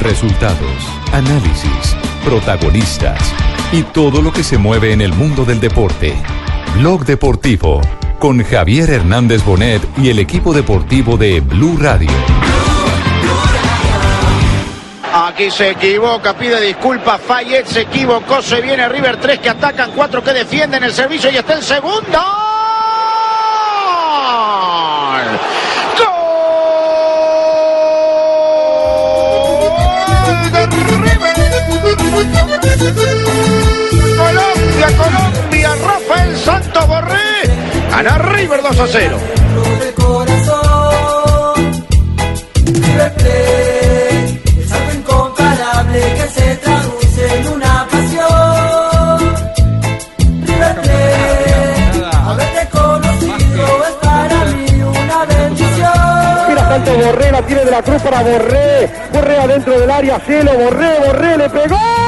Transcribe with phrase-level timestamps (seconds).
[0.00, 3.20] Resultados, análisis, protagonistas
[3.72, 6.14] y todo lo que se mueve en el mundo del deporte.
[6.76, 7.80] Blog Deportivo
[8.18, 12.10] con Javier Hernández Bonet y el equipo deportivo de Blue Radio.
[15.12, 17.20] Aquí se equivoca, pide disculpas.
[17.20, 18.40] Fayette se equivocó.
[18.40, 22.47] Se viene River 3 que atacan, 4 que defienden el servicio y está el segundo.
[34.16, 37.18] Colombia, Colombia, Rafael Santos Borré.
[37.90, 39.18] Gana River 2 a 0.
[39.80, 41.84] de corazón.
[42.66, 44.18] River Plate
[44.60, 49.34] es algo incomparable que se traduce en una pasión.
[50.42, 56.48] River Plate, haberte conocido es para mí una bendición.
[56.48, 58.90] Mira tanto Borré, la tiene de la cruz para Borré.
[59.12, 62.07] Borré adentro del área, cielo, Borré, Borré, le pegó.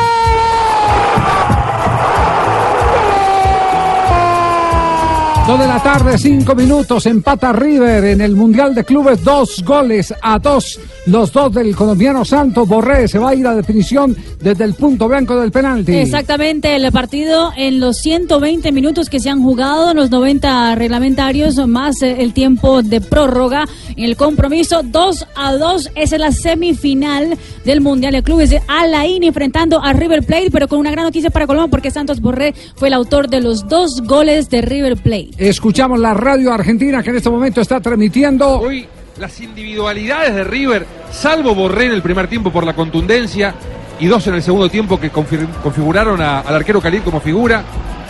[5.51, 10.15] Dos de la tarde, cinco minutos, empata River en el Mundial de Clubes, dos goles
[10.23, 14.63] a dos, los dos del colombiano Santos Borré, se va a ir a definición desde
[14.63, 15.97] el punto blanco del penalti.
[15.97, 22.01] Exactamente, el partido en los 120 minutos que se han jugado, los 90 reglamentarios, más
[22.03, 27.37] eh, el tiempo de prórroga, en el compromiso 2 a 2, esa es la semifinal
[27.65, 31.49] del Mundial de Clubes Alain enfrentando a River Plate, pero con una gran noticia para
[31.49, 35.40] Colombia porque Santos Borré fue el autor de los dos goles de River Plate.
[35.41, 38.61] Escuchamos la radio argentina que en este momento está transmitiendo.
[38.61, 38.87] Hoy
[39.17, 43.55] las individualidades de River, salvo Borré en el primer tiempo por la contundencia
[43.99, 47.63] y dos en el segundo tiempo que configuraron al arquero Khalid como figura,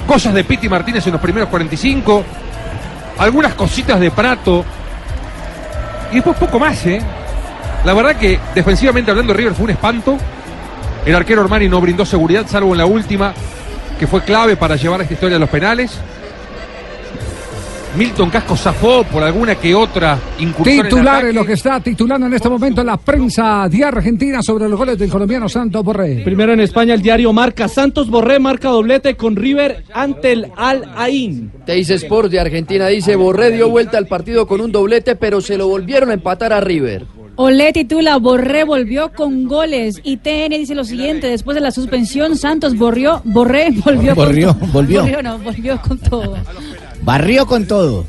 [0.09, 2.25] cosas de Piti Martínez en los primeros 45,
[3.19, 4.65] algunas cositas de Prato
[6.11, 7.01] y después poco más, ¿eh?
[7.85, 10.19] La verdad que defensivamente hablando River fue un espanto.
[11.07, 13.33] El arquero Armani no brindó seguridad, salvo en la última,
[14.01, 15.97] que fue clave para llevar esta historia a los penales.
[17.97, 22.35] Milton Casco zafó por alguna que otra incursión Titular en lo que está titulando en
[22.35, 26.23] este momento la prensa de Argentina sobre los goles del colombiano Santos Borré.
[26.25, 30.89] Primero en España el diario marca Santos Borré marca doblete con River ante el Al
[30.97, 31.51] Ain.
[31.67, 35.59] Teis Sports de Argentina dice, Borré dio vuelta al partido con un doblete, pero se
[35.59, 37.07] lo volvieron a empatar a River.
[37.37, 42.37] Olé titula Borré volvió con goles y TN dice lo siguiente después de la suspensión
[42.37, 45.23] Santos borrió Borré volvió Borrió, con volvió.
[45.23, 46.37] No, volvió con todo
[47.03, 48.07] Barrió con todo.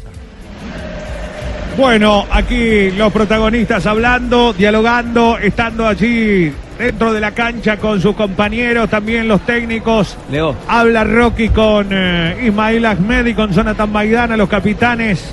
[1.77, 8.89] Bueno, aquí los protagonistas hablando, dialogando, estando allí dentro de la cancha con sus compañeros,
[8.89, 10.17] también los técnicos.
[10.29, 10.55] Leo.
[10.67, 15.23] Habla Rocky con eh, Ismail Ahmed y con Jonathan Maidana, los capitanes,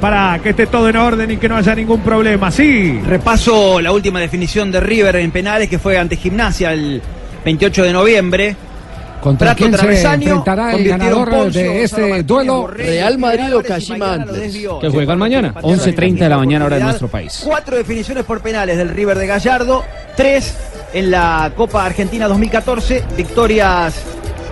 [0.00, 2.50] para que esté todo en orden y que no haya ningún problema.
[2.50, 3.00] Sí.
[3.06, 7.00] Repaso la última definición de River en penales que fue ante Gimnasia el
[7.44, 8.56] 28 de noviembre.
[9.24, 12.66] ¿Contra Prato quién se Travesaño, enfrentará el ganador Poncio, de este Martínez, duelo?
[12.66, 14.54] Real Madrid o Kashima antes.
[14.82, 17.40] Que juegan mañana, 11.30 de la mañana hora de nuestro país.
[17.42, 19.82] Cuatro definiciones por penales del River de Gallardo,
[20.14, 20.54] tres
[20.92, 23.94] en la Copa Argentina 2014, victorias,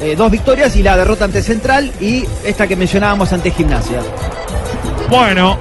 [0.01, 4.01] eh, dos victorias y la derrota ante Central y esta que mencionábamos ante Gimnasia.
[5.11, 5.59] Bueno,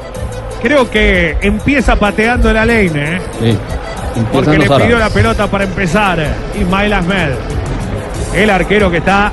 [0.63, 3.19] creo que empieza pateando la ley, ¿eh?
[4.31, 7.31] Porque le pidió la pelota para empezar Ismael Ahmed.
[8.33, 9.31] El arquero que está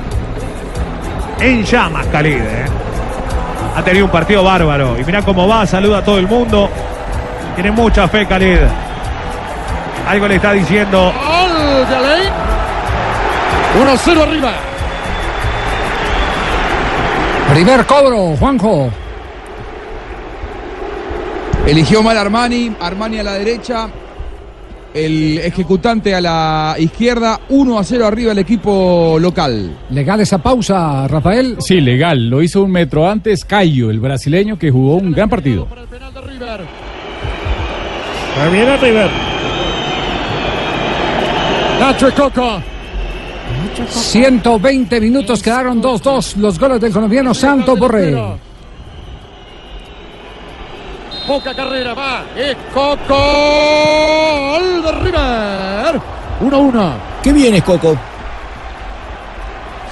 [1.39, 2.41] en llamas, Khalid.
[2.41, 2.65] ¿eh?
[3.75, 4.99] Ha tenido un partido bárbaro.
[4.99, 6.69] Y mirá cómo va, saluda a todo el mundo.
[7.55, 8.59] Tiene mucha fe, Khalid.
[10.07, 11.13] Algo le está diciendo.
[11.13, 12.33] Gol de Alain.
[13.79, 14.51] 1-0 arriba.
[17.53, 18.89] Primer cobro, Juanjo.
[21.65, 23.87] Eligió mal Armani, Armani a la derecha,
[24.93, 29.77] el ejecutante a la izquierda, 1 a 0 arriba el equipo local.
[29.91, 31.57] Legal esa pausa, Rafael.
[31.59, 32.29] Sí, legal.
[32.29, 35.67] Lo hizo un metro antes Caio, el brasileño, que jugó un gran partido.
[38.51, 39.09] Viene River.
[41.79, 42.61] Nacho Coco.
[43.89, 48.15] 120 minutos, quedaron 2-2 los goles del colombiano Santos Borré.
[51.29, 52.23] Poca carrera, va.
[52.35, 53.13] Es Coco.
[54.81, 56.01] de River.
[56.41, 56.93] 1-1.
[57.21, 57.95] ¿Qué bien es Coco?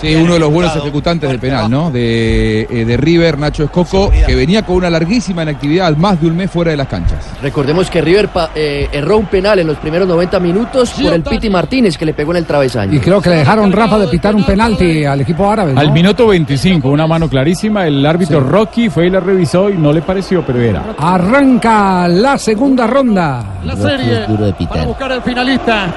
[0.01, 1.89] Sí, uno de los buenos ejecutantes del penal, ¿no?
[1.91, 6.35] De, eh, de River, Nacho Escoco, que venía con una larguísima inactividad, más de un
[6.37, 7.25] mes fuera de las canchas.
[7.41, 11.23] Recordemos que River pa- eh, erró un penal en los primeros 90 minutos por el
[11.23, 12.93] Piti Martínez que le pegó en el travesaño.
[12.93, 15.73] Y creo que le dejaron Rafa de pitar un penalti al equipo árabe.
[15.73, 15.79] ¿no?
[15.79, 19.91] Al minuto 25, una mano clarísima, el árbitro Rocky fue y la revisó y no
[19.91, 20.83] le pareció, pero era.
[20.97, 23.43] Arranca la segunda ronda.
[23.63, 24.25] La serie
[24.69, 25.93] para buscar el finalista.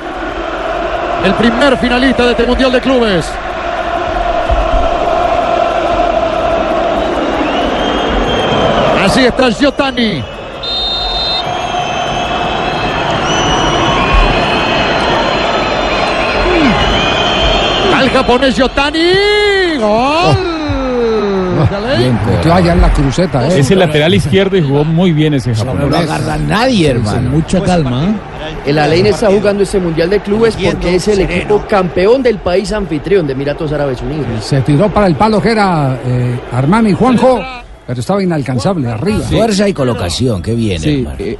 [1.24, 3.26] El primer finalista de este Mundial de Clubes.
[9.10, 10.22] Así está Giotani.
[17.96, 18.98] Al japonés Giotani.
[19.80, 20.36] Gol.
[22.30, 23.48] Metió allá en la cruceta.
[23.48, 23.58] ¿eh?
[23.58, 25.80] Es el lateral izquierdo y jugó muy bien ese japonés.
[25.80, 27.30] No lo agarra nadie, hermano.
[27.30, 28.04] mucha calma.
[28.04, 28.14] ¿eh?
[28.66, 32.72] El Alain está jugando este Mundial de Clubes porque es el equipo campeón del país
[32.72, 34.26] anfitrión de Emiratos Árabes Unidos.
[34.40, 37.42] Se tiró para el palo que era eh, Armani Juanjo,
[37.86, 39.20] pero estaba inalcanzable arriba.
[39.20, 41.36] Fuerza y colocación, qué bien, Sí, eh,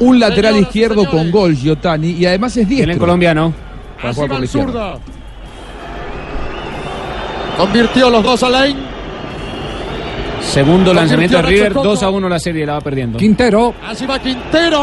[0.00, 2.92] un lateral izquierdo con gol, Giotani, y además es diestro.
[2.92, 3.52] en colombiano.
[4.00, 4.98] Para jugar por la el izquierda.
[7.56, 8.76] Convirtió los dos Alain.
[10.42, 12.18] Segundo lanzamiento de River, Nacho 2 a Coco.
[12.18, 13.18] 1 la serie, la va perdiendo.
[13.18, 14.80] Quintero, Así va Quintero.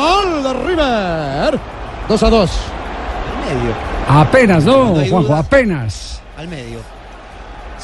[0.00, 1.60] Gol de River.
[2.08, 2.50] 2 a 2.
[4.08, 5.34] apenas, ¿no, Juanjo?
[5.34, 6.20] Apenas.
[6.36, 6.78] Al medio.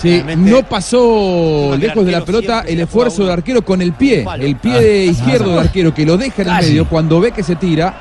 [0.00, 4.56] Sí, no pasó lejos de la pelota el esfuerzo del arquero con el pie, el
[4.56, 7.56] pie de izquierdo del arquero que lo deja en el medio cuando ve que se
[7.56, 7.94] tira,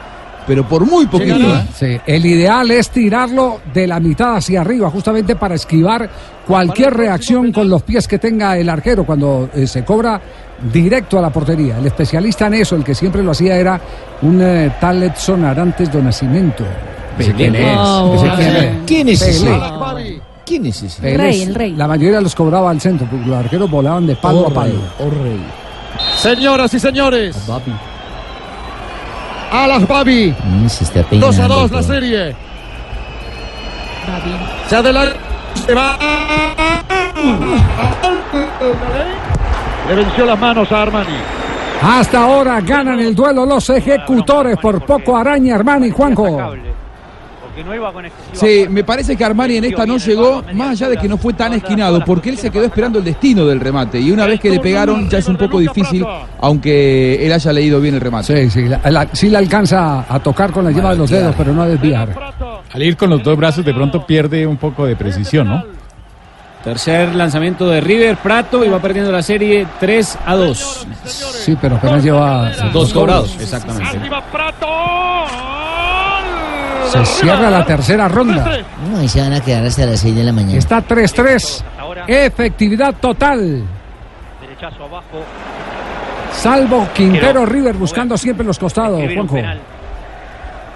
[0.46, 1.36] pero por muy poquito.
[1.36, 1.66] ¿eh?
[1.76, 6.08] Sí, el ideal es tirarlo de la mitad hacia arriba, justamente para esquivar
[6.46, 10.22] cualquier reacción con los pies que tenga el arquero cuando eh, se cobra
[10.72, 11.80] directo a la portería.
[11.80, 13.82] El especialista en eso, el que siempre lo hacía, era
[14.22, 16.64] un eh, tal Edson Arantes do Nascimento.
[17.18, 18.72] Ese quién es, Ah, quién es.
[18.86, 19.50] ¿Quién es ese?
[20.48, 21.02] ¿Quién es ese?
[21.02, 21.74] Pelé rey, es- el rey.
[21.74, 24.72] La mayoría los cobraba al centro, porque los arqueros volaban de palo Oh, a palo.
[24.74, 25.40] rey, oh, rey.
[26.18, 27.36] Señoras y señores.
[29.52, 30.34] Alas Babi.
[30.44, 32.36] Mm, se está 2 a 2 la serie.
[34.68, 35.16] Se adelanta.
[35.66, 35.98] Se va.
[39.88, 41.16] Le venció las manos a Armani.
[41.82, 46.54] Hasta ahora ganan el duelo los ejecutores por poco araña Armani Juanjo.
[48.33, 51.33] Sí, me parece que Armani en esta no llegó, más allá de que no fue
[51.33, 54.00] tan esquinado, porque él se quedó esperando el destino del remate.
[54.00, 56.06] Y una vez que le pegaron, ya es un poco difícil,
[56.39, 58.50] aunque él haya leído bien el remate.
[58.50, 61.33] Sí, sí, la- la- sí le alcanza a tocar con la yema de los dedos,
[61.38, 62.09] pero no a desviar.
[62.74, 65.63] Al ir con los dos brazos de pronto pierde un poco de precisión, ¿no?
[66.63, 70.86] Tercer lanzamiento de River, Prato y va perdiendo la serie 3 a 2.
[71.06, 73.98] Sí, pero apenas lleva Dos cobrados, exactamente.
[73.98, 74.68] Arriba Prato.
[77.06, 78.60] Se cierra la tercera ronda.
[78.90, 80.58] No, ahí se van a quedar hasta las 6 de la mañana.
[80.58, 81.64] Está 3-3.
[82.08, 83.64] Efectividad total.
[84.42, 85.24] Derechazo abajo.
[86.32, 89.38] Salvo Quintero River buscando siempre los costados, Juanjo.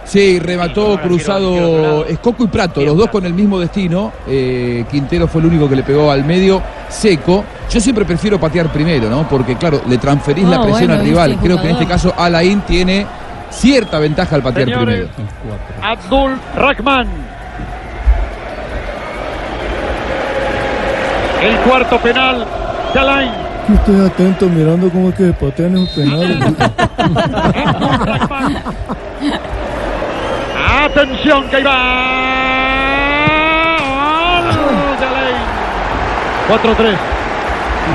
[0.03, 4.11] Sí, remató cruzado Escoco y Prato, los dos con el mismo destino.
[4.27, 7.45] Eh, Quintero fue el único que le pegó al medio seco.
[7.69, 9.27] Yo siempre prefiero patear primero, ¿no?
[9.29, 11.37] Porque, claro, le transferís la presión bueno, al rival.
[11.41, 13.05] Creo que en este caso Alain tiene
[13.51, 15.29] cierta ventaja al patear Señores, primero.
[15.81, 17.07] Abdul Rahman.
[21.41, 22.45] El cuarto penal
[22.93, 23.31] de Alain.
[23.73, 26.37] Estoy atento mirando cómo es que se patean esos penales.
[30.83, 31.71] Atención que ahí va.
[34.47, 35.35] Gol de Alain.
[36.49, 36.97] 4-3.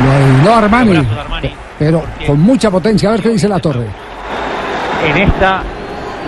[0.04, 1.06] Lo aisló Armani,
[1.78, 3.08] pero con mucha potencia.
[3.08, 3.86] A ver qué dice la torre.
[5.08, 5.62] En esta,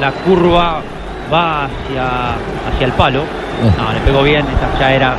[0.01, 0.81] la curva
[1.33, 2.35] va hacia,
[2.69, 3.25] hacia el palo.
[3.77, 4.47] No, le pegó bien.
[4.47, 5.17] Esta ya era,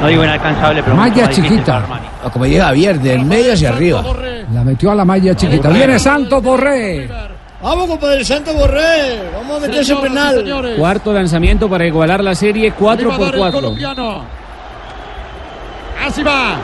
[0.00, 1.82] no digo inalcanzable, pero Malla chiquita.
[2.24, 4.02] O como llega Javier, del medio hacia arriba.
[4.52, 5.68] La metió a la malla chiquita.
[5.68, 7.08] Viene Santos Borré.
[7.62, 9.30] Vamos, compadre Santo Borré.
[9.34, 10.36] Vamos a meter ese penal.
[10.36, 13.60] señores, Cuarto lanzamiento para igualar la serie 4 le va a por dar el 4.
[13.60, 14.24] colombiano.
[16.04, 16.56] Así va.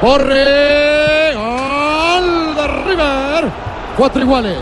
[0.00, 1.34] Borre.
[1.34, 3.50] Gol de River.
[3.96, 4.56] Cuatro iguales.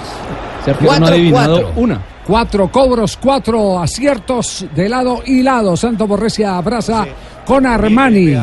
[0.74, 1.82] Sergio no ha Cuatro, adivinado cuatro.
[1.82, 2.00] una.
[2.26, 5.76] Cuatro cobros, cuatro aciertos de lado y lado.
[5.76, 7.06] Santos Borré se abraza
[7.46, 8.36] con Armani.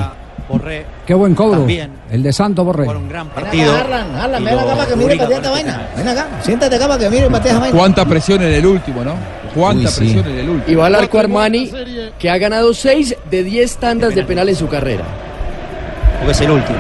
[0.50, 0.86] Borré.
[1.06, 1.60] Qué buen cobro.
[1.60, 1.92] También.
[2.12, 2.88] El de Santos Borré.
[2.88, 3.72] un gran Ven partido.
[3.74, 5.88] acá, Harlan, Harlan, Y ven acá para que mire patea esta vaina.
[5.98, 7.78] Ven acá, siéntate acá para que mire y patea esa vaina.
[7.78, 9.14] Cuánta presión en el último, ¿no?
[9.56, 10.00] Cuánta Uy, sí.
[10.02, 10.72] presión en el último.
[10.72, 11.72] Y va al arco Armani,
[12.20, 15.04] que ha ganado 6 de 10 tandas de penal en su carrera.
[16.20, 16.78] Porque es el último.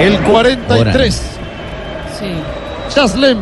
[0.00, 1.14] El 43.
[2.18, 2.26] Sí.
[2.94, 3.38] Jaslem.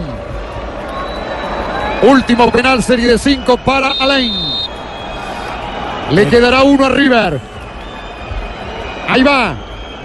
[2.03, 4.33] Último penal, serie de 5 para Alain.
[6.11, 7.41] Le quedará uno a River.
[9.09, 9.55] Ahí va.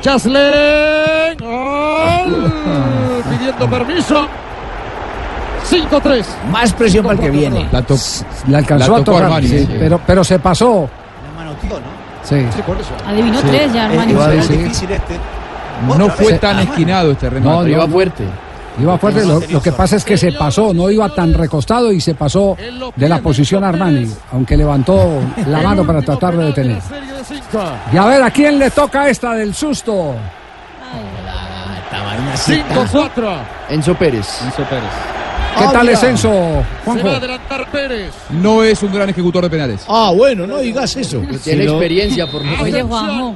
[0.01, 1.37] Chaslen.
[1.39, 2.53] Gol.
[3.29, 4.27] Pidiendo permiso.
[5.69, 6.25] 5-3.
[6.51, 7.67] Más presión para el que viene.
[7.71, 7.95] La, to-
[8.47, 9.75] Le alcanzó la a tocar, Armani, sí, sí.
[9.79, 10.89] pero, pero se pasó.
[12.23, 12.45] Sí.
[13.07, 13.47] Adivinó Sí.
[13.47, 14.11] tres ya, Armani.
[14.11, 15.17] Iba a decir- Difícil este.
[15.97, 17.49] No fue Se- tan esquinado este remate.
[17.55, 17.91] No, no, Iba no.
[17.91, 18.23] fuerte.
[18.79, 21.99] Iba fuerte, lo, lo que pasa es que se pasó, no iba tan recostado y
[21.99, 22.55] se pasó
[22.95, 26.79] de la posición Armani, aunque levantó la mano para tratar de detener.
[27.91, 30.15] Y a ver, ¿a quién le toca esta del susto?
[32.35, 33.37] 5-4.
[33.69, 34.41] Enzo Pérez.
[34.43, 34.83] Enzo Pérez.
[35.57, 35.93] ¿Qué Ah, tal mira.
[35.97, 37.07] es Enzo, Se Juanjo?
[37.07, 38.11] va a adelantar Pérez.
[38.29, 39.83] No es un gran ejecutor de penales.
[39.87, 41.21] Ah, bueno, no digas eso.
[41.43, 43.33] Tiene experiencia por Oye, Juanjo.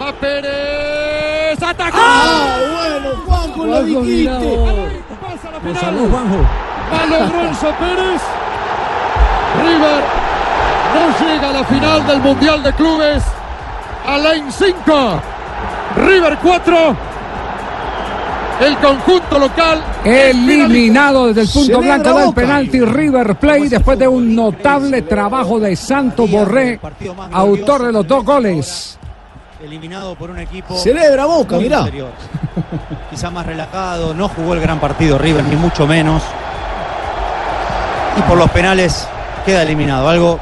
[0.00, 1.62] Va Pérez.
[1.62, 1.98] Atacó.
[2.00, 4.58] Ah, bueno, Juanjo, lo Juanjo, dijiste.
[5.20, 5.80] Pasa la penal.
[5.80, 6.38] salvó Juanjo.
[6.92, 8.22] Va logró Enzo Pérez.
[9.62, 10.02] River
[10.94, 13.22] no llega a la final del Mundial de Clubes.
[14.06, 14.74] Alain 5.
[15.96, 16.96] River 4.
[18.60, 19.82] El conjunto local.
[20.04, 25.74] Eliminado desde el punto blanco del penalti River Plate después de un notable trabajo de
[25.74, 26.78] Santo Borré,
[27.32, 28.98] autor de los dos goles.
[29.64, 30.76] Eliminado por un equipo.
[30.78, 31.84] Celebra Boca, mirá.
[33.10, 36.22] Quizá más relajado, no jugó el gran partido River, ni mucho menos.
[38.18, 39.08] Y por los penales
[39.46, 40.08] queda eliminado.
[40.08, 40.38] Algo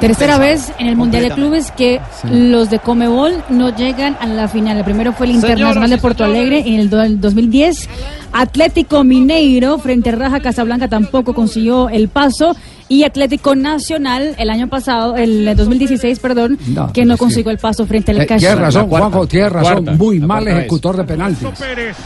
[0.00, 1.30] Tercera vez en el Mundial de.
[1.30, 4.76] Clubes que los de Comebol no llegan a la final.
[4.78, 7.88] El primero fue el Internacional de Porto Alegre en el do- 2010.
[8.32, 12.56] Atlético Mineiro frente a Raja Casablanca tampoco consiguió el paso.
[12.92, 17.50] Y Atlético Nacional el año pasado, el 2016, perdón, No, que no es que- consiguió
[17.50, 18.26] el paso frente al Eh.
[18.26, 19.72] Tienes razón, La cuarta, Juanjo, tienes razón.
[19.84, 20.54] cuarta, Muy mal vez.
[20.58, 21.48] ejecutor de penaltis.
[21.58, 21.96] Pérez.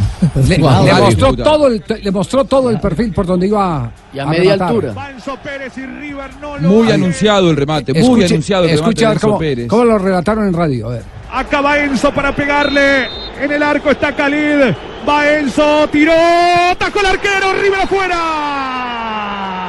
[0.49, 4.19] Le, Wow, le mostró todo el, le mostró todo el perfil por donde iba Y
[4.21, 4.69] a media rematar.
[4.69, 4.93] altura.
[4.93, 7.93] Va Enzo Pérez y River no lo Muy anunciado el remate.
[7.93, 10.87] Muy Escuche- anunciado el remate escucha a cómo lo relataron en radio.
[10.87, 11.03] A ver.
[11.33, 13.07] Acaba Enzo para pegarle.
[13.43, 14.73] En el arco está Khalid.
[15.09, 16.13] Va Enzo, tiró.
[16.79, 17.53] Tacó el arquero.
[17.61, 19.66] River afuera.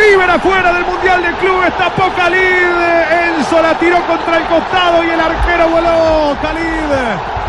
[0.00, 1.76] River afuera del Mundial de Clubes.
[1.76, 3.36] Tapó Khalid.
[3.36, 6.36] Enzo la tiró contra el costado y el arquero voló.
[6.40, 7.39] Khalid.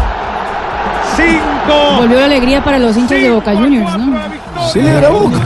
[1.97, 4.19] Volvió la alegría para los hinchas de Boca Juniors, ¿no?
[4.71, 5.37] Celebra Boca.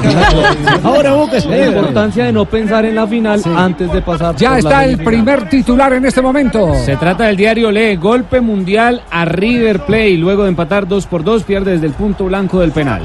[0.84, 1.78] Ahora Boca La celebra.
[1.78, 4.36] importancia de no pensar en la final antes de pasar.
[4.36, 6.74] Ya por la está el primer titular en este momento.
[6.86, 10.12] Se trata del diario Lee, golpe mundial a River Plate.
[10.18, 13.02] Luego de empatar 2 por 2, pierde desde el punto blanco del penal.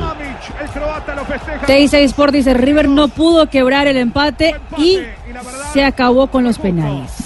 [0.61, 1.67] El croata lo festeja.
[1.67, 4.99] TI6 Sport dice River no pudo quebrar el empate y
[5.73, 7.20] se acabó con los penales.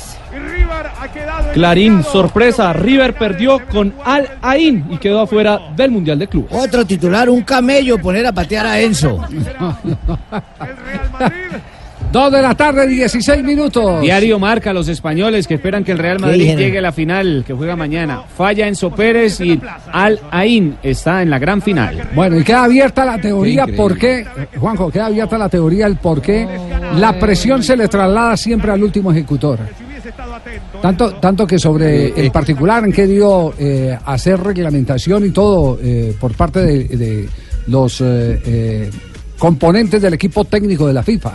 [1.52, 6.50] Clarín, sorpresa, River perdió con Al Ain y quedó afuera del Mundial de Clubes.
[6.52, 9.21] Otro titular, un camello, poner a patear a Enzo.
[12.14, 14.00] Dos de la tarde, 16 minutos.
[14.00, 17.42] Diario marca a los españoles que esperan que el Real Madrid llegue a la final,
[17.44, 18.23] que juega mañana.
[18.37, 19.61] Falla Enzo Pérez y
[19.92, 22.11] Al Ain está en la gran final.
[22.14, 24.25] Bueno, y queda abierta la teoría Qué por qué,
[24.56, 26.47] Juanjo, queda abierta la teoría el por qué
[26.97, 29.59] la presión se le traslada siempre al último ejecutor.
[30.83, 36.35] Tanto, tanto que sobre el particular han querido eh, hacer reglamentación y todo eh, por
[36.35, 37.28] parte de, de
[37.66, 38.90] los eh, eh,
[39.38, 41.33] componentes del equipo técnico de la FIFA.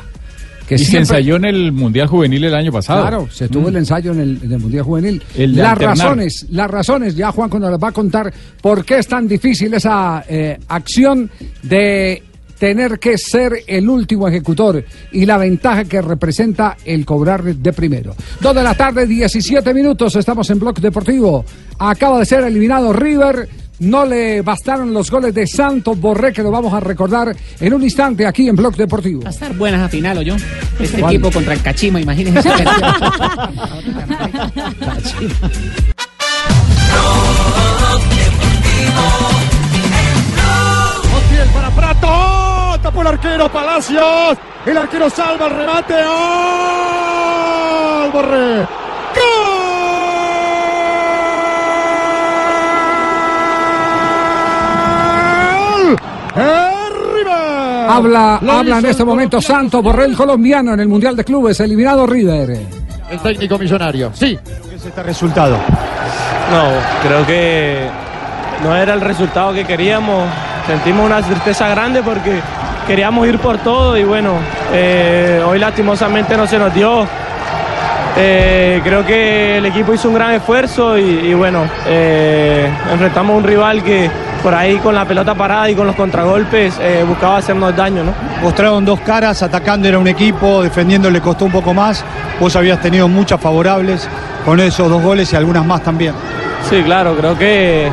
[0.67, 3.01] Que y se ensayó en el Mundial Juvenil el año pasado.
[3.01, 5.23] Claro, se tuvo el ensayo en el, en el Mundial Juvenil.
[5.35, 5.97] El las alternar.
[5.97, 8.31] razones, las razones, ya Juan cuando les va a contar
[8.61, 11.31] por qué es tan difícil esa eh, acción
[11.63, 12.21] de
[12.59, 18.15] tener que ser el último ejecutor y la ventaja que representa el cobrar de primero.
[18.39, 21.45] Dos de la tarde, 17 minutos, estamos en Block Deportivo.
[21.79, 23.47] Acaba de ser eliminado River.
[23.79, 27.81] No le bastaron los goles de Santos Borré, que lo vamos a recordar en un
[27.81, 29.21] instante aquí en Block Deportivo.
[29.21, 30.35] Va a estar buena esa final, ¿o yo?
[30.77, 31.13] Este ¿Cuál?
[31.13, 32.49] equipo contra el Cachima, imagínense.
[41.11, 42.38] Montiel para Prato.
[42.89, 44.35] Tapó el arquero Palacios.
[44.65, 45.93] El arquero salva el remate.
[45.93, 46.11] ¡Gol!
[48.11, 48.65] Borré.
[55.85, 55.97] ¡Gol!
[56.35, 57.85] ¡Eh!
[57.87, 62.07] Habla, Lo habla en este momento Santos Borrell colombiano en el Mundial de Clubes, eliminado
[62.07, 62.59] River.
[63.11, 64.09] El técnico millonario.
[64.15, 64.39] Sí.
[64.67, 65.57] ¿Qué es este resultado?
[66.51, 66.71] No,
[67.03, 67.87] creo que
[68.63, 70.27] no era el resultado que queríamos.
[70.65, 72.41] Sentimos una tristeza grande porque
[72.89, 74.33] queríamos ir por todo y bueno,
[74.73, 77.05] eh, hoy lastimosamente no se nos dio.
[78.17, 83.37] Eh, creo que el equipo hizo un gran esfuerzo y, y bueno, eh, enfrentamos a
[83.37, 84.09] un rival que,
[84.41, 88.11] por ahí con la pelota parada y con los contragolpes buscaba hacernos daño, ¿no?
[88.41, 92.03] Mostraron dos caras, atacando era un equipo, defendiendo le costó un poco más.
[92.39, 94.09] Vos habías tenido muchas favorables
[94.45, 96.15] con esos dos goles y algunas más también.
[96.67, 97.87] Sí, claro, creo que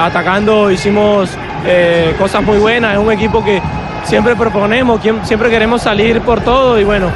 [0.00, 2.94] atacando hicimos eh, cosas muy buenas.
[2.94, 3.60] Es un equipo que
[4.04, 7.08] siempre proponemos, siempre queremos salir por todo y bueno,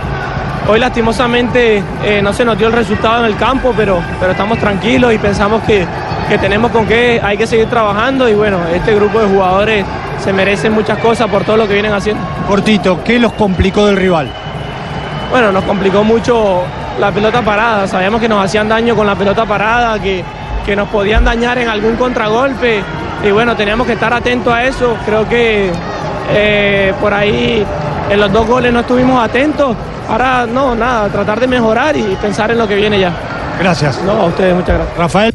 [0.68, 4.58] hoy lastimosamente eh, no se nos dio el resultado en el campo, pero, pero estamos
[4.58, 5.86] tranquilos y pensamos que,
[6.28, 9.84] que tenemos con qué, hay que seguir trabajando y bueno, este grupo de jugadores
[10.22, 12.22] se merecen muchas cosas por todo lo que vienen haciendo.
[12.48, 14.28] Cortito, ¿qué los complicó del rival?
[15.30, 16.62] Bueno, nos complicó mucho
[16.98, 17.86] la pelota parada.
[17.86, 20.24] Sabíamos que nos hacían daño con la pelota parada, que,
[20.64, 22.82] que nos podían dañar en algún contragolpe.
[23.22, 24.96] Y bueno, teníamos que estar atentos a eso.
[25.04, 25.70] Creo que
[26.32, 27.64] eh, por ahí
[28.10, 29.76] en los dos goles no estuvimos atentos.
[30.08, 33.12] Ahora no, nada, tratar de mejorar y pensar en lo que viene ya.
[33.58, 34.00] Gracias.
[34.04, 34.96] No, a ustedes, muchas gracias.
[34.98, 35.34] Rafael.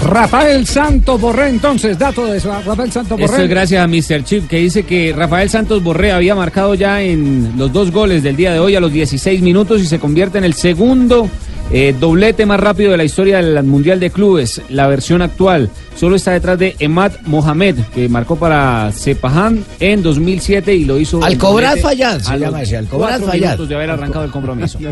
[0.00, 3.44] Rafael Santos Borré, entonces, dato de eso, Rafael Santos Esto Borré.
[3.44, 4.24] es gracias a Mr.
[4.24, 8.36] Chip que dice que Rafael Santos Borré había marcado ya en los dos goles del
[8.36, 11.28] día de hoy a los 16 minutos y se convierte en el segundo
[11.70, 15.70] eh, doblete más rápido de la historia del Mundial de Clubes, la versión actual.
[15.96, 21.22] Solo está detrás de Emad Mohamed, que marcó para Sepahan en 2007 y lo hizo.
[21.24, 23.42] Al el cobrar doblete fallar, se llama ese, al cobrar cuatro fallar.
[23.50, 24.78] minutos de haber arrancado el compromiso.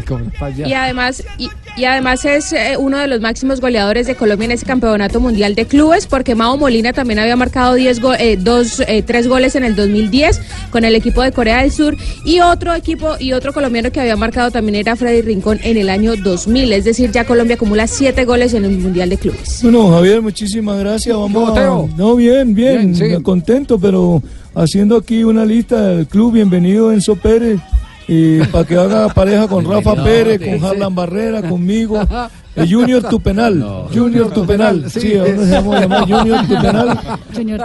[0.66, 4.50] Y además, y, y además es eh, uno de los máximos goleadores de Colombia en
[4.52, 8.80] ese campeonato mundial de clubes, porque Mao Molina también había marcado 10 go- eh, dos,
[8.80, 10.40] eh, tres goles en el 2010
[10.70, 14.16] con el equipo de Corea del Sur y otro equipo y otro colombiano que había
[14.16, 16.65] marcado también era Freddy Rincón en el año 2000.
[16.72, 19.60] Es decir, ya Colombia acumula siete goles en el mundial de clubes.
[19.62, 21.16] Bueno, Javier, muchísimas gracias.
[21.16, 21.86] Vamos a...
[21.96, 24.22] No, bien, bien, contento, pero
[24.54, 26.34] haciendo aquí una lista del club.
[26.34, 27.60] Bienvenido Enzo Pérez.
[28.08, 32.00] Y para que haga pareja con Rafa Pérez, con Harlan Barrera, conmigo.
[32.56, 33.62] Eh, Junior tu penal.
[33.92, 34.90] Junior tu penal.
[34.90, 37.00] Sí, ahora se llama, llama Junior tu penal.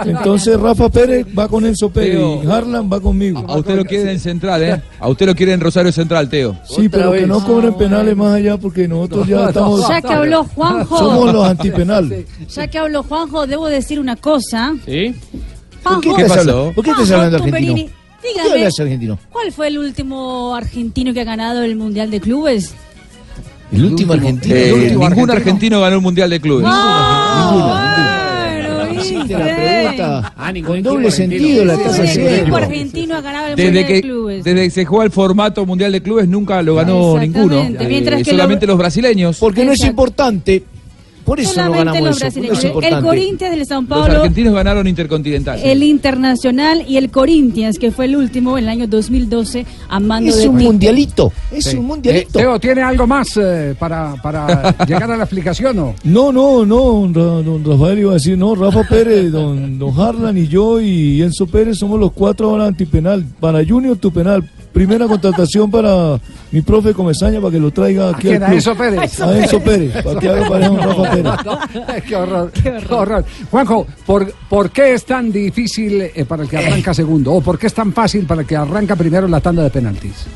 [0.04, 3.44] Entonces Rafa Pérez va con Enzo Pérez y Harlan va conmigo.
[3.48, 4.82] A usted lo quieren en Central, ¿eh?
[5.00, 6.56] A usted lo quieren en Rosario Central, Teo.
[6.64, 9.88] Sí, pero que no cobren penales más allá porque nosotros ya estamos.
[9.88, 10.98] Ya que habló Juanjo.
[10.98, 12.24] Somos los antipenal.
[12.48, 14.74] Ya que habló Juanjo, debo decir una cosa.
[14.84, 15.14] ¿Sí?
[15.82, 16.72] Juanjo, ¿Qué pasó?
[16.74, 17.72] ¿Por qué estás hablando argentino?
[17.72, 19.18] ¿Por qué Dígame, hablas argentino?
[19.32, 22.72] ¿cuál fue el último argentino que ha ganado el Mundial de Clubes?
[23.72, 24.54] El último argentino.
[24.54, 26.68] Eh, el último ningún argentino ganó el Mundial de Clubes.
[28.94, 32.56] Hiciste la pregunta Ah, con doble sentido la estás El único haciendo.
[32.56, 34.44] argentino ha ganado el Desde Mundial de que, Clubes.
[34.44, 37.54] desde que se juega el formato Mundial de Clubes nunca lo ganó ninguno.
[37.54, 39.38] Exactamente, mientras Eh, que solamente lo- los brasileños.
[39.38, 40.62] Porque no es importante.
[41.32, 42.40] Por eso no Solamente ganamos los eso.
[42.40, 42.58] brasileños.
[42.84, 43.02] es el.
[43.02, 45.60] Corinthians del Sao Los Paulo, argentinos ganaron Intercontinental.
[45.64, 50.28] el Internacional y el Corinthians, que fue el último en el año 2012 a mando
[50.28, 51.32] Es de un mundialito.
[51.50, 51.78] Es Sí.
[51.78, 52.38] un mundialito.
[52.38, 55.94] Eh, Teo, ¿tiene algo más eh, para, para llegar a la explicación o?
[56.04, 60.46] No, no, no, don Rafael iba a decir, no, Rafa Pérez, don, don Harlan y
[60.48, 63.24] yo y Enzo Pérez somos los cuatro ahora antipenal.
[63.40, 64.46] Para Junior tu penal.
[64.72, 66.18] Primera contratación para
[66.50, 68.36] mi profe Comesaña para que lo traiga aquí quién?
[68.36, 68.56] al ¿A club.
[68.56, 69.20] Enzo Pérez?
[69.20, 72.02] A Enzo Pérez, para que haga pareja con Rafa Pérez.
[72.08, 73.24] qué horror, qué horror.
[73.50, 77.32] Juanjo, ¿por, por qué es tan difícil eh, para el que arranca segundo?
[77.34, 80.26] ¿O por qué es tan fácil para el que arranca primero la tanda de penaltis?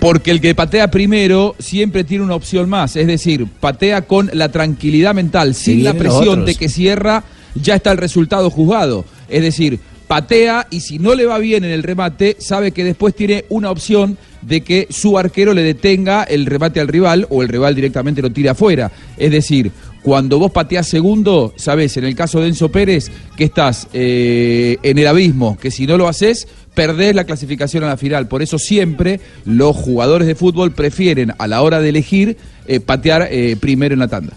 [0.00, 4.48] Porque el que patea primero siempre tiene una opción más, es decir, patea con la
[4.50, 7.24] tranquilidad mental, sin la presión de que cierra,
[7.54, 9.04] ya está el resultado juzgado.
[9.28, 13.14] Es decir, patea y si no le va bien en el remate, sabe que después
[13.14, 17.48] tiene una opción de que su arquero le detenga el remate al rival o el
[17.48, 18.90] rival directamente lo tire afuera.
[19.16, 19.70] Es decir,
[20.02, 24.98] cuando vos pateás segundo, sabés, en el caso de Enzo Pérez, que estás eh, en
[24.98, 28.28] el abismo, que si no lo haces, perdés la clasificación a la final.
[28.28, 33.28] Por eso siempre los jugadores de fútbol prefieren, a la hora de elegir, eh, patear
[33.30, 34.34] eh, primero en la tanda.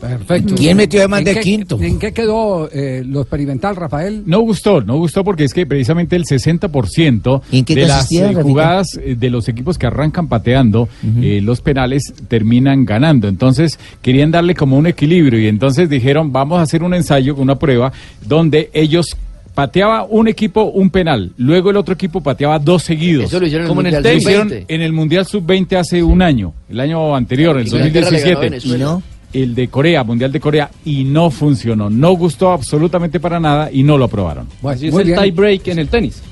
[0.00, 0.54] Perfecto.
[0.56, 1.78] ¿Quién metió además ¿En de qué- quinto?
[1.80, 4.22] ¿En qué quedó eh, lo experimental, Rafael?
[4.26, 8.34] No gustó, no gustó porque es que precisamente el 60% ¿En qué de las eh,
[8.42, 10.88] jugadas eh, de los equipos que arrancan pateando
[11.22, 13.28] eh, los penales terminan ganando.
[13.28, 17.58] Entonces querían darle como un equilibrio y entonces dijeron vamos a hacer un ensayo, una
[17.58, 17.92] prueba
[18.26, 19.16] donde ellos
[19.54, 23.24] pateaba un equipo un penal, luego el otro equipo pateaba dos seguidos.
[23.24, 24.64] Eso lo hicieron en el Como Mundial Lo hicieron Sub-20.
[24.68, 28.76] en el Mundial Sub-20 hace un año, el año anterior, el ganó a 2017 Venezuela.
[28.76, 29.02] ¿Y no?
[29.32, 31.90] El de Corea, Mundial de Corea, y no funcionó.
[31.90, 34.48] No gustó absolutamente para nada y no lo aprobaron.
[34.72, 36.22] Es el tie break en el tenis.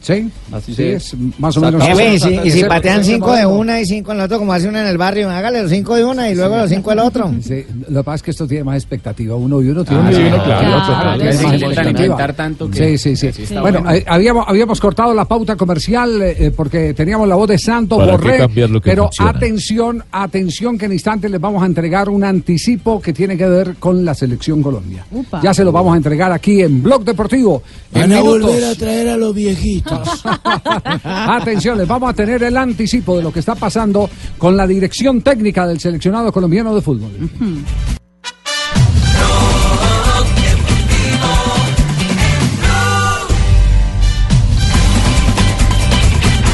[0.00, 1.82] Sí, Así sí, es más o menos.
[1.82, 4.38] Jefe, y si, y si Ese- patean cinco de una y cinco en el otro,
[4.38, 6.90] como hace uno en el barrio, hágale los cinco de una y luego los cinco
[6.90, 7.30] del otro.
[7.42, 9.34] Sí, lo que pasa es que esto tiene más expectativa.
[9.34, 13.30] Uno y uno tiene Ah, más sí, claro, Claro, Sí, tanto que- Sí, sí,
[13.60, 13.90] bueno, bueno.
[13.92, 18.16] eh, habíamos, habíamos cortado la pauta comercial eh, porque teníamos la voz de Santo ¿Para
[18.18, 18.80] qué Borré.
[18.82, 19.30] pero funciona?
[19.30, 23.74] atención, atención que en instantes les vamos a entregar un anticipo que tiene que ver
[23.76, 25.04] con la selección Colombia.
[25.10, 25.40] Upa.
[25.42, 27.62] Ya se lo vamos a entregar aquí en Blog Deportivo.
[27.94, 28.42] en Van a minutos.
[28.42, 29.87] volver a traer a los viejitos.
[31.04, 35.22] Atención, les vamos a tener el anticipo de lo que está pasando con la dirección
[35.22, 37.10] técnica del seleccionado colombiano de fútbol.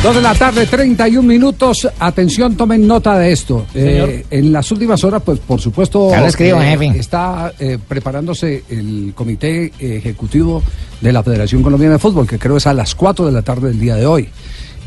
[0.05, 1.89] Dos de la tarde, 31 minutos.
[1.99, 3.65] Atención, tomen nota de esto.
[3.75, 6.89] Eh, en las últimas horas, pues por supuesto, Ya lo escribo, jefe.
[6.99, 10.63] está eh, preparándose el comité ejecutivo
[11.01, 13.69] de la Federación Colombiana de Fútbol, que creo es a las 4 de la tarde
[13.69, 14.29] del día de hoy.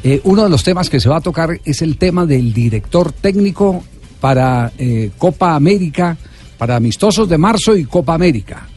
[0.03, 3.11] Eh, uno de los temas que se va a tocar es el tema del director
[3.11, 3.83] técnico
[4.21, 6.15] para eh, Copa América,
[6.59, 8.67] para amistosos de marzo y Copa América.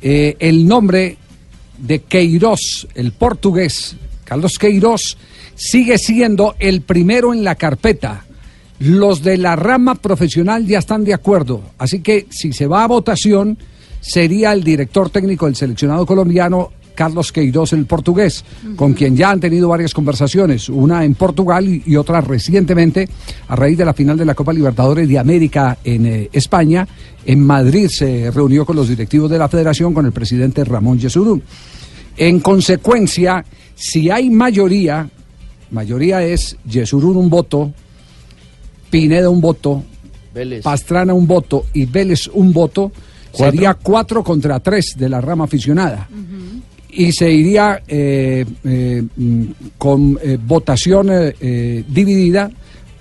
[0.00, 1.18] Eh, el nombre
[1.76, 5.18] de Queiroz, el portugués, Carlos Queiroz,
[5.56, 8.24] sigue siendo el primero en la carpeta.
[8.78, 12.88] Los de la rama profesional ya están de acuerdo, así que si se va a
[12.88, 13.56] votación,
[14.00, 19.40] sería el director técnico del seleccionado colombiano, Carlos Queiroz, el portugués, con quien ya han
[19.40, 23.08] tenido varias conversaciones, una en Portugal y, y otra recientemente
[23.48, 26.88] a raíz de la final de la Copa Libertadores de América en eh, España.
[27.24, 31.42] En Madrid se reunió con los directivos de la federación, con el presidente Ramón Yesurún.
[32.16, 35.08] En consecuencia, si hay mayoría,
[35.70, 37.72] mayoría es Yesurún un voto,
[38.90, 39.82] Pineda un voto,
[40.34, 40.62] Vélez.
[40.62, 42.92] Pastrana un voto y Vélez un voto,
[43.32, 46.08] sería cuatro contra tres de la rama aficionada.
[46.90, 49.42] Y se iría eh, eh, mm,
[49.76, 52.50] con eh, votación eh, eh, dividida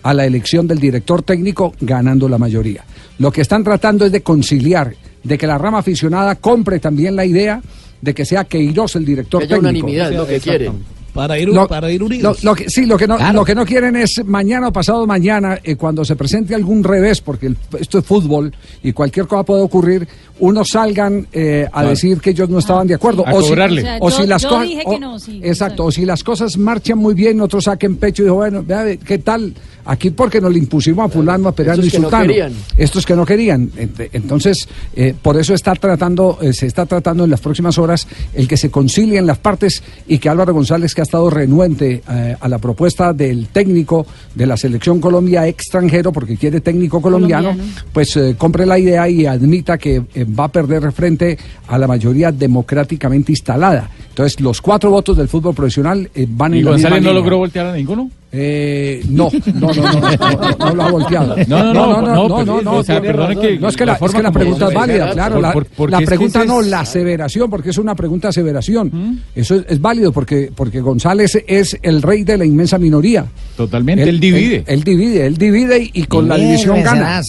[0.04, 2.84] a la elección del director técnico ganando la mayoría.
[3.20, 7.26] Lo que están tratando es de conciliar, de que la rama aficionada compre también la
[7.26, 7.62] idea
[8.02, 9.86] de que sea Queiroz el director Que haya técnico.
[9.86, 10.74] unanimidad, es lo que quieren.
[11.16, 12.44] Para ir, Lo- para ir lo, unidos.
[12.44, 13.34] lo que, sí, lo que, no, Claro.
[13.40, 17.22] lo que no quieren es mañana o pasado mañana, eh, cuando se presente algún revés,
[17.22, 20.08] porque el- esto es fútbol y cualquier cosa puede ocurrir,
[20.40, 21.90] unos salgan eh, a Claro.
[21.90, 23.26] decir que ellos no estaban de acuerdo.
[23.26, 23.82] A o si- cobrarle.
[23.82, 24.64] O sea, o yo- si las yo cosas.
[24.68, 27.96] dije o- que no, sí, exacto, o si las cosas marchan muy bien, otros saquen
[27.96, 28.66] pecho y dijo, bueno,
[29.06, 29.54] ¿qué tal?
[29.86, 32.28] Aquí porque nos le impusimos a fulano, a perano y Estos que no sultano.
[32.28, 32.54] querían.
[32.76, 33.72] Estos que no querían.
[33.72, 38.08] Ent- Entonces, eh, por eso está tratando, eh, se está tratando en las próximas horas
[38.34, 42.36] el que se concilien las partes y que Álvaro González, que ha estado renuente eh,
[42.40, 47.82] a la propuesta del técnico de la selección Colombia extranjero, porque quiere técnico colombiano, Colombiano.
[47.94, 51.88] pues eh, compre la idea y admita que eh, va a perder frente a la
[51.88, 53.90] mayoría democráticamente instalada.
[54.10, 57.10] Entonces, los cuatro votos del fútbol profesional eh, van ¿Y en la misma González no
[57.10, 57.14] línea.
[57.22, 58.10] logró voltear a ninguno?
[58.38, 61.36] Eh, no, no, no, no, no, no, no lo ha volteado.
[61.48, 64.68] No, no, no, no, no, no, no, es que la es forma que la pregunta
[64.68, 67.96] es válida, claro, por- la, la es que pregunta no, la aseveración, porque es una
[67.96, 69.22] pregunta aseveración.
[69.34, 73.26] Eso es, es válido porque porque González es el rey de la inmensa minoría.
[73.56, 74.56] Totalmente, él divide.
[74.58, 77.22] Él, él divide, él divide y, y con la división gana.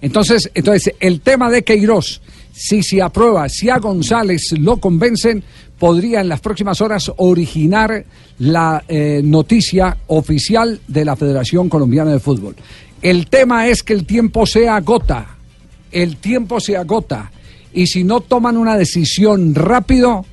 [0.00, 2.20] Entonces, entonces, el tema de Queiroz,
[2.52, 5.42] si se aprueba, si a González lo convencen,
[5.78, 8.04] podría en las próximas horas originar
[8.38, 12.56] la eh, noticia oficial de la Federación Colombiana de Fútbol.
[13.00, 15.36] El tema es que el tiempo se agota,
[15.92, 17.30] el tiempo se agota,
[17.72, 20.24] y si no toman una decisión rápido,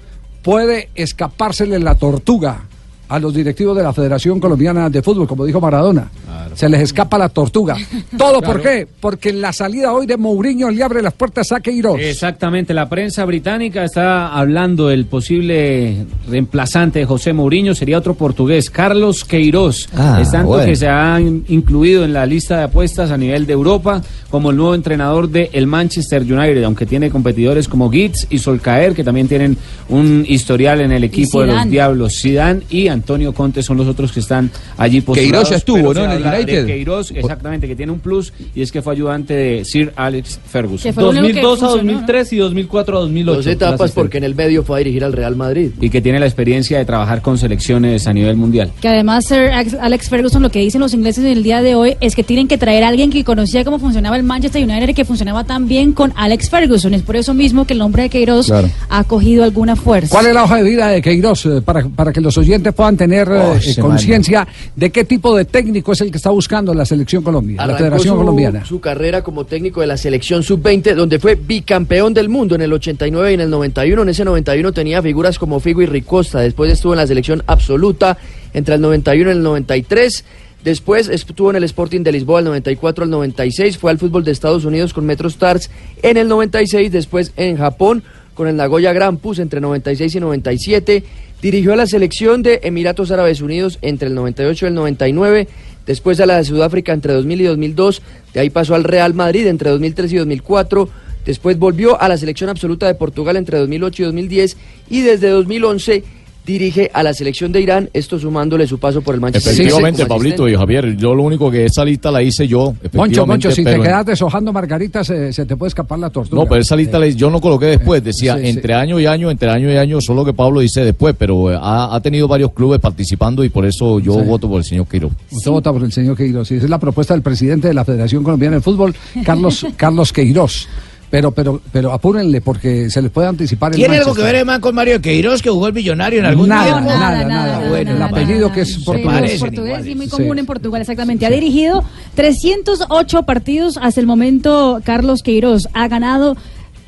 [0.41, 2.63] puede escapársele la tortuga
[3.07, 6.09] a los directivos de la Federación Colombiana de Fútbol, como dijo Maradona.
[6.55, 7.75] Se les escapa la tortuga.
[8.17, 8.87] ¿Todo por qué?
[8.99, 11.99] Porque en la salida hoy de Mourinho le abre las puertas a Queiroz.
[11.99, 18.69] Exactamente, la prensa británica está hablando del posible reemplazante de José Mourinho, sería otro portugués,
[18.69, 19.89] Carlos Queiroz.
[19.95, 20.65] Ah, es tanto bueno.
[20.65, 24.51] que se ha in- incluido en la lista de apuestas a nivel de Europa como
[24.51, 29.03] el nuevo entrenador del el Manchester United, aunque tiene competidores como Gitz y Solcaer, que
[29.03, 29.57] también tienen
[29.89, 31.69] un historial en el equipo de los.
[31.69, 32.19] Diablos.
[32.21, 35.31] Zidane y Antonio Conte son los otros que están allí postulados.
[35.31, 36.03] Queiroz ya estuvo, ¿no?
[36.05, 36.65] en el United.
[36.65, 40.83] Queiroz, exactamente, que tiene un plus y es que fue ayudante de Sir Alex Ferguson.
[40.83, 41.91] Que fue lo único que 2002 a funcionó, ¿no?
[41.99, 43.35] 2003 y 2004 a 2008.
[43.37, 45.71] Dos etapas porque en el medio fue a dirigir al Real Madrid.
[45.79, 48.71] y que tiene la experiencia de trabajar con selecciones a nivel mundial.
[48.81, 51.75] Que además Sir Alex- Alex Ferguson lo que dicen los ingleses en el día de
[51.75, 54.89] hoy es que tienen que traer a alguien que conocía cómo funcionaba el Manchester United
[54.89, 56.93] y que funcionaba tan bien con Alex Ferguson.
[56.93, 58.69] Es por eso mismo que el nombre de Queiroz Claro.
[58.89, 60.09] ha cogido alguna fuerza.
[60.11, 61.45] ¿Cuál es la hoja de vida de Queiroz?
[61.45, 65.35] eh, para, para que los oyentes puedan tener eh, Oh, eh, conciencia de qué tipo
[65.35, 68.65] de técnico es el que está buscando la selección Colombia, la Arrancó Federación su, Colombiana.
[68.65, 72.71] su carrera como técnico de la selección sub-20, donde fue bicampeón del mundo en el
[72.73, 74.01] 89 y en el 91.
[74.03, 76.39] En ese 91 tenía figuras como Figo y Ricosta.
[76.39, 78.17] Después estuvo en la selección absoluta
[78.53, 80.23] entre el 91 y el 93.
[80.63, 83.77] Después estuvo en el Sporting de Lisboa el 94 al 96.
[83.77, 85.69] Fue al fútbol de Estados Unidos con Metro Stars
[86.01, 86.91] en el 96.
[86.91, 91.03] Después en Japón con el Nagoya Grampus entre 96 y 97.
[91.45, 95.47] Dirigió a la selección de Emiratos Árabes Unidos entre el 98 y el 99.
[95.85, 98.01] Después a la de Sudáfrica entre 2000 y 2002.
[98.33, 100.89] De ahí pasó al Real Madrid entre 2003 y 2004.
[101.23, 104.57] Después volvió a la selección absoluta de Portugal entre 2008 y 2010.
[104.89, 106.03] Y desde 2011
[106.45, 110.03] dirige a la selección de Irán, esto sumándole su paso por el Manchester City Efectivamente,
[110.03, 112.73] como Pablito y Javier, yo lo único que esa lista la hice yo.
[112.93, 116.43] Moncho, Moncho, si te quedas deshojando margaritas, se, se te puede escapar la tortuga.
[116.43, 118.49] No, pero esa lista la- yo no coloqué después, decía sí, sí.
[118.49, 121.57] entre año y año, entre año y año, solo que Pablo dice después, pero eh,
[121.59, 124.21] ha, ha tenido varios clubes participando y por eso yo Sí.
[124.25, 125.11] voto por el señor Quiro.
[125.31, 126.51] Usted vota por el señor Queiroz.
[126.51, 128.93] Y esa es la propuesta del presidente de la Federación Colombiana de Fútbol,
[129.25, 130.67] Carlos, Carlos Queiroz.
[131.09, 134.59] Pero, pero, pero apúrenle porque se les puede anticipar el ¿Tiene algo que ver, hermano,
[134.59, 136.89] con Mario Queiroz, que jugó el millonario en algún Nada, tiempo?
[136.89, 139.39] nada, nada, bueno, el apellido que es Sí, portugués.
[139.39, 140.11] portugués y muy Sí.
[140.11, 141.25] común en Portugal, exactamente.
[141.25, 141.83] Ha dirigido
[142.15, 145.67] 308 partidos hasta el momento Carlos Queiroz.
[145.73, 146.35] Ha ganado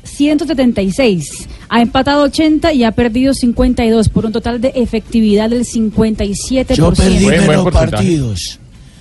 [0.02, 6.74] 176, ha empatado 80 y ha perdido 52 por un total de efectividad del 57%.
[6.74, 8.58] Yo perdí menos partidos.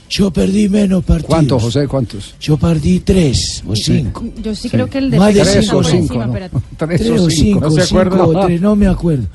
[0.10, 1.28] Yo perdí menos partidos.
[1.30, 1.88] ¿Cuántos, José?
[1.88, 2.36] ¿Cuántos?
[2.40, 4.24] Yo perdí tres o cinco.
[4.42, 6.34] Yo sí, creo que el de Más de Pérez cinco, por cinco, encima, ¿no?
[6.34, 6.58] espérate.
[6.78, 8.26] Tres Tres o o cinco, ¿no se cinco acuerda?
[8.26, 9.26] o tres, no me acuerdo.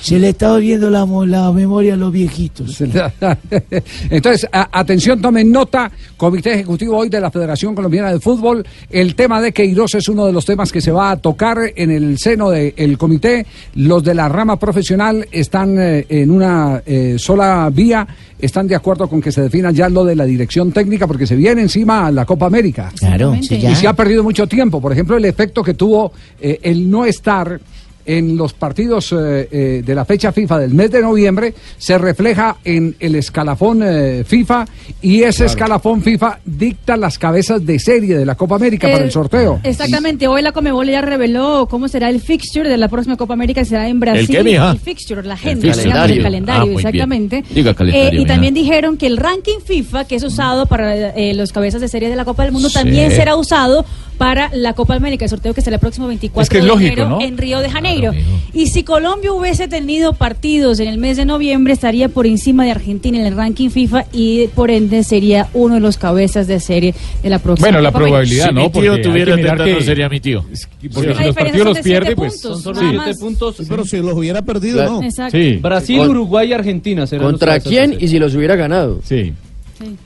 [0.00, 2.80] Se le está viendo la, la memoria a los viejitos.
[4.10, 8.66] Entonces, a- atención, tomen nota, Comité Ejecutivo hoy de la Federación Colombiana de Fútbol.
[8.90, 11.90] El tema de Queiroz es uno de los temas que se va a tocar en
[11.90, 13.46] el seno del comité.
[13.74, 18.06] Los de la rama profesional están eh, en una eh, sola vía,
[18.38, 21.36] están de acuerdo con que se defina ya lo de la dirección técnica porque se
[21.36, 22.92] viene encima la Copa América.
[22.98, 23.70] Claro, sí, ya.
[23.70, 24.80] Y se ha perdido mucho tiempo.
[24.80, 27.60] Por ejemplo, el efecto que tuvo eh, el no estar
[28.06, 32.56] en los partidos eh, eh, de la fecha FIFA del mes de noviembre se refleja
[32.64, 34.64] en el escalafón eh, FIFA
[35.02, 39.06] y ese escalafón FIFA dicta las cabezas de serie de la Copa América para Eh,
[39.06, 39.60] el sorteo.
[39.62, 43.64] Exactamente, hoy la Comebol ya reveló cómo será el fixture de la próxima Copa América,
[43.64, 44.28] será en Brasil.
[44.28, 44.70] qué, mija?
[44.72, 45.84] El fixture, la agenda, fixture.
[45.84, 46.22] digamos, el Calendario.
[46.22, 47.44] calendario, Ah, exactamente.
[47.54, 48.28] Diga calendario, Eh, y mija.
[48.34, 52.08] también dijeron que el ranking FIFA, que es usado para eh, los cabezas de serie
[52.08, 52.74] de la Copa del Mundo, Sí.
[52.74, 53.84] también será usado
[54.18, 56.68] para la Copa América, el sorteo que será el próximo 24 Es que es de
[56.68, 57.20] lógico, enero ¿no?
[57.20, 58.12] en Río de Janeiro.
[58.52, 62.70] y si Colombia hubiese tenido partidos en el mes de noviembre, estaría por encima de
[62.70, 66.94] Argentina en el ranking FIFA y por ende sería uno de los cabezas de serie
[67.22, 68.10] de la próxima Bueno, la Copa América.
[68.16, 68.60] probabilidad, Si ¿no?
[68.62, 70.42] mi tío Porque que tuviera mirar tentando, que- sería mi tío.
[70.42, 71.18] Porque Sí.
[71.18, 72.40] si los partidos son los de pierde, pues.
[72.40, 73.04] Son solo más.
[73.04, 73.56] siete puntos.
[73.68, 74.92] Pero si los hubiera perdido, Claro.
[74.92, 75.02] no.
[75.02, 75.36] Exacto.
[75.36, 75.56] Sí.
[75.56, 79.00] Brasil, Con- Uruguay y Argentina serán ¿Contra los quién y si los hubiera ganado?
[79.04, 79.32] Sí.
[79.78, 79.96] Sí,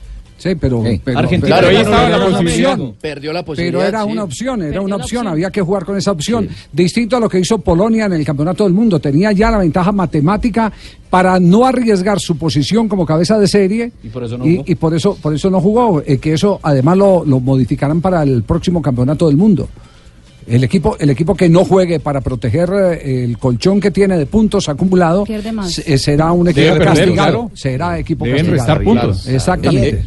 [0.59, 2.17] pero, pero- Argentina pero estaba la.
[2.99, 3.79] Perdió posibilidad.
[3.79, 4.11] Pero era sí.
[4.11, 5.27] una opción, era Perdió una opción, opción.
[5.33, 6.49] había que jugar con esa opción.
[6.71, 9.91] Distinto a lo que hizo Polonia en el Campeonato del Mundo, tenía ya la ventaja
[9.91, 10.71] matemática
[11.09, 14.63] para no arriesgar su posición como cabeza de serie Y por eso no y, jugó.
[14.67, 18.23] y por eso por eso no jugó, eh, que eso además lo, lo modificarán para
[18.23, 19.67] el próximo Campeonato del Mundo.
[20.47, 24.25] El equipo, el equipo que no juegue para proteger eh, el colchón que tiene de
[24.25, 27.13] puntos acumulado eh, será un equipo Debe perder, castigado.
[27.31, 27.51] claro.
[27.53, 28.79] Será equipo Deben castigado.
[28.79, 29.27] restar puntos.
[29.27, 29.89] Exactamente.
[29.89, 30.05] Eh,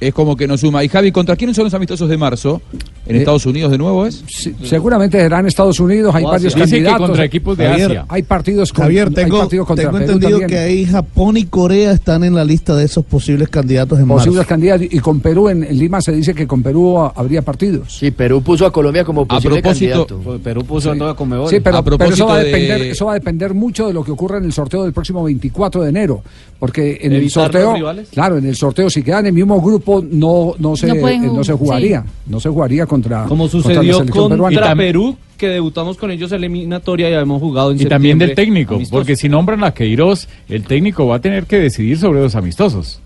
[0.00, 0.82] Es como que no suma.
[0.84, 2.60] Y Javi, ¿contra quiénes son los amistosos de marzo?
[3.06, 4.22] ¿En Eh, Estados Unidos de nuevo es?
[4.28, 6.54] Sí, seguramente serán Estados Unidos, hay O varios.
[6.54, 7.06] Dice que candidatos.
[7.08, 8.06] contra equipos de Javier, Asia.
[8.08, 11.92] Hay partidos con, Javier, hay tengo, partidos contra tengo entendido que ahí Japón y Corea
[11.92, 14.48] están en la lista de esos posibles candidatos en posibles marzo.
[14.48, 17.92] candidatos y con Perú en, en Lima se dice que con Perú habría partidos.
[17.92, 20.20] Sí, Perú puso a Colombia como posible propósito- candidato.
[20.22, 21.48] Pues Perú puso a toda Comebol.
[21.50, 23.86] Sí, pero, A pero eso, propósito va a de- depender, eso va a depender mucho
[23.88, 26.22] de lo que ocurra en el sorteo del próximo 24 de enero,
[26.58, 27.74] porque en el ¿Evitar sorteo,
[28.12, 29.71] claro, en el sorteo si quedan en el mismo grupo
[30.10, 33.58] no no se No pueden eh, no se jugaría, no se jugaría contra Como contra
[33.58, 34.76] la sucedió contra peruana.
[34.76, 38.98] Perú, que debutamos con ellos eliminatoria y habíamos jugado en Y también del técnico, amistosos.
[38.98, 43.00] porque si nombran a Queiroz, el técnico va a tener que decidir sobre los amistostosos.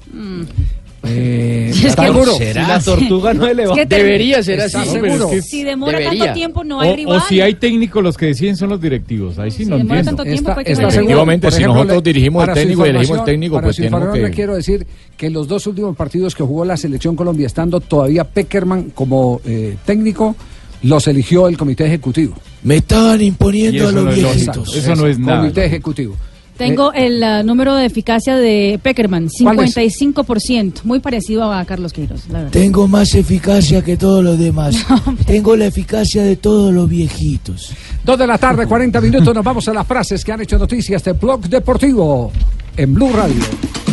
[1.08, 2.32] Eh, Es ¿está que- seguro?
[2.36, 3.72] Si la tortuga no eleva.
[3.74, 4.76] Es que te- Debería ser así.
[4.78, 5.24] ¿Está No, pero seguro?
[5.26, 6.20] es que- Si demora Debería.
[6.24, 7.16] tanto tiempo, no hay o, rival.
[7.16, 9.38] o si hay técnicos, los que deciden son los directivos.
[9.38, 10.22] Ahí sí Si no demora entiendo.
[10.22, 10.88] tanto tiempo, Está- pues está.
[10.88, 14.22] Efectivamente, si nosotros le- dirigimos su técnico y elegimos el técnico, para pues tenemos que...
[14.22, 18.24] le quiero decir que los dos últimos partidos que jugó la selección Colombia, estando todavía
[18.24, 20.36] Peckerman como eh, técnico,
[20.82, 22.34] los eligió el comité ejecutivo.
[22.62, 24.74] Me estaban imponiendo eso a los no viejitos.
[24.76, 25.40] Eso no es nada.
[25.40, 26.16] Comité ejecutivo.
[26.56, 29.76] Tengo el ah, número de eficacia de Peckerman, ¿Cuál es?
[29.76, 32.52] 55%, muy parecido a Carlos Queiroz, la verdad.
[32.52, 34.76] Tengo más eficacia que todos los demás.
[35.26, 37.72] Tengo la eficacia de todos los viejitos.
[38.04, 41.02] Dos de la tarde, 40 minutos, nos vamos a las frases que han hecho noticias
[41.04, 42.32] de Blog Deportivo
[42.76, 43.85] en Blue Radio.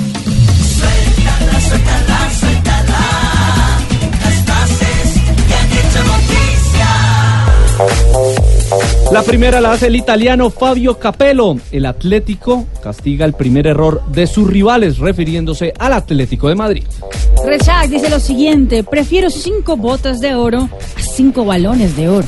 [9.13, 11.57] La primera la hace el italiano Fabio Capello.
[11.71, 16.83] El Atlético castiga el primer error de sus rivales, refiriéndose al Atlético de Madrid.
[17.45, 22.27] Rechak dice lo siguiente, prefiero cinco botas de oro a cinco balones de oro.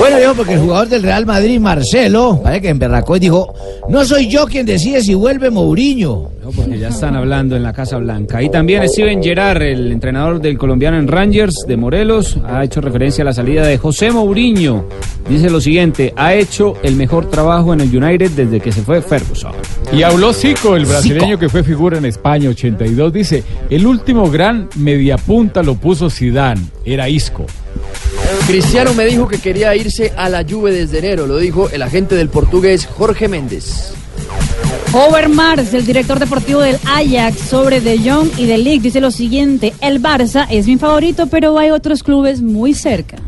[0.00, 3.54] Bueno, viejo, porque el jugador del Real Madrid, Marcelo, parece que emberracó y dijo,
[3.88, 6.32] no soy yo quien decide si vuelve Mourinho.
[6.48, 8.42] No, porque ya están hablando en la Casa Blanca.
[8.42, 13.20] Y también Steven Gerrard, el entrenador del colombiano en Rangers de Morelos, ha hecho referencia
[13.20, 14.86] a la salida de José Mourinho.
[15.28, 19.02] Dice lo siguiente, ha hecho el mejor trabajo en el United desde que se fue
[19.02, 19.52] Ferguson.
[19.92, 24.70] Y habló Zico, el brasileño que fue figura en España 82, dice, el último gran
[24.76, 27.44] mediapunta lo puso Zidane, era Isco.
[28.46, 32.14] Cristiano me dijo que quería irse a la Juve desde enero, lo dijo el agente
[32.14, 33.92] del portugués Jorge Méndez.
[34.92, 39.74] Overmars, el director deportivo del Ajax, sobre De Jong y De Ligt, dice lo siguiente:
[39.80, 43.18] El Barça es mi favorito, pero hay otros clubes muy cerca.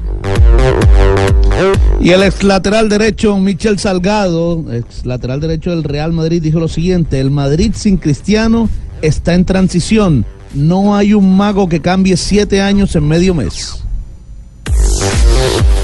[2.00, 6.68] Y el ex lateral derecho, Michel Salgado, ex lateral derecho del Real Madrid, dijo lo
[6.68, 8.70] siguiente: El Madrid sin Cristiano
[9.02, 10.24] está en transición.
[10.54, 13.84] No hay un mago que cambie siete años en medio mes.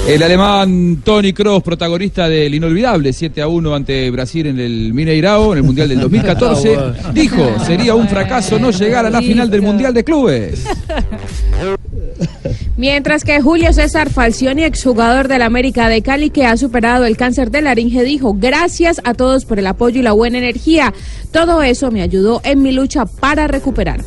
[0.07, 5.51] El alemán Tony Kroos, protagonista del inolvidable 7 a 1 ante Brasil en el Mineirao,
[5.51, 6.77] en el Mundial del 2014,
[7.13, 10.65] dijo, sería un fracaso no llegar a la final del Mundial de Clubes.
[12.77, 17.49] Mientras que Julio César Falcioni, exjugador del América de Cali, que ha superado el cáncer
[17.49, 20.93] de laringe, dijo, gracias a todos por el apoyo y la buena energía.
[21.31, 24.05] Todo eso me ayudó en mi lucha para recuperar.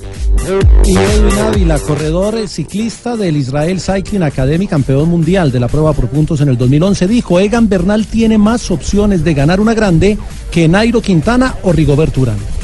[0.84, 6.08] Y Edwin Ávila, corredor ciclista del Israel Cycling Academy, campeón mundial de la prueba por
[6.08, 10.16] puntos en el 2011, dijo, Egan Bernal tiene más opciones de ganar una grande
[10.52, 12.59] que Nairo Quintana o Rigobert Urán.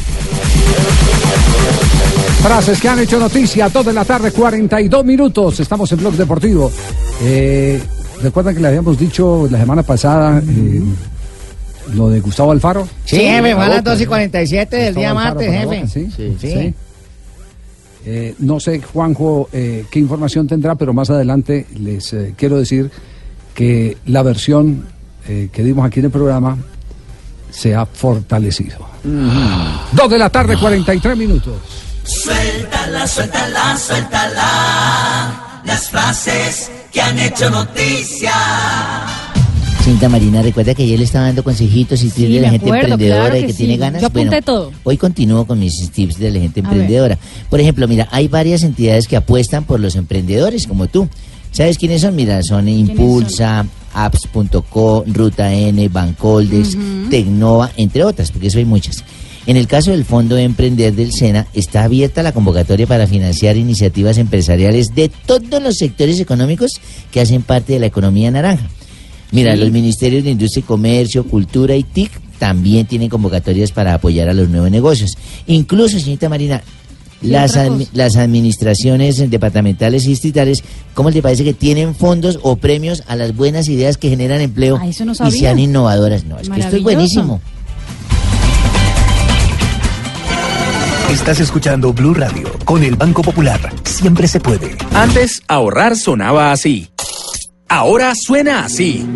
[2.46, 5.58] Frases que han hecho noticia, toda la tarde, 42 minutos.
[5.58, 6.70] Estamos en Blog Deportivo.
[7.22, 7.82] Eh,
[8.22, 10.80] Recuerdan que le habíamos dicho la semana pasada eh,
[11.94, 12.86] lo de Gustavo Alfaro.
[13.04, 15.88] Sí, jefe, fue a las 2 y y 47 del día martes, jefe.
[15.88, 16.36] Sí, Sí.
[16.40, 16.74] sí.
[18.06, 22.92] Eh, no sé, Juanjo, eh, qué información tendrá, pero más adelante les eh, quiero decir
[23.56, 24.86] que la versión
[25.28, 26.56] eh, que dimos aquí en el programa
[27.50, 28.78] se ha fortalecido.
[29.92, 31.85] Dos de la tarde, 43 minutos.
[32.06, 35.60] Suéltala, suéltala, suéltala.
[35.64, 38.32] Las frases que han hecho noticia.
[39.82, 42.66] Señorita Marina, recuerda que ayer le estaba dando consejitos y tips Sí, de la gente
[42.66, 43.58] acuerdo, emprendedora claro y que que sí.
[43.58, 44.00] tiene ganas.
[44.02, 44.72] Yo apunté todo.
[44.84, 47.18] Hoy continúo con mis tips de la gente emprendedora.
[47.50, 51.08] Por ejemplo, mira, hay varias entidades que apuestan por los emprendedores, como tú.
[51.52, 52.14] ¿Sabes quiénes son?
[52.16, 53.64] Mira, son Impulsa,
[53.94, 57.08] Apps.co, Ruta N, Bancoldex, Ujú.
[57.10, 59.02] Tecnova, entre otras, porque eso hay muchas.
[59.46, 63.56] En el caso del Fondo de Emprender del SENA, está abierta la convocatoria para financiar
[63.56, 66.72] iniciativas empresariales de todos los sectores económicos
[67.12, 68.68] que hacen parte de la economía naranja.
[69.30, 69.60] Mira, Sí.
[69.60, 74.34] los ministerios de Industria y Comercio, Cultura y TIC también tienen convocatorias para apoyar a
[74.34, 75.16] los nuevos negocios.
[75.46, 76.62] Incluso, señorita Marina,
[77.22, 80.62] las, admi- las administraciones departamentales y distritales,
[80.94, 84.78] ¿cómo le parece que tienen fondos o premios a las buenas ideas que generan empleo
[84.80, 86.24] Ah, eso no y sean innovadoras?
[86.24, 87.40] No, es que esto es buenísimo.
[91.10, 93.60] Estás escuchando Blue Radio con el Banco Popular.
[93.84, 94.76] Siempre se puede.
[94.92, 96.90] Antes, ahorrar sonaba así.
[97.68, 99.06] Ahora suena así.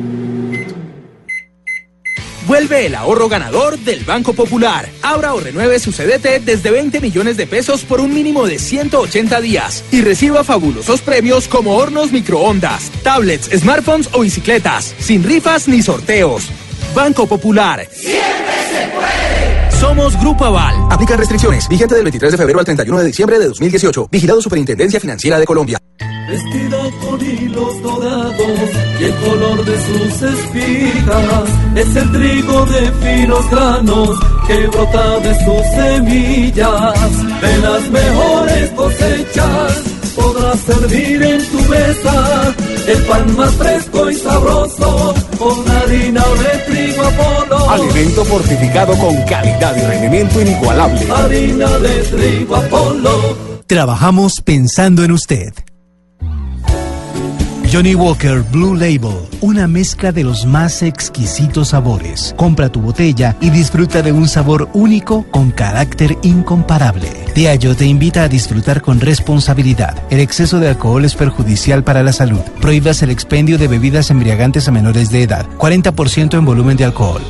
[2.46, 4.88] Vuelve el ahorro ganador del Banco Popular.
[5.02, 9.40] Abra o renueve su CDT desde 20 millones de pesos por un mínimo de 180
[9.40, 15.82] días y reciba fabulosos premios como hornos microondas, tablets, smartphones o bicicletas, sin rifas ni
[15.82, 16.50] sorteos.
[16.94, 17.86] Banco Popular.
[19.80, 20.74] Somos Grupo Aval.
[20.90, 21.66] Aplican restricciones.
[21.66, 24.08] Vigente del 23 de febrero al 31 de diciembre de 2018.
[24.12, 25.78] Vigilado Superintendencia Financiera de Colombia.
[26.28, 33.50] Vestido con hilos dorados y el color de sus espigas es el trigo de finos
[33.50, 37.40] granos que brota de sus semillas.
[37.40, 39.82] De las mejores cosechas
[40.14, 42.54] podrás servir en tu mesa
[42.86, 47.70] el pan más fresco y sabroso con harina de trigo Apolo.
[47.70, 51.10] Alimento fortificado con calidad y rendimiento inigualable.
[51.10, 53.62] Harina de trigo Apolo.
[53.66, 55.52] Trabajamos pensando en usted.
[57.72, 62.34] Johnny Walker Blue Label, una mezcla de los más exquisitos sabores.
[62.36, 67.08] Compra tu botella y disfruta de un sabor único con carácter incomparable.
[67.32, 70.02] Diageo te invita a disfrutar con responsabilidad.
[70.10, 72.40] El exceso de alcohol es perjudicial para la salud.
[72.60, 75.46] Prohíbas el expendio de bebidas embriagantes a menores de edad.
[75.56, 77.22] 40% en volumen de alcohol.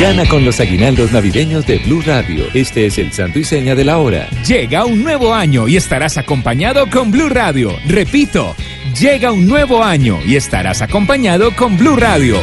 [0.00, 2.46] Gana con los aguinaldos navideños de Blue Radio.
[2.54, 4.28] Este es el santo y seña de la hora.
[4.46, 7.76] Llega un nuevo año y estarás acompañado con Blue Radio.
[7.86, 8.56] Repito,
[8.98, 12.36] Llega un nuevo año y estarás acompañado con Blue Radio.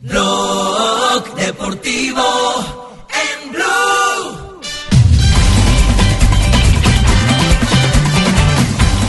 [0.00, 2.23] Blog Deportivo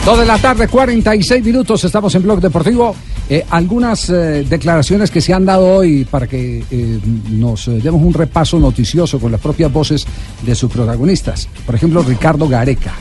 [0.05, 2.95] Dos de la tarde, 46 minutos, estamos en Blog Deportivo.
[3.27, 6.99] Eh, algunas eh, declaraciones que se han dado hoy para que eh,
[7.31, 10.05] nos eh, demos un repaso noticioso con las propias voces
[10.43, 11.49] de sus protagonistas.
[11.65, 12.93] Por ejemplo, Ricardo Gareca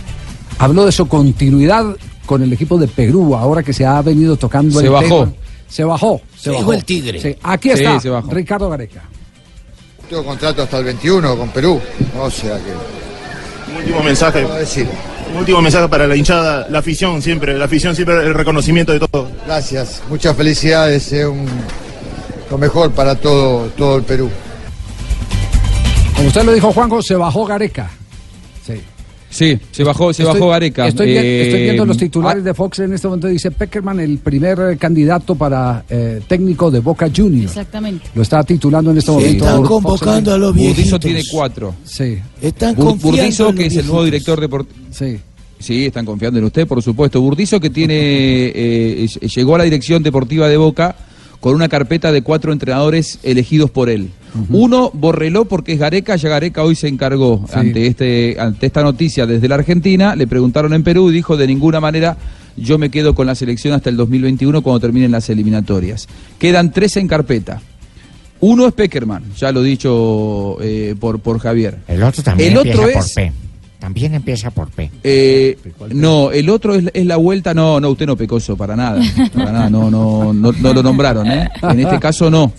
[0.58, 1.84] habló de su continuidad
[2.24, 5.20] con el equipo de Perú, ahora que se ha venido tocando Se el bajó.
[5.24, 5.32] tema.
[5.68, 6.20] Se bajó.
[6.34, 6.72] Se Se dijo bajó.
[6.72, 7.20] el tigre.
[7.20, 8.30] Sí, aquí Sí, está se bajó.
[8.30, 9.02] Ricardo Gareca.
[10.08, 11.78] Tengo contrato hasta el 21 con Perú,
[12.18, 13.72] o sea que...
[13.72, 14.42] Un último mensaje.
[14.46, 14.52] Un
[15.38, 19.28] último mensaje para la hinchada, la afición siempre, la afición siempre el reconocimiento de todo.
[19.46, 21.46] Gracias, muchas felicidades, eh, un-
[22.50, 24.30] lo mejor para todo, todo el Perú.
[26.16, 27.90] Como usted lo dijo, Juanjo, se bajó Gareca.
[29.34, 29.58] Sí.
[29.72, 30.86] Se bajó, se Estoy- bajó Gareca.
[30.86, 33.26] Estoy, Eh, estoy viendo los titulares de Fox en este momento.
[33.26, 37.50] Dice Peckerman, el primer eh, candidato para eh, técnico de Boca Juniors.
[37.50, 38.06] Exactamente.
[38.14, 39.44] Lo está titulando en este Sí, momento.
[39.44, 41.74] están Fox convocando en- a los Burdizo tiene cuatro.
[41.84, 42.16] Sí.
[42.40, 44.78] Están Burdizo, que es el nuevo director deportivo.
[44.92, 45.18] Sí.
[45.58, 47.20] Sí, están confiando en usted, por supuesto.
[47.20, 47.94] Burdizo, que tiene
[48.54, 50.94] eh, ll- llegó a la dirección deportiva de Boca
[51.44, 54.08] con una carpeta de cuatro entrenadores elegidos por él.
[54.48, 57.52] Uno, Borreló, porque es Gareca, ya Gareca hoy se encargó Sí.
[57.58, 61.46] ante, este, ante esta noticia desde la Argentina, le preguntaron en Perú y dijo, de
[61.46, 62.16] ninguna manera
[62.56, 66.08] yo me quedo con la selección hasta el 2021 cuando terminen las eliminatorias.
[66.38, 67.60] Quedan tres en carpeta.
[68.40, 71.76] Uno es Peckerman, ya lo dicho eh, por, por Javier.
[71.88, 73.32] El otro también El otro por es- P.
[73.84, 74.90] También empieza por P.
[75.02, 75.58] Eh,
[75.90, 77.52] no, el otro es, es la vuelta.
[77.52, 78.98] No, no, usted no pecoso, para nada.
[79.34, 81.50] Para nada, no, no, no, no lo nombraron, ¿eh?
[81.62, 82.50] En este caso no.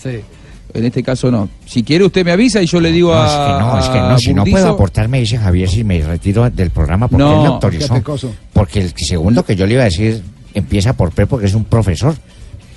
[0.72, 1.50] En este caso no.
[1.66, 3.26] Si quiere usted me avisa y yo le digo No, a.
[3.26, 6.00] es que no, es que no, si no puedo aportar, me dice Javier si me
[6.04, 8.30] retiro del programa porque No, él me autorizó.
[8.54, 10.22] Porque el segundo que yo le iba a decir
[10.54, 12.14] empieza por P porque es un profesor.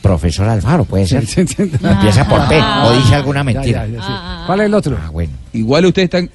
[0.03, 1.25] Profesor Alfaro, puede ser.
[1.37, 2.57] Empieza por P.
[2.85, 3.87] O dice alguna mentira.
[4.47, 4.97] ¿Cuál es el otro?
[5.01, 5.33] Ah, bueno.
[5.53, 6.31] Igual usted está en,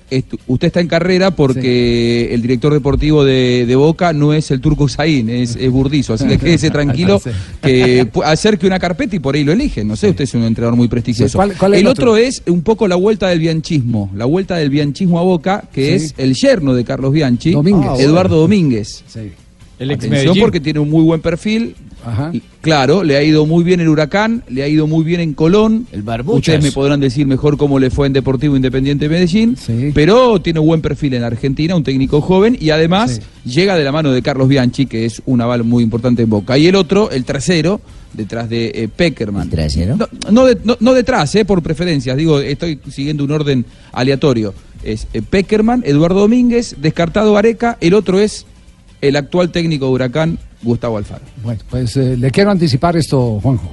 [0.47, 4.89] usted está en carrera porque el director deportivo de, de Boca no es el turco
[4.89, 6.13] Zain, es, es Burdizo.
[6.13, 7.21] Así que quédese tranquilo
[7.61, 9.87] que acerque una carpeta y por ahí lo eligen.
[9.87, 11.29] No sé, usted es un entrenador muy prestigioso.
[11.31, 12.11] Sí, ¿cuál- cuál es el el otro?
[12.11, 12.17] otro?
[12.23, 14.11] es un poco la vuelta del bianchismo.
[14.15, 16.05] La vuelta del bianchismo a Boca, que Sí.
[16.07, 17.89] es el yerno de Carlos Bianchi, Domínguez.
[17.91, 19.03] Ah, Eduardo Domínguez.
[19.79, 20.41] El ex Atención Medellín.
[20.43, 21.75] porque tiene un muy buen perfil.
[22.33, 25.33] Y, Claro, le ha ido muy bien el Huracán, le ha ido muy bien en
[25.33, 25.85] Colón.
[25.91, 26.39] El Barbuchas.
[26.39, 29.57] Ustedes me podrán decir mejor cómo le fue en Deportivo Independiente Medellín,
[29.93, 34.11] pero tiene buen perfil en Argentina, un técnico joven y además llega de la mano
[34.13, 36.57] de Carlos Bianchi, que es un aval muy importante en Boca.
[36.57, 37.81] Y el otro, el tercero,
[38.13, 39.49] detrás de eh, Peckerman.
[39.49, 39.97] trasero?
[39.97, 44.53] No, no, de- no- no detrás, eh, por preferencias, digo, estoy siguiendo un orden aleatorio.
[44.83, 48.45] Es eh, Peckerman, Eduardo Domínguez, descartado Areca, el otro es
[49.01, 51.21] el actual técnico de Huracán, Gustavo Alfaro.
[51.43, 53.69] Bueno, pues eh, le quiero anticipar esto, Juanjo.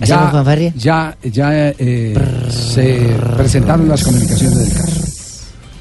[0.00, 0.72] ¿Hacemos fanfarria?
[0.76, 2.14] ya, ya eh,
[2.50, 5.00] se presentaron las comunicaciones del caso.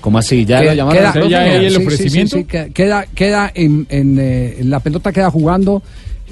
[0.02, 0.46] ¿Cómo así?
[0.46, 1.14] ¿Ya lo llamaron?
[1.14, 2.38] Queda, ¿Ya hay el sí, sí, ofrecimiento?
[2.38, 5.82] sí, que- queda, queda en, en, eh, la pelota queda jugando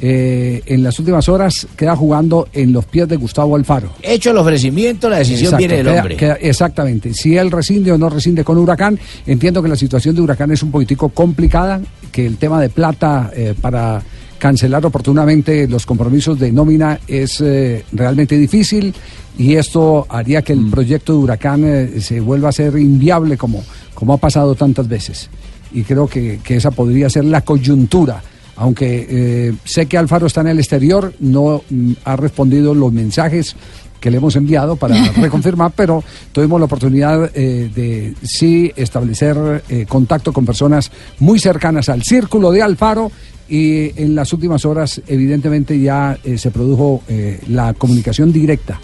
[0.01, 3.89] eh, en las últimas horas, queda jugando en los pies de Gustavo Alfaro.
[4.01, 6.15] Hecho el ofrecimiento, la decisión Exacto, viene del queda- hombre.
[6.17, 7.13] queda- exactamente.
[7.13, 10.63] Si él rescinde o no rescinde con Huracán, entiendo que la situación de Huracán es
[10.63, 11.81] un poquitico complicada,
[12.11, 14.01] que el tema de plata eh, para
[14.37, 18.93] cancelar oportunamente los compromisos de nómina es eh, realmente difícil
[19.37, 20.71] y esto haría que el Mm.
[20.71, 25.29] proyecto de Huracán eh, se vuelva a ser inviable como, como ha pasado tantas veces.
[25.73, 28.23] Y creo que, que esa podría ser la coyuntura.
[28.61, 33.55] Aunque eh, sé que Alfaro está en el exterior, no mm, ha respondido los mensajes
[34.01, 36.03] que le hemos enviado para reconfirmar, pero
[36.33, 42.51] tuvimos la oportunidad eh, de sí establecer eh, contacto con personas muy cercanas al círculo
[42.51, 43.11] de Alfaro
[43.47, 48.79] y en las últimas horas evidentemente ya eh, se produjo eh, la comunicación directa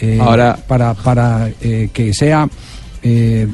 [0.00, 2.48] eh, Ahora- para, para eh, que sea
[3.04, 3.46] eh,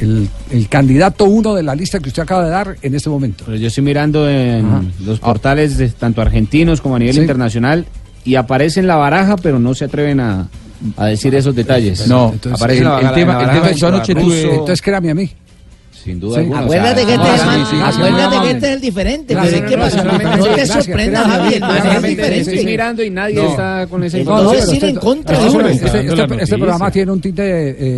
[0.00, 3.44] el, el candidato uno de la lista que usted acaba de dar en este momento.
[3.46, 4.82] Pero yo estoy mirando en Ajá.
[5.04, 7.20] los portales de tanto argentinos como a nivel Sí.
[7.20, 7.86] internacional
[8.24, 10.48] y aparece en la baraja, pero no se atreven a,
[10.96, 12.06] a decir esos detalles.
[12.08, 14.26] No, aparece en la el- el tema- en la el tema- yo contra anoche Russo,
[14.26, 15.30] tuve- Entonces créame a mí.
[16.08, 16.40] Sin duda Sí.
[16.40, 16.60] alguna.
[16.60, 19.34] Acuérdate que este es el- sí, acuérdate sí, que este es el diferente.
[19.34, 19.96] Gracias, pero ¿qué no, pasa?
[19.96, 21.60] no, No, solamente- te gracias, sorprendas, créame, Javier.
[21.60, 22.50] No es claramente, diferente.
[22.50, 23.48] Estoy mirando y nadie No.
[23.50, 24.74] está con esa información.
[24.76, 25.46] ir en contra de
[26.42, 27.42] Este, programa tiene un tinte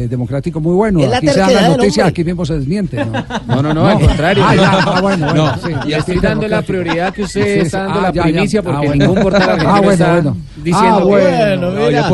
[0.04, 1.00] eh, democrático muy bueno.
[1.14, 3.04] Aquí se dan las noticias, aquí mismo se desmiente.
[3.04, 3.12] No,
[3.46, 4.44] No, no, no, al contrario.
[4.46, 4.54] Ah,
[4.96, 8.12] ah, bueno, bueno, No, sí, Y estoy dando la prioridad que usted está dando ah,
[8.14, 10.36] la primicia porque ningún portal argentino Ah, está bueno.
[10.56, 12.08] diciendo Ah, que bueno, no, mira.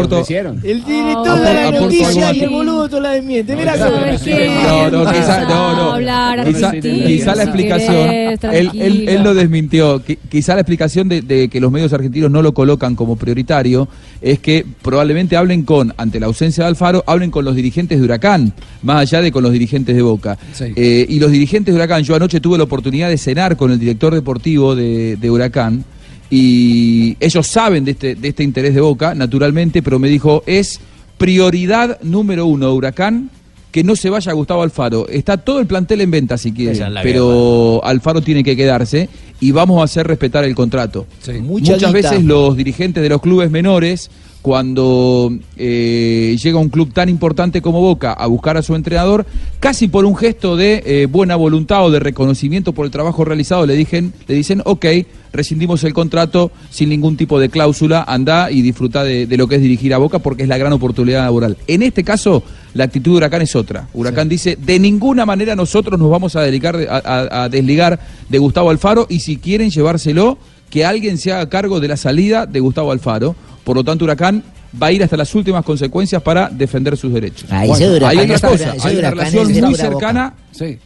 [0.63, 3.57] El director de la noticia y el boludo la desmiente.
[3.57, 5.93] Mira No, no, quizá, no, no.
[5.95, 9.11] hablar, Quizá, la explicación, querés, él, él, tranquilo.
[9.11, 10.05] él lo desmintió.
[10.05, 13.89] Qui- Quizá la explicación de, de que los medios argentinos no lo colocan como prioritario
[14.21, 18.05] es que probablemente hablen con, ante la ausencia de Alfaro, hablen con los dirigentes de
[18.05, 20.39] Huracán, más allá de con los dirigentes de Boca.
[20.77, 23.79] Eh, y los dirigentes de Huracán, yo anoche tuve la oportunidad de cenar con el
[23.79, 25.85] director deportivo de, de Huracán
[26.31, 30.81] y ellos saben de este, de este interés de Boca, naturalmente, pero me dijo, es
[31.19, 33.31] prioridad número uno de Huracán
[33.71, 35.09] que no se vaya Gustavo Alfaro.
[35.09, 39.09] Está todo el plantel en venta si quiere, pero Alfaro tiene que quedarse
[39.41, 41.07] y vamos a hacer respetar el contrato.
[41.27, 41.93] Mucha Muchas guita.
[41.93, 44.11] veces los dirigentes de los clubes menores,
[44.41, 49.27] cuando eh, llega un club tan importante como Boca a buscar a su entrenador,
[49.59, 53.67] casi por un gesto de eh, buena voluntad o de reconocimiento por el trabajo realizado,
[53.67, 54.87] le, dicen, le dicen, ok,
[55.33, 59.57] rescindimos el contrato sin ningún tipo de cláusula, anda y disfruta de, de lo que
[59.57, 61.57] es dirigir a Boca porque es la gran oportunidad laboral.
[61.67, 62.45] En este caso,
[62.77, 63.89] la actitud de Huracán es otra.
[63.95, 67.99] Huracán dice, de ninguna manera nosotros nos vamos a, dedicar, a, a- a desligar
[68.29, 70.39] de Gustavo Alfaro y si quieren llevárselo,
[70.71, 73.35] que alguien se haga cargo de la salida de Gustavo Alfaro.
[73.65, 74.43] Por lo tanto, Huracán
[74.81, 77.49] va a ir hasta las últimas consecuencias para defender sus derechos.
[77.51, 80.35] Ah, ese Huracán hay otra es cosa, hay una relación muy cercana.
[80.53, 80.79] Sí.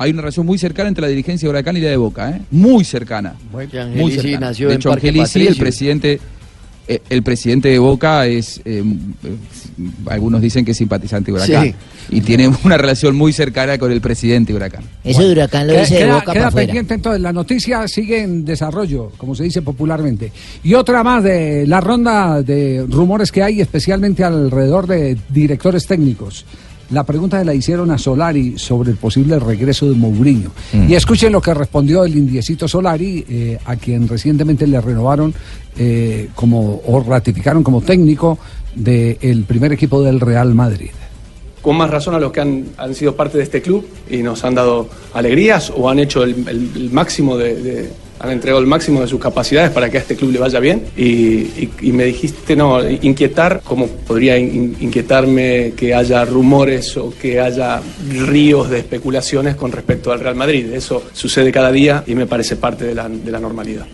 [0.00, 2.40] Hay una relación muy cercana entre la dirigencia de Huracán y la de Boca, ¿eh?
[2.52, 3.34] Muy cercana.
[3.50, 4.46] Muy Angelici cercana.
[4.46, 6.20] nació de en hecho, Parque Angelici, el presidente,
[7.10, 8.82] el presidente de Boca es, eh,
[9.24, 9.36] eh,
[10.06, 11.64] algunos dicen que es simpatizante de Huracán.
[11.66, 11.74] Sí.
[12.10, 14.84] Y tiene una relación muy cercana con el presidente de Huracán.
[15.04, 16.66] Eso de Huracán lo Queda- dice de boca queda para afuera.
[16.66, 20.32] pendiente entonces, la noticia sigue en desarrollo, como se dice popularmente.
[20.64, 26.46] Y otra más de la ronda de rumores que hay, especialmente alrededor de directores técnicos.
[26.90, 30.50] La pregunta la hicieron a Solari sobre el posible regreso de Mourinho.
[30.72, 30.90] Mm.
[30.90, 35.34] Y escuchen lo que respondió el indiecito Solari, eh, a quien recientemente le renovaron
[35.76, 38.38] eh, como o ratificaron como técnico
[38.74, 40.90] del primer equipo del Real Madrid.
[41.62, 44.44] Con más razón a los que han, han sido parte de este club y nos
[44.44, 46.36] han dado alegrías o han hecho el,
[46.92, 47.88] máximo de, de-
[48.20, 50.86] han entregado el máximo de sus capacidades para que a este club le vaya bien.
[50.96, 57.80] Y, me dijiste no inquietar cómo podría in- inquietarme que haya rumores o que haya
[58.26, 62.56] ríos de especulaciones con respecto al Real Madrid eso sucede cada día y me parece
[62.56, 63.86] parte de la normalidad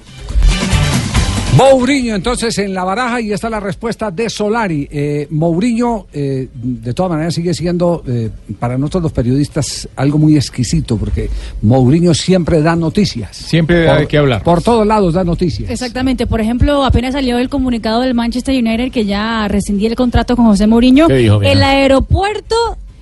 [1.57, 4.89] Mourinho, entonces, en la baraja y esta es la respuesta de Solari.
[4.91, 10.37] Eh, Mourinho, eh, de todas maneras, sigue siendo eh, para nosotros los periodistas algo muy
[10.37, 11.31] exquisito, porque
[11.63, 13.37] Mourinho siempre da noticias.
[13.37, 14.43] Siempre Por- hay que hablar.
[14.43, 15.71] Por todos lados da noticias.
[15.71, 20.35] Exactamente, por ejemplo, apenas salió el comunicado del Manchester United que ya rescindía el contrato
[20.35, 21.07] con José Mourinho.
[21.07, 22.57] ¿Qué dijo, el aeropuerto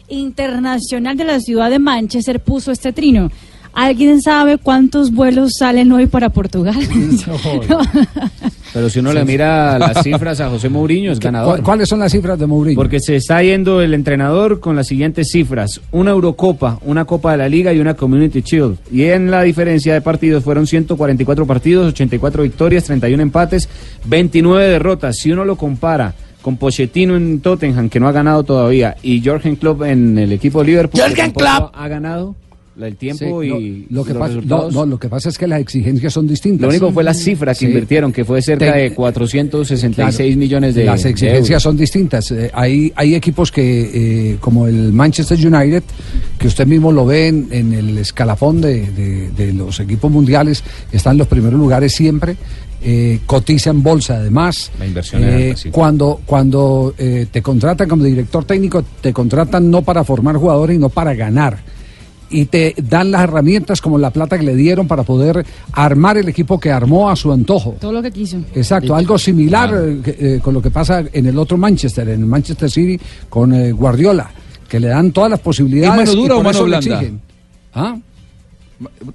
[0.09, 3.31] internacional de la ciudad de Manchester puso este trino.
[3.75, 6.75] ¿Alguien sabe cuántos vuelos salen hoy para Portugal?
[8.75, 11.59] Pero si uno le mira las cifras a José Mourinho, es ganador.
[11.59, 12.75] ¿Cu- ¿Cuáles son las cifras de Mourinho?
[12.77, 17.39] Porque se está yendo el entrenador con las siguientes cifras: una Eurocopa, una Copa de
[17.39, 18.79] la Liga y una Community Shield.
[18.91, 23.69] Y en la diferencia de partidos fueron 144 partidos, 84 victorias, 31 empates,
[24.07, 25.17] 29 derrotas.
[25.19, 29.57] Si uno lo compara con Pochettino en Tottenham, que no ha ganado todavía, y Jürgen
[29.57, 31.75] Klopp en el equipo de Liverpool, que ¡Jürgen tampoco Klopp!
[31.77, 32.35] ha ganado
[32.81, 35.37] el tiempo Sí, y lo, lo que los pasa, no, no, lo que pasa es
[35.39, 36.63] que las exigencias son distintas.
[36.63, 37.67] Lo único fue la cifra que Sí.
[37.67, 41.63] invirtieron, que fue cerca de 466 Claro, millones de Las de exigencias euros.
[41.63, 42.31] son distintas.
[42.31, 45.83] Eh, hay, hay equipos que, eh, como el Manchester United,
[46.39, 50.63] que usted mismo lo ve en, en el escalafón de, de- de los equipos mundiales,
[50.93, 52.37] están en los primeros lugares siempre.
[52.85, 54.73] eh, cotiza en bolsa además.
[54.77, 55.71] La inversión Eh, alta, sí.
[55.71, 60.89] Cuando, cuando eh, te contratan como director técnico, te contratan no para formar jugadores, sino
[60.89, 61.61] para ganar
[62.33, 66.29] y te dan las herramientas como la plata que le dieron para poder armar el
[66.29, 67.77] equipo que armó a su antojo.
[67.81, 68.39] Todo lo que quiso.
[68.55, 72.27] Exacto, algo similar eh, eh, con lo que pasa en el otro Manchester, en el
[72.27, 74.31] Manchester City con eh, Guardiola,
[74.69, 75.93] que le dan todas las posibilidades.
[76.09, 77.03] ¿Es mano dura y o mano blanda?
[77.75, 77.97] ¿Ah?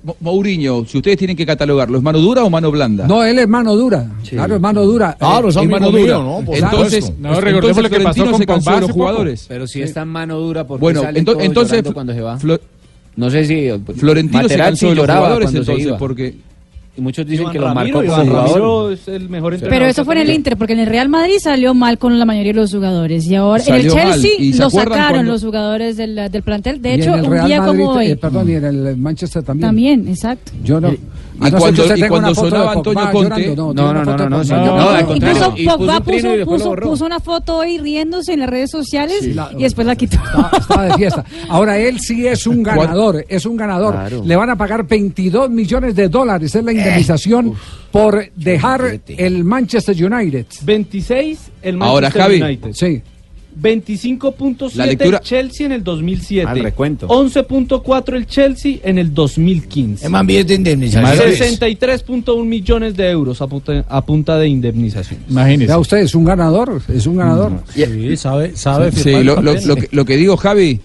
[0.04, 3.06] Mo- Mourinho, si ustedes tienen que catalogarlo, ¿es mano dura o mano blanda?
[3.06, 4.10] No, él es mano dura.
[4.30, 5.18] Claro, es mano dura.
[5.20, 6.18] Claro, Eh, es mano mío, dura.
[6.20, 6.46] ¿no?
[6.46, 7.12] Por Entonces.
[7.20, 9.00] No, recordemos lo que pasó con se cansó de los poco.
[9.02, 9.46] jugadores.
[9.50, 12.38] Pero si es tan mano dura, porque Bueno, salen ento- todos entonces cuando se va?
[12.40, 12.60] Flo-
[13.18, 16.36] no sé si Florentino se cansó de los jugadores entonces porque
[16.98, 18.94] y muchos dicen Iván que lo marcó como jugador.
[18.94, 21.74] es el mejor Pero eso fue en el Inter, porque en el Real Madrid salió
[21.74, 23.26] mal con la mayoría de los jugadores.
[23.28, 23.90] Y ahora en el.
[23.92, 26.82] Chelsea ¿Y se lo sacaron cuando- los jugadores del, del plantel.
[26.82, 28.08] De Y hecho, un día Madrid, como hoy.
[28.08, 29.68] eh, perdón, y en el Manchester también.
[29.68, 30.52] También, exacto.
[30.64, 30.92] Yo no.
[31.40, 33.74] Y a no ser que cuando- y cuando una foto de sonaba Antonio Conte- No,
[33.74, 35.16] no, no, no.
[35.16, 36.46] Incluso y puso Pogba y
[36.82, 39.36] puso, una foto hoy riéndose en las redes sociales Sí.
[39.58, 40.18] y después la quitó.
[40.60, 41.24] Estaba de fiesta.
[41.50, 43.94] Ahora él sí es un ganador, es un ganador.
[43.94, 44.24] Claro.
[44.26, 47.54] Le van a pagar 22 millones de dólares, es la Indemnización
[47.92, 50.46] por dejar el Manchester United.
[50.64, 52.42] 26 el Manchester Ahora, Javi.
[52.42, 52.74] United.
[52.74, 53.02] Sí.
[53.60, 56.48] 25.7 La lectura- el Chelsea en el 2007.
[56.48, 57.08] Al recuento.
[57.08, 60.06] 11.4 el Chelsea en el 2015.
[60.06, 61.18] Es más bien de indemnización.
[61.32, 65.22] 63.1 millones de euros a punta, a punta de indemnización.
[65.66, 67.64] Ya usted es un ganador, es un ganador.
[67.74, 70.80] Sí, sabe, sabe Sí, firmar lo, lo- lo que, lo que digo, Javi,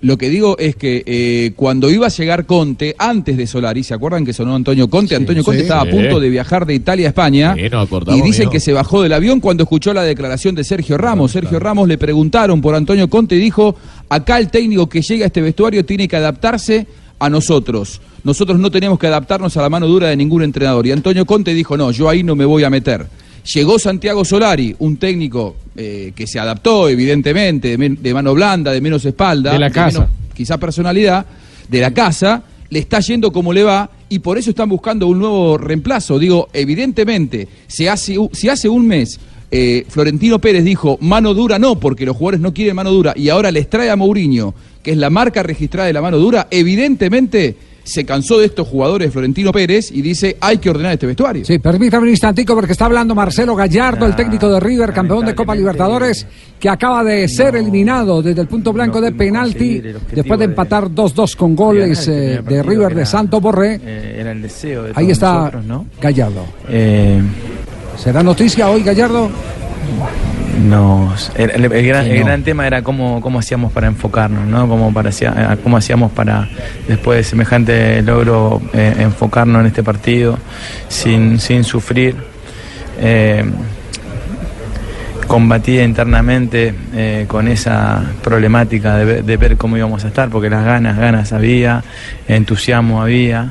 [0.00, 3.94] lo que digo es que eh, cuando iba a llegar Conte, antes de Solari, ¿se
[3.94, 5.14] acuerdan que sonó Antonio Conte?
[5.16, 5.62] Antonio Conte sí.
[5.64, 5.88] estaba Sí.
[5.88, 7.54] a punto de viajar de Italia a España
[8.14, 11.32] Sí, y dicen que se bajó del avión cuando escuchó la declaración de Sergio Ramos.
[11.32, 13.76] Sergio Ramos le preguntaron por Antonio Conte y dijo,
[14.08, 16.86] acá el técnico que llega a este vestuario tiene que adaptarse
[17.18, 18.00] a nosotros.
[18.24, 20.86] Nosotros no tenemos que adaptarnos a la mano dura de ningún entrenador.
[20.86, 23.06] Y Antonio Conte dijo, no, yo ahí no me voy a meter.
[23.54, 29.04] Llegó Santiago Solari, un técnico eh, que se adaptó, evidentemente, de, mano blanda, de menos
[29.04, 30.00] espalda, De la casa.
[30.00, 31.24] menos, quizá personalidad,
[31.68, 35.18] de la casa, le está yendo como le va y por eso están buscando un
[35.18, 36.18] nuevo reemplazo.
[36.18, 37.48] Digo, evidentemente,
[37.88, 39.20] hace, si hace un mes
[39.50, 43.28] eh, Florentino Pérez dijo mano dura no, porque los jugadores no quieren mano dura, y
[43.28, 47.56] ahora les trae a Mourinho, que es la marca registrada de la mano dura, evidentemente
[47.86, 51.44] se cansó de estos jugadores Florentino Pérez y dice hay que ordenar este vestuario.
[51.44, 55.34] Sí, permítame un instantico porque está hablando Marcelo Gallardo, el técnico de River, campeón de
[55.34, 56.26] Copa Libertadores,
[56.58, 61.36] que acaba de ser eliminado desde el punto blanco de penalti después de empatar 2-2
[61.36, 63.80] con goles eh, de River de Santo Borré.
[63.84, 65.86] Eh, era el deseo de Ahí todos está nosotros, ¿no?
[66.00, 66.44] Gallardo.
[66.68, 67.22] Eh,
[67.96, 69.30] ¿Será noticia hoy, Gallardo?
[70.58, 72.26] Nos, el, el- el gran, el no.
[72.26, 74.68] gran tema era cómo, cómo hacíamos para enfocarnos, ¿no?
[74.68, 76.48] Cómo, para, eh, cómo hacíamos para,
[76.88, 80.38] después de semejante logro, eh, enfocarnos en este partido
[80.88, 82.16] sin, sin sufrir.
[83.00, 83.44] Eh,
[85.26, 90.48] combatía internamente eh, con esa problemática de, ver- de ver cómo íbamos a estar, porque
[90.48, 91.82] las ganas, ganas había,
[92.28, 93.50] entusiasmo había.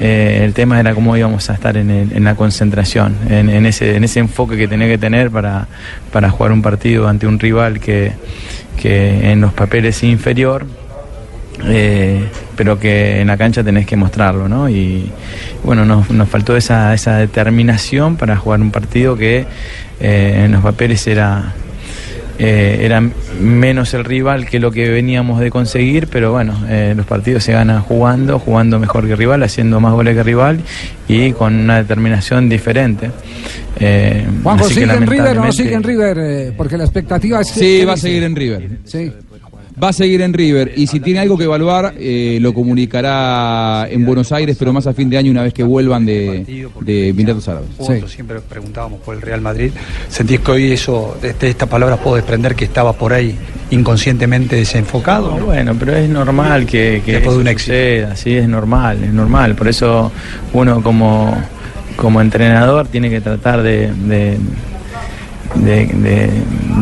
[0.00, 3.66] Eh, el tema era cómo íbamos a estar en, el- en la concentración, en, en
[3.66, 5.66] ese, en ese enfoque que tenía que tener para,
[6.12, 8.12] para jugar un partido ante un rival que,
[8.80, 10.66] que en los papeles es inferior,
[11.66, 12.24] eh,
[12.56, 14.68] pero que en la cancha tenés que mostrarlo, ¿no?
[14.68, 15.10] Y
[15.64, 19.46] bueno, nos, nos faltó esa, esa determinación para jugar un partido que
[20.00, 21.54] eh, en los papeles era,
[22.38, 23.02] eh, era
[23.40, 27.52] menos el rival que lo que veníamos de conseguir, pero bueno, eh, los partidos se
[27.52, 30.60] ganan jugando, jugando mejor que el rival, haciendo más goles que el rival
[31.08, 33.10] y con una determinación diferente.
[33.80, 36.18] Eh, Juanjo, ¿sigue en River o no sigue en River?
[36.20, 37.60] Eh, porque la expectativa es que...
[37.60, 38.68] Sí, va a seguir en River.
[38.84, 39.12] Sí.
[39.82, 44.04] Va a seguir en River y si tiene algo que evaluar eh, lo comunicará en
[44.04, 47.48] Buenos Aires, pero más a fin de año una vez que vuelvan de, de Emiratos
[47.48, 47.68] Árabes.
[48.06, 49.70] siempre preguntábamos por el Real Madrid.
[50.08, 53.36] ¿Sentís que hoy eso, de, estas palabras puedo desprender que estaba por ahí
[53.70, 55.38] inconscientemente desenfocado?
[55.38, 57.72] No, bueno, pero es normal que, que Después de un éxito.
[57.72, 59.54] suceda, sí, es normal, es normal.
[59.54, 60.10] Por eso
[60.52, 61.36] uno como,
[61.96, 64.38] como entrenador tiene que tratar de, de,
[65.54, 65.86] de-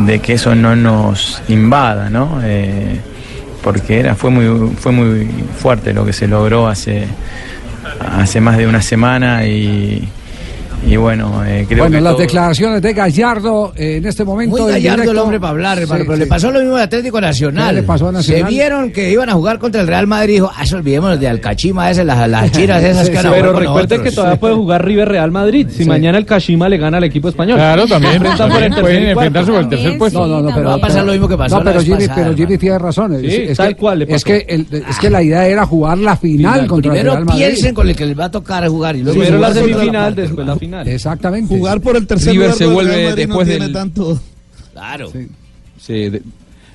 [0.05, 2.39] de- que eso no nos invada, ¿no?
[2.43, 2.99] Eh,
[3.63, 5.27] porque era, fue muy, fue muy
[5.59, 7.07] fuerte lo que se logró hace,
[8.17, 10.07] hace más de una semana y,
[10.85, 14.57] y bueno, eh, creo bueno, que las todo- declaraciones de Gallardo eh, en este momento.
[14.57, 16.23] Muy gallardo el hombre para hablar, hermano, Sí, pero sí.
[16.23, 17.69] le pasó lo mismo al Atlético Nacional.
[17.75, 18.43] ¿Qué le pasó a Nacional?
[18.43, 21.19] Se vieron que iban a jugar contra el Real Madrid y dijo, ah, eso olvidémonos
[21.19, 24.85] de Alcachima, esas, las, las chiras esas que a Pero recuerde que todavía puede jugar
[24.85, 25.67] River Real Madrid.
[25.69, 27.57] Si mañana el Kashima le gana al equipo español.
[27.57, 28.21] Claro, también,
[28.79, 30.19] pueden enfrentarse por el tercer puesto.
[30.19, 31.85] No, no, no, pero Va a pasar lo mismo que pasó No, la pero vez
[31.87, 32.37] Jimmy, pasada, pero.
[32.37, 33.17] Jimmy tiene razón.
[33.19, 35.97] Sí, es, tal que, cual le es que el- es que la idea era jugar
[35.97, 37.45] la final contra el Primero Real Madrid.
[37.45, 40.45] piensen con el que les va a tocar jugar y luego Primero la semifinal, después
[40.47, 40.66] la final.
[40.87, 41.57] Exactamente.
[41.57, 44.19] Jugar por el tercer River lugar se vuelve después no tiene del- tanto.
[44.73, 45.11] Claro.
[45.79, 46.21] Sí, de-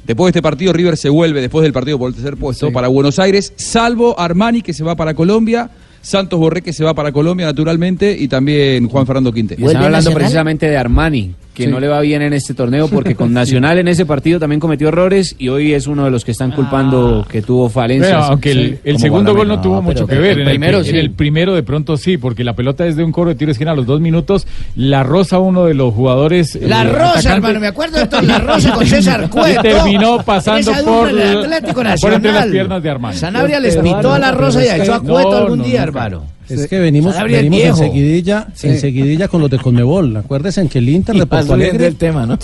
[0.07, 2.89] después de este partido, River se vuelve después del partido por el tercer puesto para
[2.89, 5.71] Buenos Aires, salvo Armani que se va para Colombia,
[6.01, 9.55] Santos Borré que se va para Colombia naturalmente y también Juan Fernando Quinte.
[9.59, 11.71] Y están hablando precisamente de Armani, que Sí.
[11.71, 14.89] no le va bien en este torneo porque con Nacional en ese partido también cometió
[14.89, 18.11] errores y hoy es uno de los que están culpando que tuvo falencias.
[18.13, 20.31] Bueno, aunque el, Sí, el segundo gol no tuvo mucho que pero ver.
[20.33, 20.91] el En el, primero pri- sí.
[20.91, 23.49] en el primero de pronto sí, porque la pelota es de un coro de tiro
[23.49, 24.47] de esquina a los dos minutos.
[24.77, 26.59] La rosa, uno de los jugadores.
[26.63, 29.63] La eh, Rosa, atacantes, hermano, me acuerdo de esto, La Rosa con César y Cueto.
[29.63, 33.17] terminó pasando por, entre las piernas de Armani.
[33.17, 36.25] Sanabria les pitó a La Rosa y a echó a Cueto algún día, hermano.
[36.61, 40.17] Es que venimos, venimos en seguidilla, en seguidilla con los de Conmebol.
[40.17, 42.39] Acuérdense en que el Inter Y de Porto Alegre, el tema, ¿no?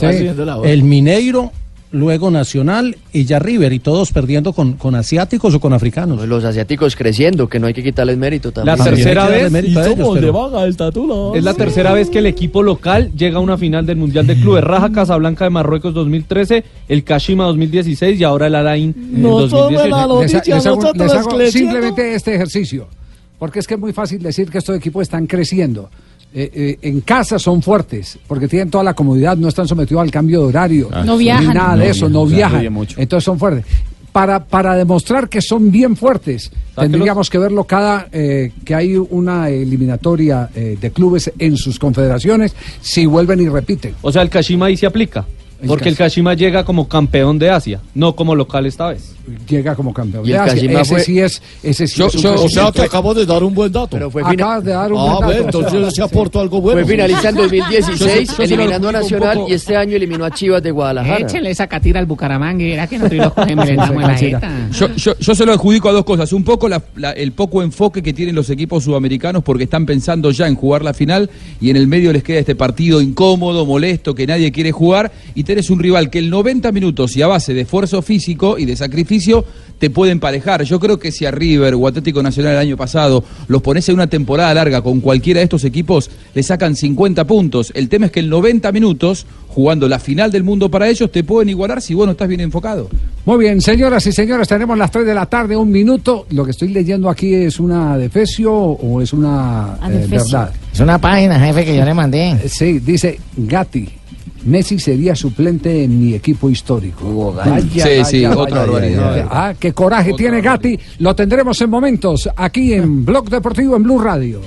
[0.45, 0.67] La voz.
[0.67, 1.53] el Mineiro,
[1.91, 6.27] luego Nacional y ya River, y todos perdiendo con, con asiáticos o con africanos.
[6.29, 8.95] Los asiáticos creciendo, que no hay que quitarles mérito La también.
[8.97, 10.77] tercera vez mérito a ellos, pero- vaga el
[11.35, 14.37] Es la tercera vez que el equipo local llega a una final del Mundial de
[14.37, 14.63] Clubes.
[14.65, 20.21] Raja Casablanca de Marruecos 2013, el Kashima 2016 y ahora el Alain en No 2018.
[20.23, 22.87] Les, les hago- les hago simplemente este ejercicio.
[23.39, 25.91] Porque es que es muy fácil decir que estos equipos están creciendo.
[26.35, 30.11] Eh, eh, en casa son fuertes, porque tienen toda la comodidad, no están sometidos al
[30.11, 30.89] cambio de horario.
[30.93, 31.55] Ah, No ni viajan.
[31.55, 32.87] nada de No eso, viajan, no viajan.
[32.99, 33.65] Entonces son fuertes.
[34.13, 39.49] Para, para demostrar que son bien fuertes, tendríamos que verlo cada eh, que hay una
[39.49, 43.95] eliminatoria eh, de clubes en sus confederaciones, si vuelven y repiten.
[44.03, 45.25] O sea, el Kashima ahí se aplica.
[45.61, 49.13] El Porque el Kashima llega como campeón de Asia, no como local esta vez.
[49.49, 50.55] Llega como campeón Y de el Asia.
[50.55, 53.27] Kashima Ese fue- sí es, ese sí Yo- es yo- o sea, que acabo de
[53.27, 53.89] dar un buen dato.
[53.91, 55.59] Pero fue Acabas de dar un Ah, buen dato.
[55.59, 56.81] entonces yo sí aporto algo bueno.
[56.83, 59.49] Fue finalista en 2016, Yo se- yo eliminando a Nacional poco.
[59.51, 61.19] y este año eliminó a Chivas de Guadalajara.
[61.27, 64.69] Échele esa catira al Bucaramanga y verá que nosotros los cogemos en la.
[64.71, 66.33] Yo, yo- yo se lo adjudico a dos cosas.
[66.33, 70.31] Un poco la- la- el poco enfoque que tienen los equipos sudamericanos porque están pensando
[70.31, 71.29] ya en jugar la final
[71.61, 75.43] y en el medio les queda este partido incómodo, molesto, que nadie quiere jugar y
[75.49, 78.77] tenés un rival que el 90 minutos y a base de esfuerzo físico y de
[78.77, 79.47] sacrificio
[79.79, 80.63] te puede emparejar.
[80.65, 83.95] Yo creo que si a River o Atlético Nacional el año pasado los pones en
[83.95, 87.73] una temporada larga con cualquiera de estos equipos, le sacan 50 puntos.
[87.75, 91.25] El tema es que el 90 minutos, jugando la final del mundo para ellos, te
[91.25, 92.91] pueden igualar si vos no estás bien enfocado.
[93.25, 96.27] Muy bien, señoras y señores, tenemos las 3 de la tarde, un minuto.
[96.29, 100.53] Lo que estoy leyendo aquí es una defecio o es una eh, verdad.
[100.75, 102.37] Es una página, jefe, que yo le mandé.
[102.51, 103.98] Sí, dice Gatti.
[104.49, 107.35] Messi sería suplente en mi equipo histórico.
[107.35, 109.29] Vaya, Sí, vaya, sí, vaya, otra barbaridad.
[109.31, 110.79] Ah, qué coraje tiene Gatti.
[111.01, 114.41] Lo tendremos en momentos aquí en Blog Deportivo en Blue Radio.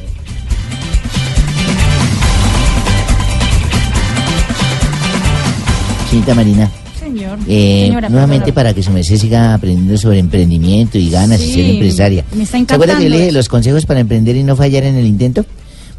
[6.09, 6.71] Señorita Marina.
[6.99, 7.39] Señor.
[7.47, 8.55] Eh, Señora, nuevamente perdona.
[8.55, 12.25] para que su merced siga aprendiendo sobre emprendimiento y ganas y ser empresaria.
[12.35, 14.55] me está ¿Se acuerda que yo le dije encantando los consejos para emprender y no
[14.55, 15.45] fallar en el intento?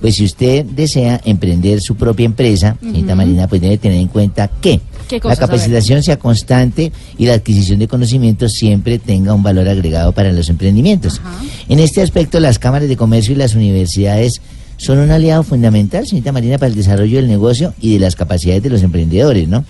[0.02, 3.16] Pues si usted desea emprender su propia empresa, señorita Ujú.
[3.16, 7.78] Marina, pues debe tener en cuenta que ¿Qué la capacitación sea constante y la adquisición
[7.78, 11.20] de conocimientos siempre tenga un valor agregado para los emprendimientos.
[11.68, 14.40] En este aspecto, las cámaras de comercio y las universidades
[14.76, 18.64] son un aliado fundamental, señorita Marina, para el desarrollo del negocio y de las capacidades
[18.64, 19.64] de los emprendedores, ¿no?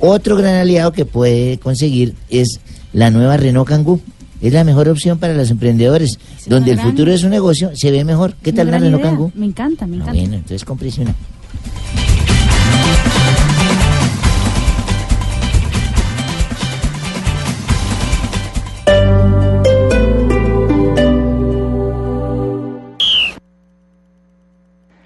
[0.00, 2.58] Otro gran aliado que puede conseguir es
[2.92, 4.00] la nueva Renault Kangoo.
[4.40, 7.90] Es la mejor opción para los emprendedores, donde el gran- futuro de su negocio se
[7.90, 8.34] ve mejor.
[8.42, 8.98] ¿Qué tal idea.
[9.00, 9.30] Kangoo?
[9.34, 10.20] Me encanta, me Ah, encanta.
[10.20, 11.14] bueno, entonces cómprese una.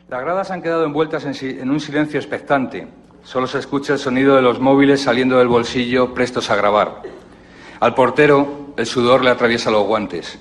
[0.08, 2.86] Las gradas han quedado envueltas en, si- en un silencio expectante.
[3.24, 7.02] Solo se escucha el sonido de los móviles saliendo del bolsillo prestos a grabar.
[7.80, 10.38] Al portero el sudor le atraviesa los guantes.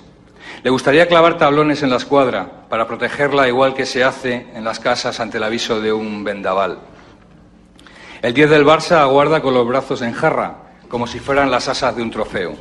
[0.62, 4.80] Le gustaría clavar tablones en la escuadra para protegerla igual que se hace en las
[4.80, 6.78] casas ante el aviso de un vendaval.
[8.22, 10.54] El 10 del Barça aguarda con los brazos en jarra,
[10.88, 12.54] como si fueran las asas de un trofeo.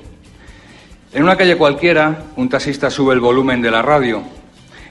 [1.14, 4.22] En una calle cualquiera, un taxista sube el volumen de la radio.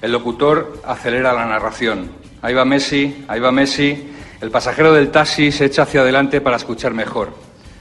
[0.01, 2.11] El locutor acelera la narración.
[2.41, 4.11] Ahí va Messi, ahí va Messi.
[4.41, 7.35] El pasajero del taxi se echa hacia adelante para escuchar mejor,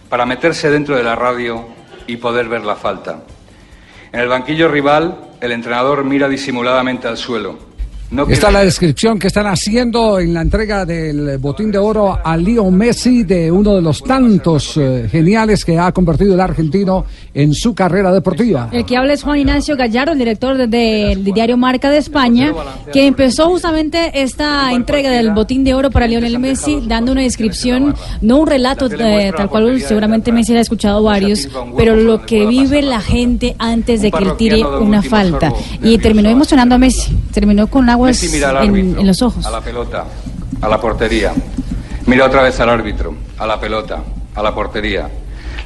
[0.09, 3.23] para meterse dentro de la radio y poder ver la falta.
[4.11, 7.70] En el banquillo rival, el entrenador mira disimuladamente al suelo.
[8.11, 12.19] No Esta es la descripción que están haciendo en la entrega del botín de oro
[12.21, 17.05] a Leo Messi de uno de los tantos eh, geniales que ha convertido el argentino
[17.33, 18.67] en su carrera deportiva.
[18.73, 22.51] El que habla es Juan Ignacio Gallardo, el director de- del diario Marca de España,
[22.91, 27.95] que empezó justamente esta entrega del botín de oro para Lionel Messi, dando una descripción,
[28.19, 31.47] no un relato eh, tal cual seguramente Messi ha escuchado varios,
[31.77, 35.53] pero lo que vive la gente antes de que él tire una falta.
[35.81, 39.21] Y terminó emocionando a Messi, terminó con aguas Messi mira al en, árbitro, en los
[39.21, 39.45] ojos.
[39.45, 40.05] a la pelota,
[40.61, 41.33] a la portería.
[42.07, 44.03] Mira otra vez al árbitro, a la pelota,
[44.35, 45.09] a la portería.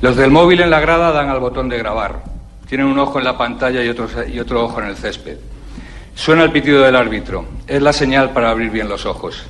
[0.01, 2.23] Los del móvil en la grada dan al botón de grabar.
[2.67, 5.37] Tienen un ojo en la pantalla y otro, y otro ojo en el césped.
[6.13, 7.45] Suena el pitido del árbitro.
[7.67, 9.43] Es la señal para abrir bien los ojos.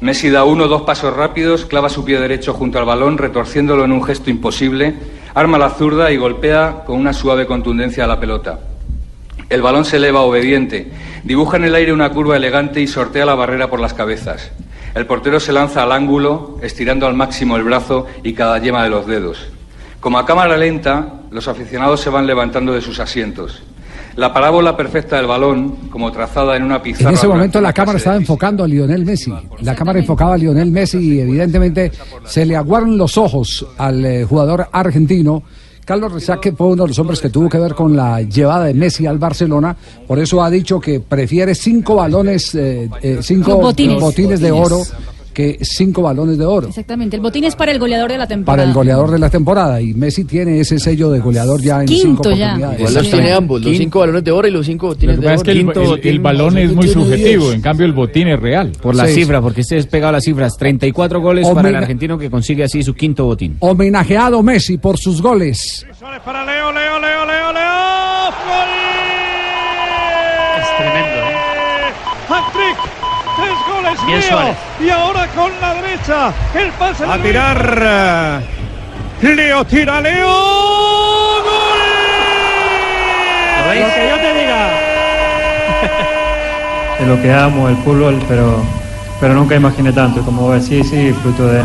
[0.00, 3.84] Messi da uno o dos pasos rápidos, clava su pie derecho junto al balón, retorciéndolo
[3.84, 4.94] en un gesto imposible,
[5.34, 8.58] arma la zurda y golpea con una suave contundencia a la pelota.
[9.48, 10.90] El balón se eleva obediente,
[11.22, 14.50] dibuja en el aire una curva elegante y sortea la barrera por las cabezas.
[14.94, 18.90] El portero se lanza al ángulo, estirando al máximo el brazo y cada yema de
[18.90, 19.46] los dedos.
[20.00, 23.62] Como a cámara lenta, los aficionados se van levantando de sus asientos.
[24.16, 27.10] La parábola perfecta del balón, como trazada en una pizarra.
[27.10, 29.30] En ese momento la cámara estaba enfocando a Lionel Messi.
[29.60, 31.92] La cámara enfocaba a Lionel Messi y evidentemente
[32.24, 35.42] se le aguaron los ojos al eh, jugador argentino.
[35.86, 38.74] Carlos Rezaque fue uno de los hombres que tuvo que ver con la llevada de
[38.74, 39.76] Messi al Barcelona.
[40.04, 44.82] Por eso ha dicho que prefiere cinco balones, eh, eh, cinco botines de oro
[45.36, 46.68] que cinco balones de oro.
[46.68, 48.56] Exactamente, el botín es para el goleador de la temporada.
[48.56, 51.88] Para el goleador de la temporada y Messi tiene ese sello de goleador ya en
[51.88, 52.46] cinco Quinto ya.
[52.54, 52.78] oportunidades.
[52.80, 55.26] Igual los tiene ambos, los cinco balones de oro y los cinco Lo botines que
[55.26, 55.44] de es oro.
[55.44, 55.58] que el,
[56.08, 58.72] el- el balón es muy subjetivo, en cambio el botín es real.
[58.80, 59.12] Por la Sí.
[59.16, 60.56] cifra, porque este es pegado a las cifras.
[60.56, 63.56] 34 goles Homena- para el argentino que consigue así su quinto botín.
[63.60, 65.84] Homenajeado Messi por sus goles.
[66.24, 67.26] Para Leo, Leo, Leo.
[68.46, 68.68] ¡Gol!
[70.60, 71.92] Es tremendo, ¿eh?
[72.28, 72.78] Hat-trick.
[73.36, 74.22] Tres goles Bien.
[74.22, 74.56] Suárez.
[74.80, 76.32] Y ahora con la derecha.
[76.54, 78.40] El pase A tirar.
[79.22, 80.26] Leo tira Leo.
[81.46, 81.80] ¡Gol!
[83.66, 84.70] Lo que yo te diga.
[87.00, 88.62] de lo que amo, el fútbol, pero,
[89.20, 90.22] pero nunca imaginé tanto.
[90.22, 91.62] Como vos decís, sí, fruto de-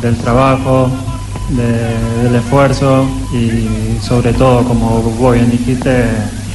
[0.00, 0.90] del trabajo,
[1.50, 6.06] de- del esfuerzo y sobre todo, como vos bien dijiste,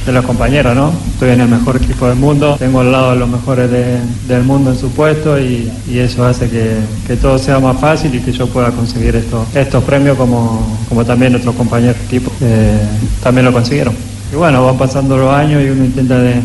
[0.08, 0.90] de los compañeros, ¿no?
[1.12, 4.42] Estoy en el mejor equipo del mundo, tengo al lado a los mejores de- del
[4.42, 8.20] mundo en su puesto y, y eso hace que, que todo sea más fácil y
[8.20, 12.78] que yo pueda conseguir esto- estos premios como, como también otros compañeros de equipo eh,
[13.22, 13.92] también lo consiguieron.
[14.32, 16.36] Y bueno, van pasando los años y uno intenta de,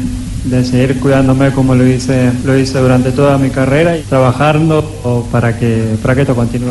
[0.45, 5.57] de seguir cuidándome como lo hice, lo hice durante toda mi carrera y trabajando para
[5.57, 6.67] que, para que esto continúe.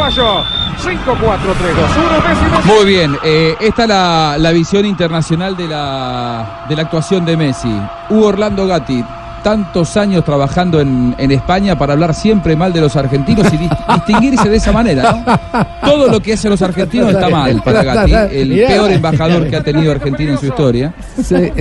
[0.00, 0.44] Paraguayo.
[0.78, 2.28] 5, 4, 3, 2, 1.
[2.28, 2.68] Messi, Messi.
[2.68, 7.36] Muy bien, eh, esta es la, la visión internacional de la, de la actuación de
[7.36, 7.70] Messi.
[8.08, 9.04] Hugo Orlando Gatti,
[9.44, 13.86] tantos años trabajando en, en España para hablar siempre mal de los argentinos y dis-
[13.94, 15.22] distinguirse de esa manera,
[15.52, 15.60] ¿no?
[15.90, 19.62] Todo lo que hacen los argentinos está mal para Gatti, el peor embajador que ha
[19.62, 20.94] tenido Argentina en su historia.
[21.22, 21.52] Sí.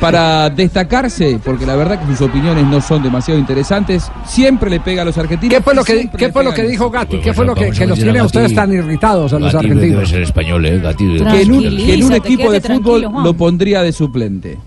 [0.00, 5.02] Para destacarse, porque la verdad que sus opiniones no son demasiado interesantes, siempre le pega
[5.02, 5.56] a los argentinos.
[5.56, 7.18] ¿Qué fue lo que, qué fue lo que dijo Gatti?
[7.18, 9.80] ¿Qué fue lo que, que los tiene a ustedes tan irritados a los Gatti debe
[9.80, 10.08] argentinos?
[10.08, 10.78] ser español, ¿eh?
[10.78, 14.58] Gatti debe- que en un, que en un equipo de fútbol lo pondría de suplente.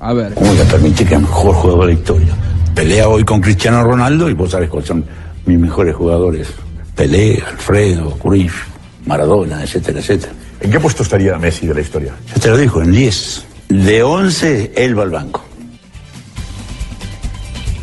[0.00, 0.34] A ver.
[0.34, 2.28] ¿Cómo voy a permitir que el mejor jugador de la historia
[2.74, 5.04] pelea hoy con Cristiano Ronaldo y vos sabés cuáles son
[5.46, 6.48] mis mejores jugadores?
[6.94, 8.66] Pelé, Alfredo, Cruyff,
[9.06, 10.32] Maradona, etcétera, etcétera.
[10.60, 12.12] ¿En qué puesto estaría Messi de la historia?
[12.34, 13.44] Ya te lo dijo, en 10.
[13.68, 15.42] De 11, él va al banco.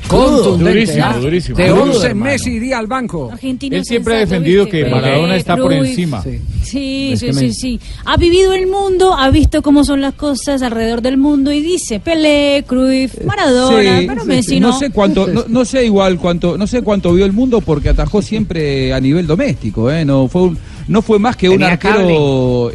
[0.08, 1.18] Contundente, Durísimo, ¿ah?
[1.18, 1.58] durísimo.
[1.58, 2.32] De Duro, 11 hermano.
[2.32, 3.30] Messi iría al banco.
[3.32, 6.22] Argentino Él siempre ha defendido que Maradona está por encima.
[6.22, 7.80] Sí, sí, sí, sí.
[8.06, 12.00] Ha vivido el mundo, ha visto cómo son las cosas alrededor del mundo y dice
[12.00, 14.60] Pelé, Cruyff, Maradona, Sí, pero Messi sí.
[14.60, 14.70] no.
[14.70, 17.90] no sé cuánto, no, no sé igual cuánto, no sé cuánto vio el mundo porque
[17.90, 20.06] atajó siempre a nivel doméstico, ¿eh?
[20.06, 20.58] No fue un-
[20.88, 22.70] no fue más que un arquero.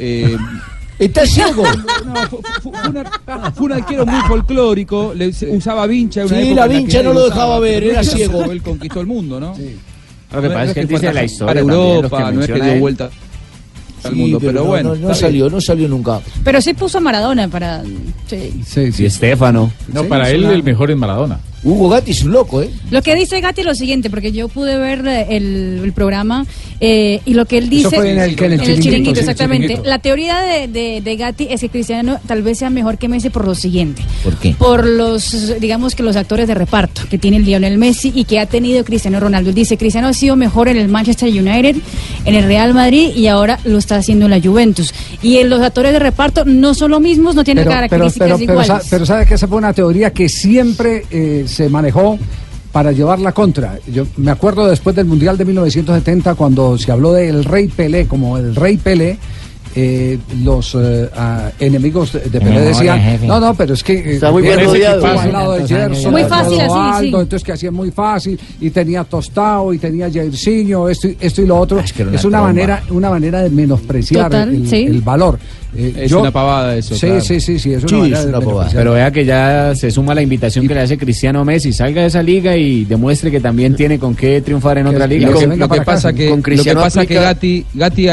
[0.99, 1.63] Está ciego.
[2.07, 6.23] no, fue, fue- fue un ar- fue un arquero muy folclórico, le, se- usaba vincha.
[6.25, 8.45] una Sí, época la vincha no lo usaba, dejaba ver, pero era ciego.
[8.53, 9.55] Él conquistó el mundo, ¿no?
[10.33, 12.47] Lo que pasa es que él dice la historia Para también, Europa, que no es
[12.49, 13.11] que dio vuelta
[14.05, 14.95] al Sí, mundo, pero, no- bueno.
[14.95, 16.21] No, no salió, no salió nunca.
[16.45, 17.83] Pero sí puso a Maradona para...
[18.27, 18.63] Sí.
[18.67, 19.73] Sí, Y Estefano.
[19.93, 21.41] No, Sí, para él una- el mejor es Maradona.
[21.65, 22.71] Hugo Gatti es un loco, ¿eh?
[22.91, 26.47] Lo que dice Gatti es lo siguiente, porque yo pude ver eh, el, el programa
[26.81, 27.89] eh, y lo que él dice...
[27.89, 29.67] Eso fue en el- en el chiringuito, exactamente.
[29.67, 29.89] chiringuito.
[29.91, 33.31] La teoría de, de, de Gatti es que Cristiano tal vez sea mejor que Messi
[33.31, 34.03] por lo siguiente.
[34.23, 34.55] ¿Por qué?
[34.57, 38.47] Por los, digamos que los actores de reparto que tiene Lionel Messi y que ha
[38.47, 39.51] tenido Cristiano Ronaldo.
[39.51, 41.77] Él dice, Cristiano ha sido mejor en el Manchester United,
[42.25, 44.95] en el Real Madrid y ahora lo está haciendo en la Juventus.
[45.23, 48.39] Y en los actores de reparto no son los mismos, no tienen Pero, características pero,
[48.39, 48.87] pero, iguales.
[48.89, 52.19] pero sabe que esa fue una teoría que siempre eh, se manejó
[52.73, 53.79] para llevarla contra.
[53.91, 58.39] Yo me acuerdo después del Mundial de 1970 cuando se habló del Rey Pelé como
[58.39, 59.19] el Rey Pelé.
[59.81, 63.27] Eh, los eh, ah, enemigos de, de Pelé decían jefe.
[63.29, 65.07] no no pero es que eh, Está muy bien rodeado.
[65.07, 67.07] al lado de Gerson, Muy fácil así, alto, sí.
[67.07, 71.47] entonces que hacía muy fácil y tenía Tostao y tenía Jairzinho esto, y- esto y
[71.47, 74.69] lo otro Ah, es que era es una manera una manera de menospreciar Total, el,
[74.69, 74.85] sí.
[74.85, 75.39] el valor
[75.77, 77.21] Eh, Es una pavada eso, sí claro.
[77.21, 78.71] sí sí sí es una Sí, manera es de una pavada.
[78.75, 81.73] Pero vea que ya se suma la invitación que le hace Cristiano Messi.
[81.75, 85.29] Salga de esa liga y demuestre que también tiene con qué triunfar en otra liga.
[85.31, 88.07] Lo que lo que pasa que Con lo que pasa que Gatti, Gatti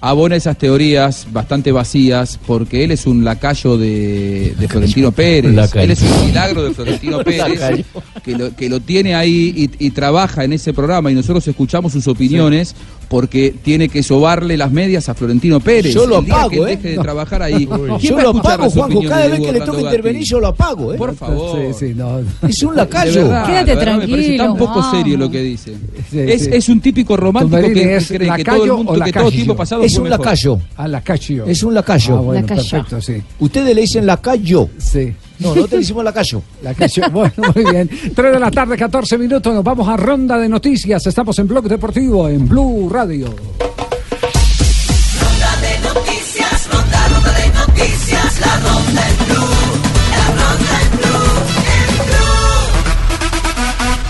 [0.00, 5.74] abona esas teorías bastante vacías porque él es un lacayo de, de Florentino Pérez.
[5.74, 7.84] Él es un milagro de Florentino Pérez.
[8.26, 11.92] Que lo, que lo tiene ahí y, y trabaja en ese programa y nosotros escuchamos
[11.92, 12.74] sus opiniones
[13.08, 15.94] porque tiene que sobarle las medias a Florentino Pérez.
[15.94, 16.64] Yo lo apago, que ¿eh?
[16.76, 17.66] deje de trabajar ahí.
[18.00, 19.02] ¿quién Yo lo apago, Juanjo.
[19.02, 19.80] Cada vez que le Gatti?
[19.80, 20.96] intervenir, yo lo apago, ¿eh?
[20.96, 21.56] Por favor.
[21.72, 22.20] Sí, sí, no.
[22.42, 23.22] Es un lacayo.
[23.22, 25.74] verdad, Quédate verdad, me parece tranquilo, tan poco serio lo que dice.
[26.10, 26.50] Sí, es, sí.
[26.52, 29.06] es un típico romántico que, es cree que lacayo todo el o mundo, que todo
[29.06, 29.30] lacayo.
[29.30, 30.58] tiempo pasado Es un lacayo.
[30.76, 31.46] A lacayo.
[31.46, 32.16] Es un lacayo.
[32.16, 32.70] Ah, bueno, Lacayo.
[32.70, 33.22] perfecto, sí.
[33.38, 34.68] Ustedes le dicen lacayo.
[34.78, 35.14] Sí.
[35.38, 36.42] No, no te decimos lacayo.
[36.62, 37.02] Lacayo.
[37.12, 37.88] Bueno, muy bien.
[37.88, 39.54] 3 de la tarde, 14 minutos.
[39.54, 41.06] Nos vamos a ronda de noticias.
[41.06, 43.34] Estamos en Blog Deportivo, en Blue Radio.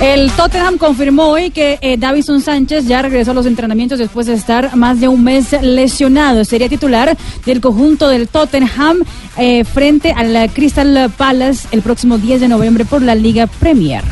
[0.00, 4.34] El Tottenham confirmó hoy que eh, Davison Sánchez ya regresó a los entrenamientos después de
[4.34, 6.44] estar más de un mes lesionado.
[6.44, 7.16] Sería titular
[7.46, 8.98] del conjunto del Tottenham
[9.38, 14.02] eh, frente al Crystal Palace el próximo 10 de noviembre por la Liga Premier.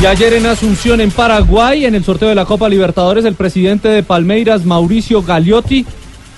[0.00, 3.88] Y ayer en Asunción, en Paraguay, en el sorteo de la Copa Libertadores, el presidente
[3.88, 5.84] de Palmeiras, Mauricio Gagliotti,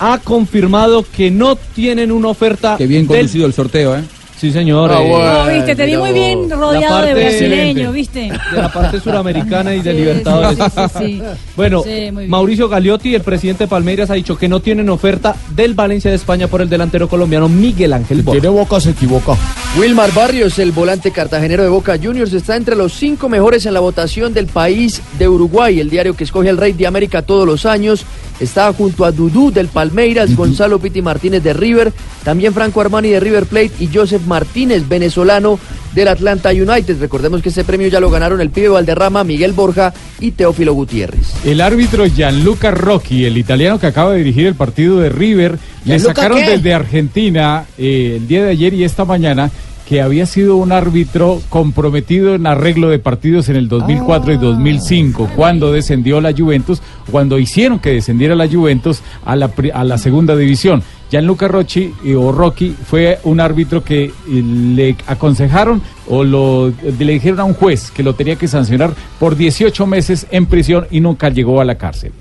[0.01, 2.75] ha confirmado que no tienen una oferta.
[2.77, 4.03] Qué bien del- conducido el sorteo, ¿eh?
[4.45, 4.93] Sí, señor.
[4.93, 5.45] Ah, eh, bueno.
[5.45, 8.31] No, viste, te vi muy bien rodeado parte de brasileños, excelente.
[8.31, 8.55] ¿viste?
[8.55, 10.59] de la parte suramericana y de Sí, Libertadores.
[10.59, 11.23] sí, sí, sí.
[11.57, 11.83] Bueno.
[12.29, 16.17] Mauricio Gagliotti, el presidente de Palmeiras, ha dicho que no tienen oferta del Valencia de
[16.17, 18.39] España por el delantero colombiano Miguel Ángel Borja.
[18.39, 19.33] Tiene boca, se equivoca.
[19.81, 23.81] Wilmar Barrios, el volante cartagenero de Boca Juniors, está entre los cinco mejores en la
[23.81, 27.65] votación del país de Uruguay, el diario que escoge al Rey de América todos los
[27.65, 28.05] años.
[28.41, 31.93] Está junto a Dudú del Palmeiras, Gonzalo Piti Martínez de River,
[32.25, 35.59] también Franco Armani de River Plate y Joseph Martínez, venezolano
[35.95, 36.99] del Atlanta United.
[37.01, 41.33] Recordemos que este premio ya lo ganaron el pibe Valderrama, Miguel Borja y Teófilo Gutiérrez.
[41.45, 45.53] El árbitro Gianluca Rocchi, el italiano que acaba de dirigir el partido de River,
[45.85, 46.51] le ¿Gianluca sacaron qué?
[46.51, 49.51] desde Argentina eh, el día de ayer y esta mañana
[49.89, 55.31] que había sido un árbitro comprometido en arreglo de partidos en el 2004 y 2005,
[55.37, 56.81] cuando descendió la Juventus,
[57.11, 60.83] cuando hicieron que descendiera la Juventus a la, a la segunda división.
[61.11, 67.41] Gianluca eh, o Rocky fue un árbitro que eh, le aconsejaron o lo, le dijeron
[67.41, 71.29] a un juez que lo tenía que sancionar por 18 meses en prisión y nunca
[71.29, 72.13] llegó a la cárcel.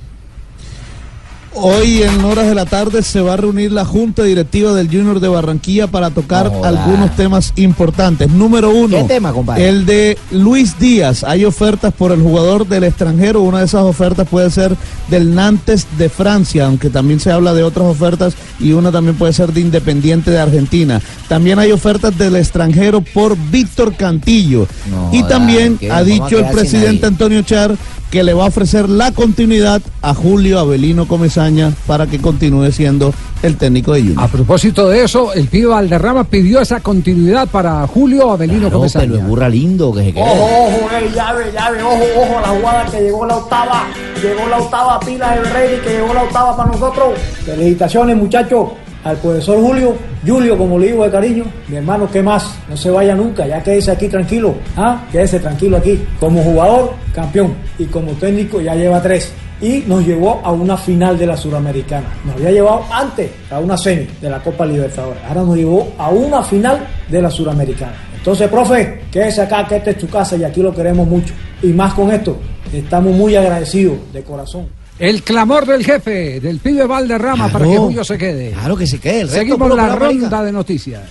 [1.56, 5.20] Hoy en horas de la tarde se va a reunir la Junta Directiva del Junior
[5.20, 8.30] de Barranquilla para tocar algunos temas importantes.
[8.30, 9.70] Número uno, ¿Qué tema, compadre?
[9.70, 11.24] el de Luis Díaz.
[11.24, 13.42] Hay ofertas por el jugador del extranjero.
[13.42, 14.76] Una de esas ofertas puede ser
[15.10, 19.34] del Nantes de Francia, aunque también se habla de otras ofertas y una también puede
[19.34, 21.02] ser de Independiente de Argentina.
[21.28, 24.68] También hay ofertas del extranjero por Víctor Cantillo.
[25.12, 27.06] y también ha dicho el presidente.
[27.06, 27.76] Antonio Char
[28.14, 33.12] que le va a ofrecer la continuidad a Julio Avelino Comesaña para que continúe siendo
[33.42, 34.24] el técnico de Junior.
[34.24, 39.08] A propósito de eso, el pibe Valderrama pidió esa continuidad para Julio Avelino No, Comesaña.
[39.08, 40.22] pero es burra lindo que se quede.
[40.22, 43.88] Ojo, ojo, ey, llave, llave, ojo, ojo, la jugada que llegó la octava,
[44.22, 47.20] llegó la octava pila de Brady, que llegó la octava para nosotros.
[47.44, 48.70] Felicitaciones, muchachos,
[49.04, 49.96] al profesor Julio,
[50.26, 52.56] Julio, como le digo de cariño, mi hermano, ¿qué más?
[52.70, 55.04] No se vaya nunca, ya quédese aquí tranquilo, ¿ah?
[55.12, 56.02] Quédese tranquilo aquí.
[56.20, 59.34] Como jugador, campeón, y como técnico ya lleva tres.
[59.62, 62.08] Y nos llevó a una final de la Suramericana.
[62.26, 65.22] Nos había llevado antes a una semi de la Copa Libertadores.
[65.28, 67.94] Ahora nos llevó a una final de la Suramericana.
[68.18, 71.34] Entonces, profe, quédese acá, que esta es tu casa y aquí lo queremos mucho.
[71.62, 72.38] Y más con esto,
[72.74, 74.83] estamos muy agradecidos de corazón.
[75.04, 78.52] El clamor del jefe, del pibe Valderrama, para que Julio se quede.
[78.52, 79.20] Claro que se quede.
[79.20, 81.02] El resto Seguimos la ronda de noticias.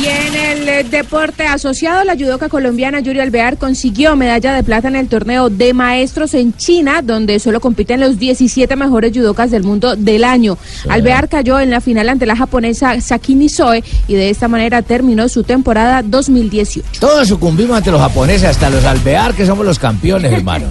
[0.00, 4.88] Y en el eh, deporte asociado, la judoka colombiana Yuri Alvear consiguió medalla de plata
[4.88, 9.64] en el torneo de maestros en China, donde solo compiten los 17 mejores judokas del
[9.64, 10.56] mundo del año.
[10.88, 15.28] Alvear cayó en la final ante la japonesa Sakini Soe y de esta manera terminó
[15.28, 17.00] su temporada 2018.
[17.00, 20.70] Todos sucumbimos ante los japoneses, hasta los alvear, que somos los campeones, hermano.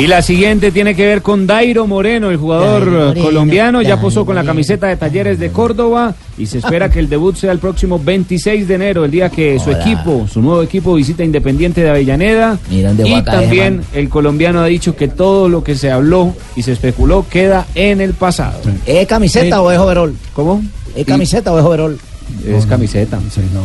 [0.00, 3.82] Y la siguiente tiene que ver con Dairo Moreno, el jugador Moreno, colombiano.
[3.82, 7.36] Ya posó con la camiseta de Talleres de Córdoba y se espera que el debut
[7.36, 11.22] sea el próximo 26 de enero, el día que su equipo, su nuevo equipo, visita
[11.22, 12.58] Independiente de Avellaneda.
[12.70, 16.62] Miran de y también el colombiano ha dicho que todo lo que se habló y
[16.62, 18.58] se especuló queda en el pasado.
[18.86, 19.62] ¿Es camiseta Sí.
[19.62, 20.16] o es overol?
[20.32, 20.62] ¿Cómo?
[20.96, 21.98] ¿Es camiseta o es overol?
[22.46, 23.18] Es camiseta.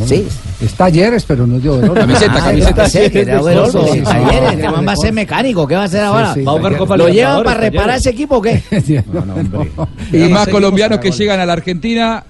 [0.08, 0.28] Sí.
[0.62, 1.96] Es talleres, pero no es de overol.
[1.98, 2.84] Camiseta, Ah, camiseta.
[2.84, 3.12] que Sí, en sí.
[3.26, 5.68] talleres, Sí, el man va a ser mecánico.
[5.68, 6.34] ¿Qué va a hacer ahora?
[6.34, 8.02] sí, Va a jugar Copa ¿Lo llevan para reparar Talleres.
[8.02, 8.62] ese equipo o qué?
[10.12, 12.24] Y más colombianos que llegan a la Argentina,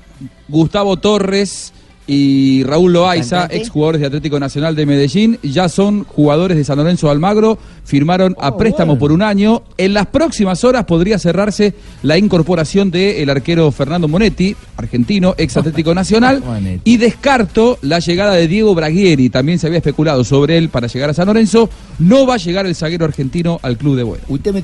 [0.47, 1.73] Gustavo Torres
[2.07, 7.07] y Raúl Loaiza, exjugadores de Atlético Nacional de Medellín, ya son jugadores de San Lorenzo
[7.07, 9.63] de Almagro, firmaron a préstamo por un año.
[9.77, 15.93] En las próximas horas podría cerrarse la incorporación del arquero Fernando Monetti, argentino, ex Atlético
[15.95, 16.81] Nacional, Monetti.
[16.83, 21.09] y descarto la llegada de Diego Braguieri, también se había especulado sobre él para llegar
[21.09, 24.23] a San Lorenzo, no va a llegar el zaguero argentino al club de Bueno.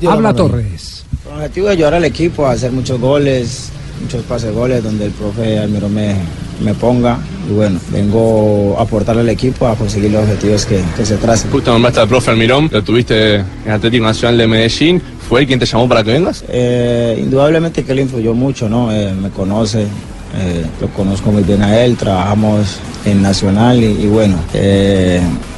[0.10, 1.06] Habla Torres.
[1.28, 3.72] El objetivo es ayudar al equipo a hacer muchos goles,
[4.02, 6.16] muchos pases goles donde el profe Almiro me,
[6.64, 7.18] me ponga.
[7.50, 11.52] Y bueno, vengo a aportarle al equipo a conseguir los objetivos que, que se tracen.
[11.52, 15.02] Justo nombraste al profe Almirón, lo tuviste en Atlético Nacional de Medellín.
[15.28, 16.44] ¿Fue él quien te llamó para que vengas?
[16.50, 18.92] Eh, indudablemente que él influyó mucho, ¿no?
[18.92, 24.08] Eh, me conoce, eh, lo conozco muy bien a él, trabajamos en Nacional y, y
[24.08, 24.36] bueno,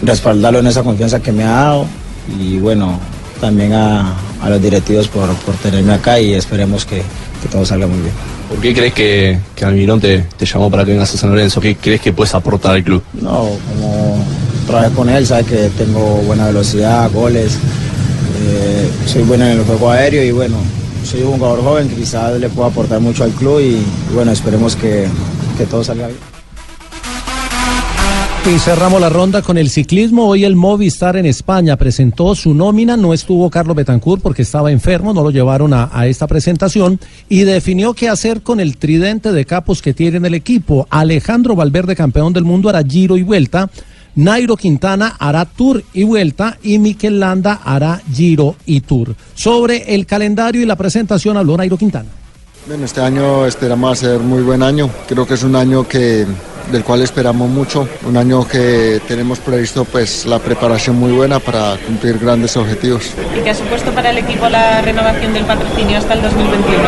[0.04, 1.86] respaldarlo en esa confianza que me ha dado
[2.40, 3.00] y bueno,
[3.42, 6.98] también a, a los directivos por, por tenerme acá y esperemos que,
[7.42, 8.14] que todo salga muy bien.
[8.54, 11.60] ¿Por qué crees que, que Almirón te, llamó para que vengas a San Lorenzo?
[11.60, 13.02] ¿Qué crees que puedes aportar al club?
[13.20, 14.24] No, como
[14.68, 19.90] trabajé con él, sabes que tengo buena velocidad, goles, eh, soy bueno en el juego
[19.90, 20.58] aéreo y bueno,
[21.04, 23.84] soy un jugador joven que quizás le pueda aportar mucho al club y,
[24.14, 25.08] bueno, esperemos que,
[25.58, 26.33] que todo salga bien.
[28.46, 30.28] Y cerramos la ronda con el ciclismo.
[30.28, 32.98] Hoy el Movistar en España presentó su nómina.
[32.98, 37.00] No estuvo Carlos Betancourt porque estaba enfermo, no lo llevaron a, esta presentación.
[37.30, 40.86] Y definió qué hacer con el tridente de capos que tiene en el equipo.
[40.90, 43.70] Alejandro Valverde, campeón del mundo, hará giro y vuelta.
[44.16, 49.16] Nairo Quintana hará Tour y vuelta y Mikel Landa hará Giro y Tour.
[49.36, 52.23] Sobre el calendario y la presentación habló Nairo Quintana.
[52.66, 54.90] Bueno, este año esperamos hacer muy buen año.
[55.08, 56.26] Creo que es un año que
[56.72, 61.76] del cual esperamos mucho, un año que tenemos previsto pues la preparación muy buena para
[61.86, 63.12] cumplir grandes objetivos.
[63.38, 66.84] ¿Y qué ha supuesto para el equipo la renovación del patrocinio hasta el 2021?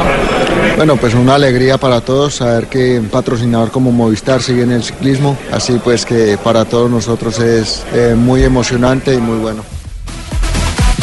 [0.78, 4.84] Bueno, pues una alegría para todos saber que un patrocinador como Movistar sigue en el
[4.84, 9.64] ciclismo, así pues que para todos nosotros es eh, muy emocionante y muy bueno.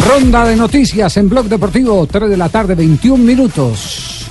[0.08, 4.21] Ronda de noticias en Blog Deportivo, 3 de la tarde, 21 minutos.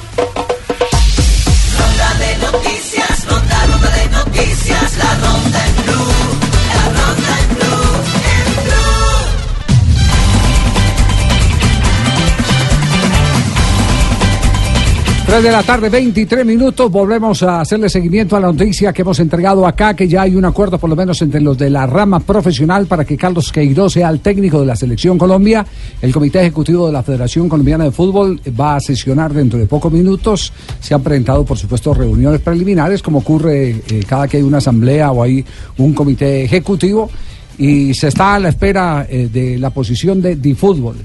[15.32, 16.92] 3 de la tarde, 23 minutos.
[16.92, 20.44] Volvemos a hacerle seguimiento a la noticia que hemos entregado acá, que ya hay un
[20.44, 24.10] acuerdo, por lo menos entre los de la rama profesional, para que Carlos Queiroz sea
[24.10, 25.66] el técnico de la Selección Colombia.
[26.02, 29.90] El Comité Ejecutivo de la Federación Colombiana de Fútbol va a sesionar dentro de pocos
[29.90, 30.52] minutos.
[30.82, 35.14] Se han presentado, por supuesto, reuniones preliminares, como ocurre eh, cada que hay una asamblea
[35.14, 35.46] o hay
[35.78, 37.10] un comité ejecutivo.
[37.58, 40.98] Y se está a la espera eh, de la posición de Difútbol.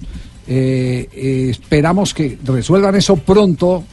[0.48, 3.84] Eh, esperamos que resuelvan eso pronto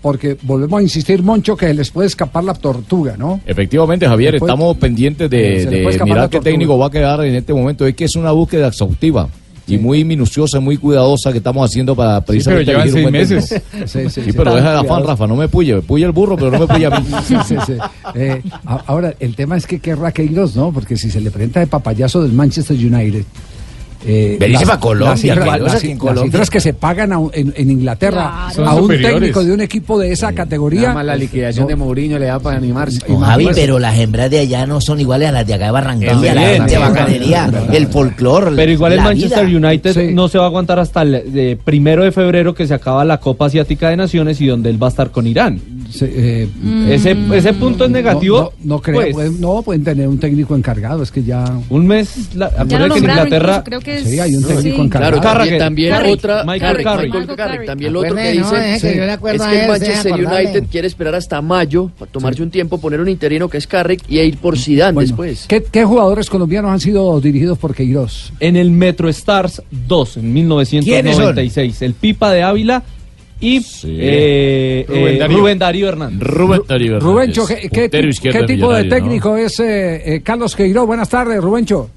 [0.00, 3.40] porque volvemos a insistir, Moncho, que les puede escapar la tortuga, ¿no?
[3.46, 7.52] Efectivamente, Javier, estamos pendientes de, de mirar la qué técnico va a quedar en este
[7.52, 7.86] momento.
[7.86, 9.28] Es que es una búsqueda exhaustiva
[9.68, 13.62] y muy minuciosa, muy cuidadosa que estamos haciendo para precisamente llevan elegir un seis meses.
[13.86, 14.32] Sí, sí, Sí, sí.
[14.32, 15.04] pero deja de Tan afán.
[15.06, 15.82] Rafa, no me puye.
[15.82, 17.06] Puye el burro, pero no me puye a mí.
[17.26, 17.74] Sí, sí, sí.
[18.14, 20.72] Eh, ahora, el tema es que querrá Queiroz, ¿no?
[20.72, 23.24] Porque si se le presenta de papayazo del Manchester United.
[24.06, 26.22] Eh, Venirse las- Colombia, las cifras, las- las Colombia.
[26.24, 28.70] cifras que se pagan a en, en Inglaterra Claro.
[28.70, 29.14] a un superiores.
[29.18, 30.82] técnico de un equipo de esa categoría.
[30.82, 33.00] Nada más la liquidación de Mourinho le da para animarse.
[33.00, 36.34] Javi, pero las hembras de allá no son iguales a las de acá de Barranquilla,
[36.34, 38.52] la gente sí, bacanería, el folclore.
[38.54, 39.68] Pero igual el Manchester vida.
[39.68, 43.04] United no se va a aguantar hasta el de primero de febrero que se acaba
[43.04, 45.60] la Copa Asiática de Naciones y donde él va a estar con Irán.
[46.02, 46.48] Eh,
[46.90, 48.38] ese, ese punto es negativo.
[48.38, 51.44] No, no, no creo, pues, pueden- no pueden tener un técnico encargado, es que ya.
[51.70, 53.52] Un mes, la, Ya lo que Inglaterra.
[53.58, 54.82] incluso, creo que es- Sí, hay un técnico Sí.
[54.82, 55.20] encargado.
[55.20, 56.12] Claro, También, también Carrick.
[56.14, 57.14] otra Michael Carrick, Carrick.
[57.14, 57.66] Michael Carrick.
[57.66, 58.20] También lo otro que
[59.10, 60.12] acuerdo es que el Manchester.
[60.14, 64.02] United quiere esperar hasta mayo para tomarse un tiempo, poner un interino que es Carrick
[64.08, 65.46] y ir por Zidane Bueno, después.
[65.48, 68.32] ¿qué, qué jugadores colombianos han sido dirigidos por Queiroz?
[68.40, 71.82] En el Metro Stars 2 en 1996.
[71.82, 72.82] El Pipa de Ávila
[73.40, 73.62] y eh,
[74.88, 75.38] eh, Darío.
[75.38, 76.28] Rubén Darío Hernández.
[76.28, 77.36] Rubén Darío Hernández.
[77.36, 77.88] Rubencho, ¿qué,
[78.46, 80.86] tipo de técnico es eh, eh, Carlos Queiroz?
[80.86, 81.90] Buenas tardes, Rubencho.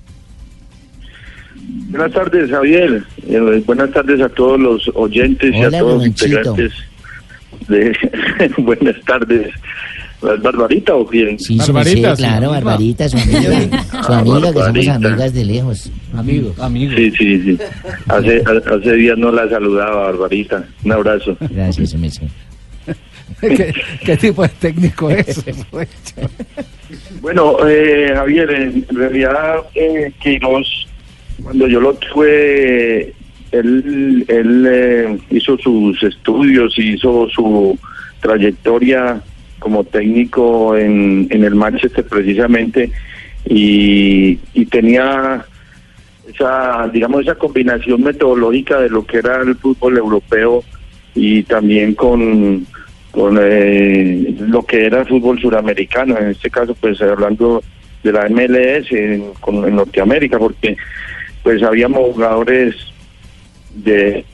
[1.90, 3.04] Buenas tardes, Javier.
[3.28, 6.72] Eh, buenas tardes a todos los oyentes y a todos los integrantes
[7.68, 7.96] de
[8.58, 9.54] Buenas tardes.
[10.22, 11.40] ¿Las Barbaritas o quién?
[11.40, 13.42] Sí, sí, sí, claro, Barbarita, su amiga,
[14.06, 14.96] su amiga, que somos Barbarita.
[14.96, 15.92] amigas de lejos.
[16.16, 16.96] Amigos, amigos.
[16.96, 17.58] Sí, sí, sí.
[18.08, 20.64] Hace, hace días no la saludaba, Barbarita.
[20.84, 21.36] Un abrazo.
[21.40, 22.22] Gracias, Messi.
[24.06, 25.44] ¿Qué, tipo de técnico es?
[27.22, 30.88] Bueno, eh, Javier, en realidad eh, Queiroz,
[31.42, 33.14] cuando yo lo tuve,
[33.52, 37.78] él, él eh, hizo sus estudios, hizo su
[38.22, 39.22] trayectoria
[39.60, 42.92] como técnico en, en el Manchester precisamente
[43.46, 45.46] y, y tenía
[46.28, 50.64] esa, digamos, esa combinación metodológica de lo que era el fútbol europeo
[51.14, 52.66] y también con,
[53.12, 57.62] con eh, lo que era el fútbol suramericano, en este caso pues hablando
[58.04, 60.76] de la MLS en, con- en Norteamérica, porque
[61.44, 62.76] pues habíamos jugadores
[63.76, 64.26] de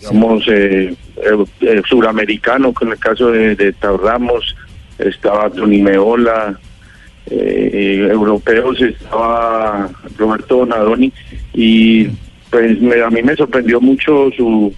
[0.00, 0.94] digamos eh,
[1.60, 4.54] eh, suramericanos, con el caso de, de Tau Ramos,
[4.98, 6.58] estaba Tony Meola,
[7.28, 11.12] eh, europeos estaba Roberto Donadoni
[11.54, 12.06] y
[12.50, 14.72] pues me- a mí me sorprendió mucho su,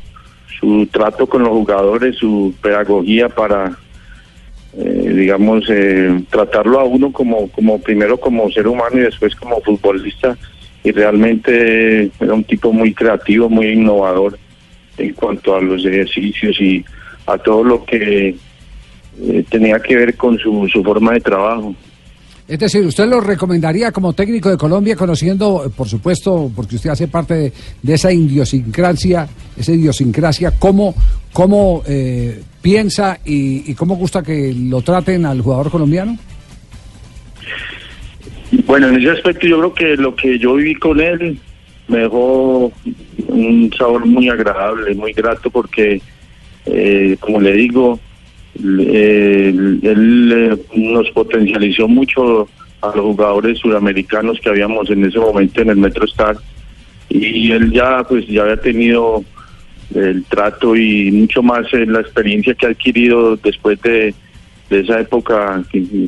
[0.58, 3.76] su trato con los jugadores, su pedagogía para
[4.76, 9.60] eh, digamos eh, tratarlo a uno como como primero como ser humano y después como
[9.60, 10.36] futbolista
[10.84, 14.38] y realmente era un tipo muy creativo, muy innovador
[14.96, 16.84] en cuanto a los ejercicios y
[17.26, 18.36] a todo lo que
[19.20, 21.74] eh, tenía que ver con su, su forma de trabajo.
[22.48, 26.88] Es decir, ¿usted lo recomendaría como técnico de Colombia, conociendo, eh, por supuesto, porque usted
[26.88, 27.52] hace parte
[27.82, 30.94] de, esa idiosincrasia, esa idiosincrasia, cómo,
[31.34, 36.16] cómo eh, piensa y, y cómo gusta que lo traten al jugador colombiano?
[38.64, 41.38] Bueno, en ese aspecto yo creo que lo que yo viví con él
[41.88, 42.72] me dejó
[43.28, 46.00] un sabor muy agradable, muy grato porque,
[46.64, 48.00] eh, como le digo,
[48.64, 49.48] eh,
[49.82, 52.48] él eh, nos potencializó mucho
[52.80, 56.36] a los jugadores sudamericanos que habíamos en ese momento en el MetroStar
[57.08, 59.24] y él ya pues ya había tenido
[59.94, 64.14] el trato y mucho más la experiencia que ha adquirido después de,
[64.68, 65.62] de esa época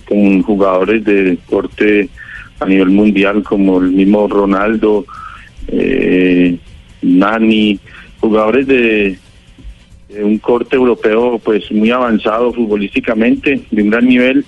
[0.06, 2.09] con jugadores de corte
[2.60, 5.06] a nivel mundial como el mismo Ronaldo,
[5.68, 6.59] eh,
[7.02, 7.81] Nani,
[8.20, 9.18] jugadores de
[10.23, 14.45] un corte europeo pues muy avanzado futbolísticamente, de un gran nivel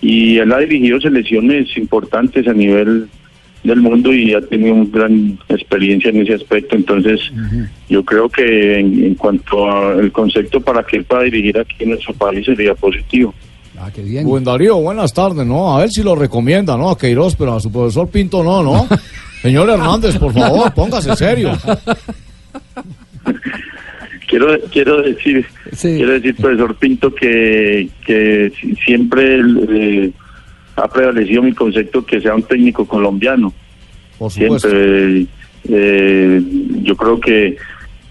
[0.00, 3.08] y él ha dirigido selecciones importantes a nivel
[3.62, 6.74] del mundo y ha tenido una gran experiencia en ese aspecto.
[6.74, 7.20] Entonces,
[7.88, 11.90] yo creo que en, en cuanto al concepto para que él pueda dirigir aquí en
[11.90, 13.32] nuestro país sería positivo.
[13.78, 14.26] Ah, qué bien.
[14.26, 15.74] Buen Darío, buenas tardes, ¿no?
[15.74, 16.90] A ver si lo recomienda, ¿no?
[16.90, 18.88] A Queiroz, pero a su profesor Pinto no, ¿no?
[19.42, 21.52] Señor Hernández, por favor, póngase serio.
[24.32, 25.44] Quiero quiero decir,
[25.98, 30.10] quiero decir, profesor Pinto, que, que si- siempre eh,
[30.76, 33.52] ha prevalecido mi concepto que sea un técnico colombiano.
[34.30, 34.70] supuesto.
[34.70, 35.26] Siempre,
[35.68, 36.42] eh,
[36.82, 37.56] yo creo que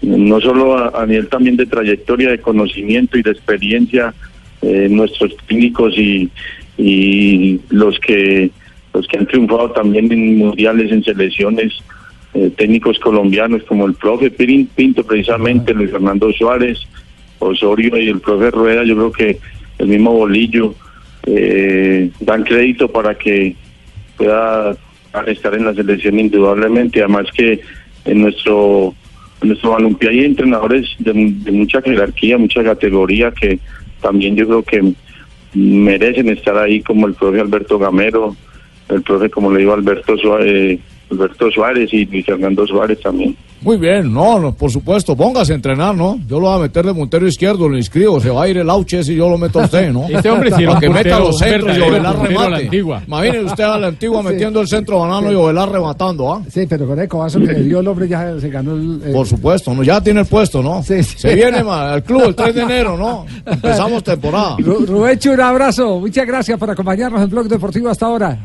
[0.02, 4.14] no solo a, a nivel también de trayectoria, de conocimiento y de experiencia,
[4.62, 6.30] eh, nuestros técnicos y,
[6.78, 8.50] y los que
[8.94, 11.72] los que han triunfado también en mundiales, en selecciones,
[12.34, 16.78] eh, técnicos colombianos como el profe Pirin Pinto precisamente, Luis Fernando Suárez,
[17.38, 19.38] Osorio y el profe Rueda, yo creo que
[19.78, 20.74] el mismo Bolillo
[21.26, 23.54] eh, dan crédito para que
[24.16, 24.76] pueda
[25.26, 27.60] estar en la selección indudablemente, además que
[28.04, 28.94] en nuestro
[29.42, 33.58] en nuestro balompié hay entrenadores de, de mucha jerarquía, mucha categoría que
[34.00, 34.94] también yo creo que
[35.54, 38.36] merecen estar ahí como el profe Alberto Gamero,
[38.88, 40.80] el profe como le digo Alberto Suárez,
[41.12, 43.36] Alberto Suárez y Luis Fernando Suárez también.
[43.62, 46.18] Muy bien, no, no, por supuesto, póngase a entrenar, ¿no?
[46.26, 48.68] Yo lo voy a meter de puntero izquierdo, lo inscribo, se va a ir el
[48.68, 50.08] auche y yo lo meto a usted, ¿no?
[50.10, 52.68] Este hombre sí un que meta los centros y Ovelar remate.
[53.06, 56.42] Imagine usted a la antigua metiendo el centro banano y Ovelar rematando, ¿ah?
[56.50, 58.98] Sí, pero con el cobazo que le dio el hombre ya se ganó el...
[59.12, 59.84] Por supuesto, ¿no?
[59.84, 60.82] ya tiene el puesto, ¿no?
[60.82, 61.00] Se
[61.36, 63.26] viene ma, al club el 3 de enero, ¿no?
[63.46, 64.56] Empezamos temporada.
[64.56, 66.00] Ru- Rubencho, un abrazo.
[66.00, 68.36] Muchas gracias por acompañarnos en Blog Deportivo hasta ahora.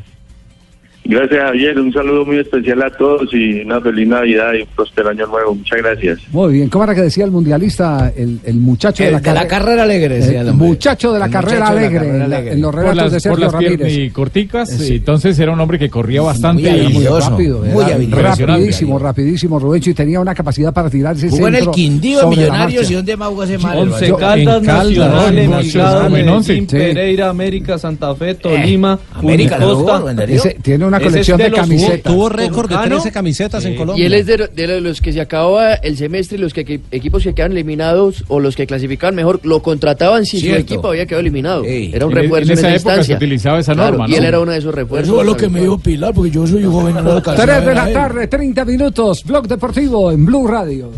[1.09, 5.09] Gracias Javier, un saludo muy especial a todos y una feliz Navidad y un próspero
[5.09, 5.55] año nuevo.
[5.55, 6.19] Muchas gracias.
[6.31, 6.69] Muy bien.
[6.69, 9.83] ¿Cómo era que decía el mundialista, el, el muchacho de El la, de la carrera
[9.83, 12.51] alegre, decía el El muchacho de la El carrera muchacho de la alegre, carrera alegre.
[12.53, 13.97] en los por relatos las, de por Sergio las Ramírez.
[13.97, 14.95] y corticas, Sí.
[14.95, 19.93] entonces era un hombre que corría bastante y muy rápido, muy rapidísimo, rapidísimo, Rubencho, y
[19.93, 23.43] tenía una capacidad para tirar ese Jugó en el Quindío, Millonarios y donde más jugó
[23.43, 23.77] ese mal.
[23.77, 26.09] Once Yo- Caldas, Nacional, en Envigado.
[26.69, 29.57] Pereira, América, Santa Fe, Tolima, América.
[29.57, 30.35] Buen Darío.
[30.35, 32.13] Ese tiene una Ese colección es de los camisetas.
[32.13, 32.95] Tuvo récord de Cano.
[32.95, 34.05] 13 camisetas en Y Colombia.
[34.05, 37.23] él es de, de los que se acababa el semestre y los que, que- equipos
[37.23, 40.55] que quedan eliminados o los que clasificaban mejor lo contrataban si Cierto.
[40.59, 41.63] su equipo había quedado eliminado.
[41.65, 43.15] Era un En- refuerzo en en, esa esa época se instancia.
[43.17, 44.27] utilizaba esa Claro, norma, Y él ¿no?
[44.27, 45.07] era uno de esos refuerzos.
[45.09, 47.41] Eso es lo que me dijo Pilar, porque yo soy joven y no lo alcancé
[47.41, 50.91] a 3 de la tarde, 30 minutos, Blog Deportivo en Blue Radio.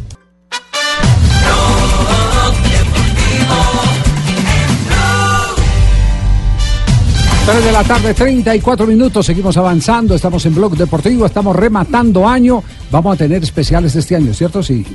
[7.52, 12.62] Tres de la tarde, 34 minutos, seguimos avanzando, estamos en Blog Deportivo, estamos rematando año,
[12.92, 14.62] vamos a tener especiales este año, ¿cierto?
[14.62, 14.86] Sí.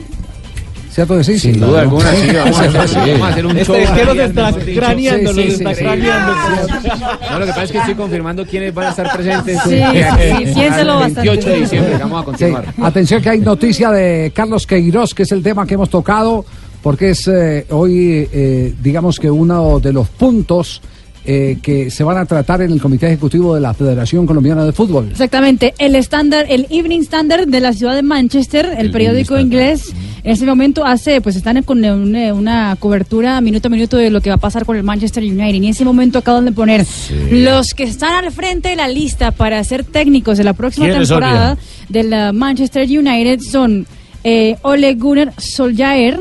[0.89, 1.36] ¿Cierto que sí?
[1.40, 4.05] Sin duda alguna, sí, vamos a hacer- vamos a hacer un Este, show es que
[4.05, 5.82] los está craneando, Sí, los sí, está sí.
[5.82, 6.32] craneando.
[7.32, 9.59] No, lo que pasa es que estoy confirmando quiénes van a estar presentes.
[9.64, 11.28] Sí, eh, sí, eh, piénselo bastante.
[11.31, 12.64] 28 de diciembre, vamos a continuar.
[12.76, 16.44] Sí, Atención que hay noticia de Carlos Queiroz, que es el tema que hemos tocado,
[16.85, 20.81] porque es eh, hoy, eh, digamos que uno de los puntos
[21.26, 24.72] eh, que se van a tratar en el Comité Ejecutivo de la Federación Colombiana de
[24.72, 25.09] Fútbol.
[25.10, 29.92] Exactamente, el estándar, el Evening Standard de la ciudad de Manchester, el, periódico inglés,
[30.22, 34.20] en ese momento hace, pues están con una, una cobertura minuto a minuto de lo
[34.20, 35.55] que va a pasar con el Manchester United.
[35.55, 36.84] Y en ese momento acaban de poner
[37.30, 41.09] los que están al frente de la lista para ser técnicos de la próxima ¿Quiénes
[41.09, 43.86] son, temporada del uh, Manchester United son
[44.24, 46.18] eh, Ole Gunnar Solskjaer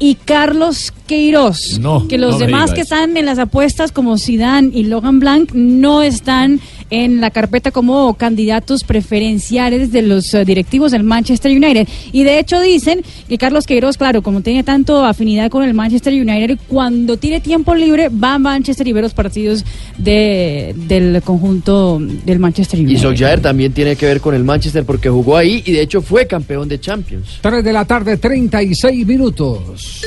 [0.00, 1.78] y Carlos Queiroz.
[1.78, 5.52] No, que los no demás que están en las apuestas como Zidane y Logan Blanc
[5.52, 6.60] no están
[6.90, 11.88] en la carpeta como candidatos preferenciales de los eh, directivos del Manchester United.
[12.12, 16.12] Y de hecho dicen que Carlos Queiroz, claro, como tiene tanto afinidad con el Manchester
[16.12, 19.64] United, cuando tiene tiempo libre va a Manchester y ve los partidos
[19.96, 23.02] de, del conjunto del Manchester Y United.
[23.02, 26.26] Solskjaer también tiene que ver con el Manchester porque jugó ahí y de hecho fue
[26.26, 27.38] campeón de Champions.
[27.40, 30.02] 3 de la tarde, 36 minutos.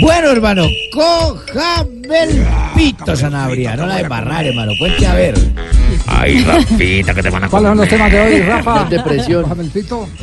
[0.00, 3.76] Bueno, hermano, cójame el pito, Sanabria.
[3.76, 4.72] No la de barrar, hermano.
[4.78, 5.34] Cuente a ver.
[6.06, 8.84] Ay, Rafita, que te van a ¿Cuáles son los temas de hoy, Rafa?
[8.90, 9.44] Depresión.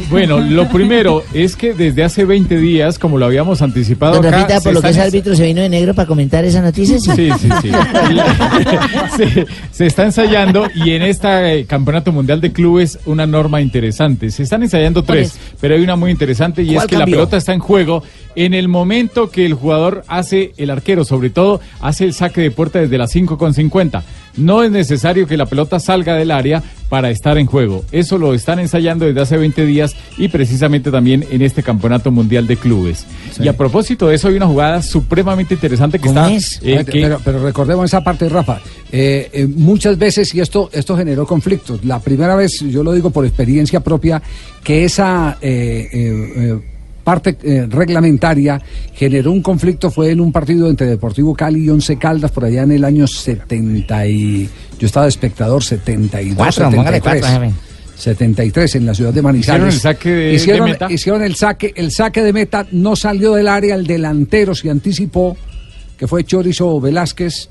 [0.10, 4.38] Bueno, lo primero es que desde hace 20 días, como lo habíamos anticipado Don acá,
[4.38, 7.00] Rafita, se por lo que es árbitro, se vino de negro para comentar esa noticia.
[7.00, 7.72] Sí, sí, sí.
[9.18, 14.30] se, se está ensayando y en este Campeonato Mundial de Clubes una norma interesante.
[14.32, 17.16] Se están ensayando ¿Cuál tres, pero hay una muy interesante y es ¿Cuál que cambió?
[17.16, 18.04] la pelota está en juego
[18.36, 22.52] en el momento que el jugador hace, el arquero sobre todo, hace el saque de
[22.52, 24.04] puerta desde las 5.50.
[24.38, 27.86] No es necesario que la pelota salga del área para estar en juego.
[27.92, 32.48] Eso lo están ensayando desde hace 20 días y precisamente también en este Campeonato Mundial
[32.48, 33.06] de Clubes.
[33.42, 36.28] Y a propósito de eso hay una jugada supremamente interesante que está...
[36.62, 38.60] eh, Pero, que- pero, pero recordemos esa parte, Rafa.
[38.92, 41.84] Eh, eh, muchas veces, y esto, esto generó conflictos.
[41.86, 44.22] La primera vez, yo lo digo por experiencia propia,
[44.64, 45.38] que esa
[47.04, 48.62] parte eh, reglamentaria
[48.94, 52.64] generó un conflicto fue en un partido entre Deportivo Cali y Once Caldas por allá
[52.64, 54.50] en el año 70 y
[54.80, 57.22] yo estaba de espectador 72, Cuatro, póngale 73.
[57.22, 57.56] cuatro, jefe.
[57.98, 59.76] 73 en la ciudad de Manizales.
[59.76, 60.92] Hicieron el saque de- hicieron, de meta.
[60.92, 65.38] hicieron el saque, el saque de meta, no salió del área, el delantero se anticipó,
[66.02, 67.48] que fue Chorizo Velázquez,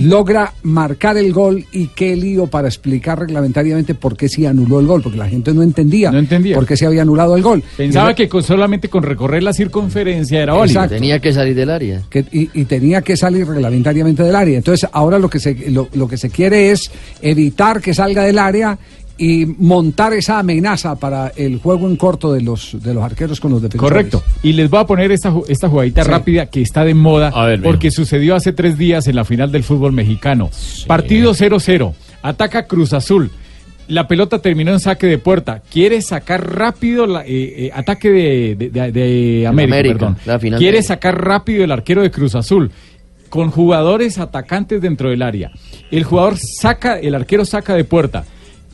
[0.00, 4.86] logra marcar el gol y qué lío para explicar reglamentariamente por qué se anuló el
[4.86, 6.10] gol, porque la gente no entendía,
[6.56, 7.62] por qué se había anulado el gol.
[7.76, 10.80] Pensaba que con- solamente con recorrer la circunferencia era válido.
[10.80, 10.94] Exacto.
[10.94, 12.00] Tenía que salir del área.
[12.08, 14.56] que- y, y tenía que salir reglamentariamente del área.
[14.56, 16.90] Entonces, ahora lo que se lo, lo que se quiere es
[17.20, 18.78] evitar que salga del área
[19.22, 23.50] y montar esa amenaza para el juego en corto de los de los arqueros con
[23.52, 23.92] los defensores.
[23.92, 24.22] Correcto.
[24.42, 26.10] Y les voy a poner esta, esta jugadita Sí.
[26.10, 29.62] rápida que está de moda ver, porque sucedió hace tres días en la final del
[29.62, 30.48] fútbol mexicano.
[30.86, 31.94] Partido 0-0.
[32.22, 33.30] Ataca Cruz Azul.
[33.88, 35.62] La pelota terminó en saque de puerta.
[35.70, 40.16] Quiere sacar rápido la, eh, eh, ataque de, de- de- de América, América, perdón.
[40.24, 42.70] la final Quiere de- sacar rápido el arquero de Cruz Azul
[43.28, 45.50] con jugadores atacantes dentro del área.
[45.90, 48.24] El jugador saca, el arquero saca de puerta.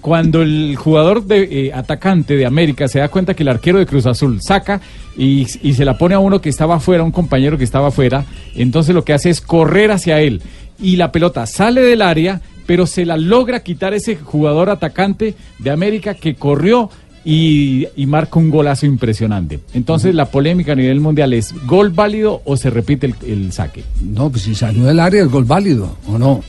[0.01, 3.87] Cuando el jugador de, eh, atacante de América se da cuenta que el arquero de
[3.87, 4.81] Cruz Azul saca
[5.17, 8.25] y, y se la pone a uno que estaba afuera, un compañero que estaba afuera,
[8.55, 10.43] entonces lo que hace es correr hacia él
[10.79, 15.71] y la pelota sale del área, pero se la logra quitar ese jugador atacante de
[15.71, 16.91] América que corrió
[17.25, 19.59] y, y marca un golazo impresionante.
[19.75, 23.83] Entonces la polémica a nivel mundial es gol válido o se repite el, el saque.
[24.01, 26.43] No, pues si salió del área el gol válido, ¿o no?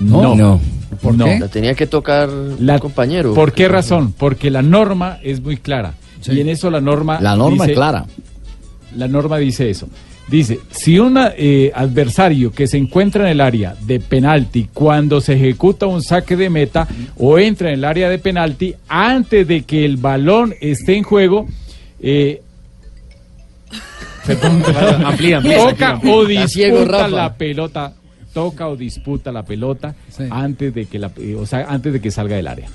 [0.00, 0.34] No.
[0.34, 0.60] No.
[1.00, 1.24] ¿Por No.
[1.24, 1.38] qué?
[1.40, 3.34] La tenía que tocar La- un compañero.
[3.34, 4.12] ¿Por qué razón?
[4.16, 5.94] Porque la norma es muy clara.
[6.26, 7.20] Y en eso la norma.
[7.20, 8.04] La norma es clara.
[8.96, 9.88] La norma dice eso.
[10.28, 15.86] Dice, si un adversario que se encuentra en el área de penalti cuando se ejecuta
[15.86, 16.86] un saque de meta
[17.18, 21.48] o entra en el área de penalti antes de que el balón esté en juego,
[22.00, 22.40] eh,
[24.26, 24.62] perdón,
[25.04, 26.14] Amplía, amplía, toca amplía.
[26.14, 27.92] o disputa la pelota,
[28.32, 29.94] toca o disputa la pelota
[30.30, 32.68] antes de que la, eh, o sea, antes de que salga del área.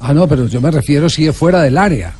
[0.00, 2.14] Ah, no, pero yo me refiero si es fuera del área.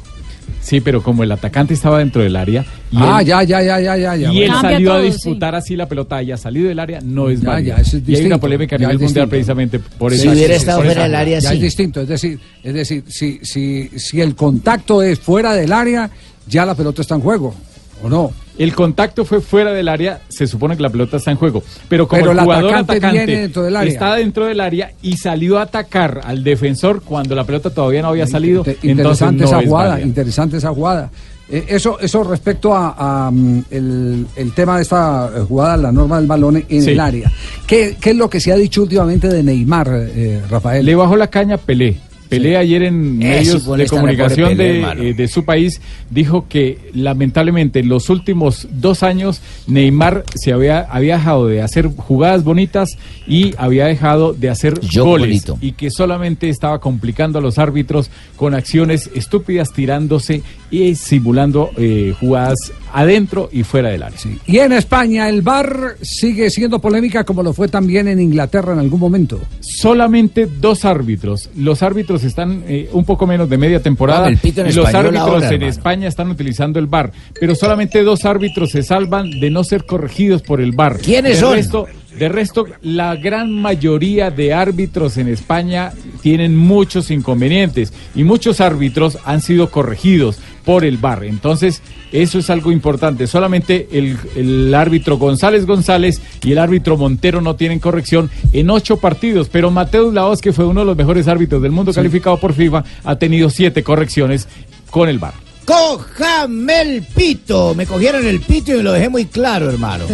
[0.60, 3.80] Sí, pero como el atacante estaba dentro del área y Ah, él, ya, ya, ya,
[3.80, 4.16] ya, ya.
[4.16, 4.32] ya.
[4.32, 7.42] y él Cambia salió a disputar así la pelota haya salido del área, no es
[7.42, 7.76] válido.
[7.76, 9.28] es y hay una distinto, polémica a nivel mundial distinto.
[9.30, 10.24] precisamente por eso.
[10.26, 11.38] por sí, esa por esa- área.
[11.38, 15.72] ya es distinto, es decir, es decir, si, si, si el contacto es fuera del
[15.72, 16.10] área,
[16.48, 17.54] ya la pelota está en juego,
[18.02, 18.32] ¿o no?
[18.58, 21.62] El contacto fue fuera del área, se supone que la pelota está en juego.
[21.88, 23.92] Pero como Pero el jugador atacante dentro del área.
[23.92, 28.08] está dentro del área y salió a atacar al defensor cuando la pelota todavía no
[28.08, 31.10] había salido, entonces interesante no esa es jugada, interesante esa jugada.
[31.52, 32.94] Eh, eso, eso respecto a,
[33.26, 36.90] a, mm, el, el tema de esta eh, jugada, la norma del balón en Sí.
[36.90, 37.32] el área.
[37.66, 40.84] ¿Qué, qué es lo que se ha dicho últimamente de Neymar, eh, Rafael?
[40.86, 41.96] Le bajó la caña Pelé.
[42.30, 45.80] Pelé ayer en medios de comunicación de, eh, de su país
[46.10, 51.88] dijo que lamentablemente en los últimos dos años Neymar se había, había dejado de hacer
[51.88, 52.90] jugadas bonitas
[53.26, 55.58] y había dejado de hacer Yo goles bonito.
[55.60, 62.14] y que solamente estaba complicando a los árbitros con acciones estúpidas tirándose y simulando eh,
[62.20, 64.18] jugadas adentro y fuera del área.
[64.46, 68.78] Y en España el VAR sigue siendo polémica como lo fue también en Inglaterra en
[68.78, 69.40] algún momento.
[69.60, 74.34] Solamente dos árbitros, los árbitros árbitros están eh, un poco menos de media temporada y
[74.34, 75.66] los español árbitros en hermano.
[75.66, 80.42] España están utilizando el VAR, pero solamente dos árbitros se salvan de no ser corregidos
[80.42, 80.98] por el VAR.
[80.98, 81.54] ¿Quiénes de son?
[81.54, 81.86] Resto,
[82.18, 85.92] de resto, la gran mayoría de árbitros en España
[86.22, 91.24] tienen muchos inconvenientes y muchos árbitros han sido corregidos por el VAR.
[91.24, 91.82] Entonces,
[92.12, 93.26] eso es algo importante.
[93.26, 98.98] Solamente el, el árbitro González González y el árbitro Montero no tienen corrección en ocho
[98.98, 102.54] partidos, pero Mateus Laos, que fue uno de los mejores árbitros del mundo calificado por
[102.54, 104.48] FIFA, ha tenido siete correcciones
[104.90, 105.34] con el VAR.
[105.64, 107.74] Cójame el pito.
[107.76, 110.04] Me cogieron el pito y me lo dejé muy claro, hermano.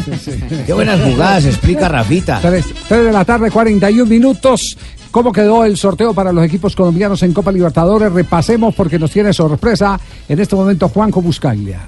[0.67, 2.41] Qué buenas jugadas, explica Rafita.
[2.43, 4.77] 3, de la tarde, 41 minutos.
[5.11, 8.13] ¿Cómo quedó el sorteo para los equipos colombianos en Copa Libertadores?
[8.13, 11.81] Repasemos porque nos tiene sorpresa en este momento Juanjo Buscaglia.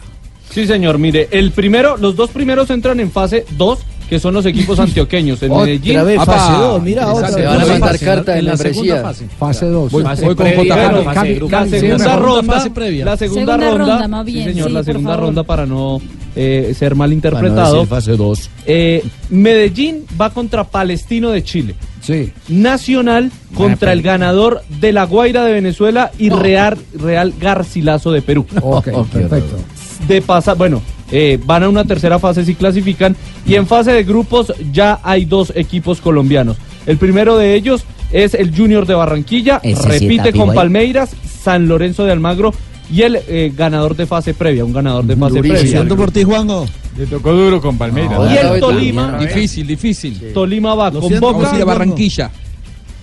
[0.50, 3.78] Sí, señor, mire, el primero, los dos primeros entran en fase 2,
[4.08, 5.42] que son los equipos antioqueños.
[5.42, 6.04] Otra Medellín.
[6.06, 9.26] vez fase dos, mira, otra Se van a mandar carta en la segunda fase.
[9.38, 9.92] Fase 2.
[9.92, 10.90] Voy, Fase voy con previa, J.
[10.90, 13.04] bueno, la segunda ronda, fase previa.
[13.04, 15.24] la segunda, Segunda ronda, ronda, más bien, sí, señor, sí, la segunda favor.
[15.26, 16.00] ronda para no
[16.34, 17.74] eh, ser Para no malinterpretado.
[17.74, 18.50] decir fase 2.
[18.64, 21.74] Eh, Medellín va contra Palestino de Chile.
[22.08, 22.32] Sí.
[22.48, 28.46] Nacional contra el ganador de La Guaira de Venezuela y Real, Real Garcilaso de Perú.
[28.62, 29.56] Ok, perfecto.
[30.08, 30.80] De pasar, bueno,
[31.12, 33.14] eh, van a una tercera fase si clasifican
[33.44, 36.56] y en fase de grupos ya hay dos equipos colombianos.
[36.86, 40.50] El primero de ellos es el Junior de Barranquilla, Ese sí repite está con pivo
[40.52, 40.56] ahí.
[40.56, 41.10] Palmeiras,
[41.42, 42.54] San Lorenzo de Almagro
[42.90, 45.58] y el eh, ganador de fase previa, un ganador de fase previa.
[45.58, 46.66] Siento por ti, Juanjo.
[46.96, 48.32] Le tocó duro con Palmeiras.
[48.32, 50.32] Y el Tolima, Difícil, difícil.
[50.32, 52.30] Tolima va Lo con siento, Boca, Barranquilla.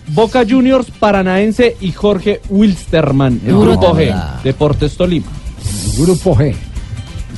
[0.08, 4.14] Boca Juniors, Paranaense y Jorge Wilstermann, el No, grupo G.
[4.44, 5.28] Deportes Tolima.
[5.98, 6.56] Grupo G.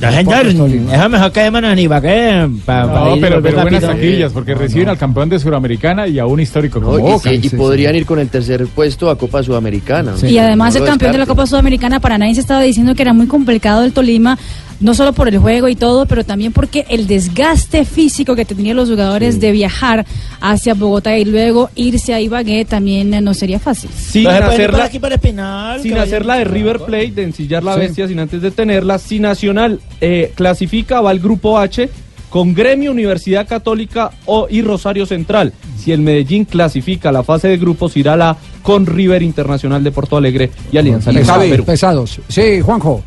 [0.00, 2.48] Ya, señor, déjame sacar de manos ni para qué.
[2.64, 6.18] pa- para No, ir pero, pero buenas taquillas, porque reciben al campeón de Suramericana y
[6.18, 7.30] a un histórico como No, y, Boca.
[7.30, 10.14] sí, y podrían ir con el tercer puesto a Copa Sudamericana.
[10.22, 11.26] Y además No el campeón de la.
[11.26, 14.38] Copa Sudamericana Paranaense estaba diciendo que era muy complicado el Tolima,
[14.80, 18.76] no solo por el juego y todo, pero también porque el desgaste físico que tenían
[18.76, 20.06] los jugadores de viajar
[20.40, 23.90] hacia Bogotá y luego irse a Ibagué también eh, no sería fácil.
[23.90, 26.16] Sin No se puede ir hacerla- para aquí para el penal, sin caballero.
[26.16, 27.80] hacer la de River Plate, de ensillar la Sí.
[27.80, 28.98] bestia sin antes de tenerla.
[28.98, 31.88] Si Nacional eh, clasifica, va al grupo H
[32.30, 35.52] con Gremio, Universidad Católica o, y Rosario Central.
[35.76, 39.90] Si el Medellín clasifica la fase de grupos, irá a la con River Internacional de
[39.90, 41.64] Porto Alegre y Alianza Perú.
[41.64, 42.20] pesados.
[42.28, 43.02] Sí, Juanjo.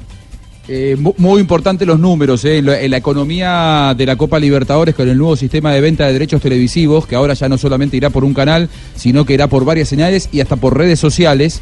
[0.73, 5.09] Eh, mu- muy importante los números, eh, la- la economía de la Copa Libertadores con
[5.09, 8.23] el nuevo sistema de venta de derechos televisivos, que ahora ya no solamente irá por
[8.23, 11.59] un canal, sino que irá por varias señales y hasta por redes sociales.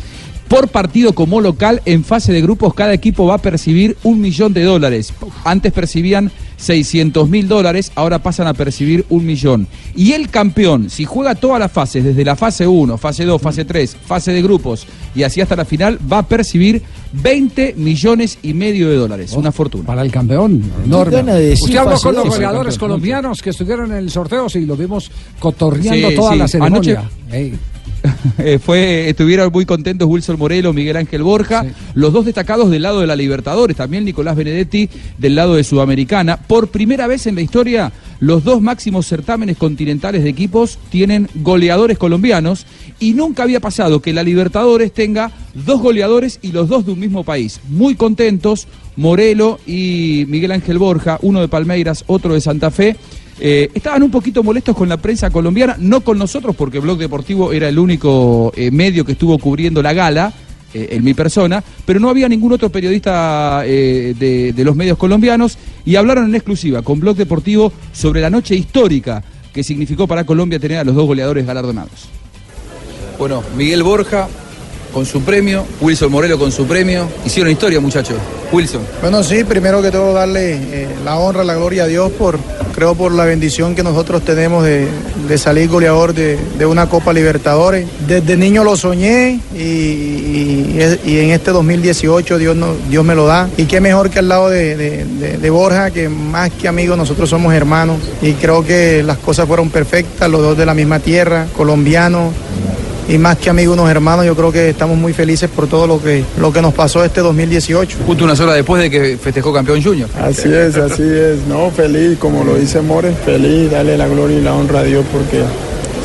[0.49, 4.51] Por partido como local, en fase de grupos, cada equipo va a percibir un millón
[4.51, 5.13] de dólares.
[5.43, 9.67] Antes percibían 600 mil dólares, ahora pasan a percibir un millón.
[9.95, 13.63] Y el campeón, si juega todas las fases, desde la fase 1, fase 2, fase
[13.63, 16.81] 3, fase de grupos y así hasta la final, va a percibir
[17.13, 19.34] 20 millones y medio de dólares.
[19.34, 19.85] Una fortuna.
[19.85, 21.21] Para el campeón, enorme.
[21.31, 24.76] de decir Usted habló con los goleadores colombianos que estuvieron en el sorteo y lo
[24.76, 26.38] vimos cotorreando Sí, toda sí.
[26.39, 27.03] la ceremonia.
[27.30, 27.53] Anoche- Ey.
[28.38, 33.01] Eh, fue, estuvieron muy contentos Wilson Morelo, Miguel Ángel Borja, los dos destacados del lado
[33.01, 36.38] de la Libertadores, también Nicolás Benedetti del lado de Sudamericana.
[36.38, 41.97] Por primera vez en la historia, los dos máximos certámenes continentales de equipos tienen goleadores
[41.97, 42.65] colombianos
[42.99, 46.99] y nunca había pasado que la Libertadores tenga dos goleadores y los dos de un
[46.99, 47.59] mismo país.
[47.69, 52.95] Muy contentos, Morelo y Miguel Ángel Borja, uno de Palmeiras, otro de Santa Fe.
[53.39, 57.53] Eh, estaban un poquito molestos con la prensa colombiana, no con nosotros, porque Blog Deportivo
[57.53, 60.33] era el único eh, medio que estuvo cubriendo la gala,
[60.73, 65.57] eh, en mi persona, pero no había ningún otro periodista de, de los medios colombianos
[65.83, 70.59] y hablaron en exclusiva con Blog Deportivo sobre la noche histórica que significó para Colombia
[70.59, 72.09] tener a los dos goleadores galardonados.
[73.17, 74.27] Bueno, Miguel Borja
[74.93, 77.07] con su premio, Wilson Morelo con su premio.
[77.25, 78.17] Hicieron historia, muchachos.
[78.51, 78.81] Wilson.
[79.01, 82.39] Bueno, sí, primero que todo darle eh, la honra, la gloria a Dios por,
[82.73, 84.87] creo por la bendición que nosotros tenemos de,
[85.27, 87.87] de salir goleador de, de una Copa Libertadores.
[88.07, 92.57] Desde niño lo soñé y, y- en este 2018 Dios,
[92.89, 93.47] Dios me lo da.
[93.57, 94.75] Y qué mejor que al lado de-
[95.39, 97.97] de Borja, que más que amigos nosotros somos hermanos.
[98.21, 102.33] Y creo que las cosas fueron perfectas, los dos de la misma tierra, colombianos
[103.10, 106.02] y más que amigos, unos hermanos, yo creo que estamos muy felices por todo lo
[106.02, 107.98] que, lo que nos pasó este 2018.
[108.06, 110.07] Justo unas horas después de que festejó campeón Junior.
[110.22, 114.41] Así es, así es, no, feliz, como lo dice More, feliz, darle la gloria y
[114.41, 115.41] la honra a Dios porque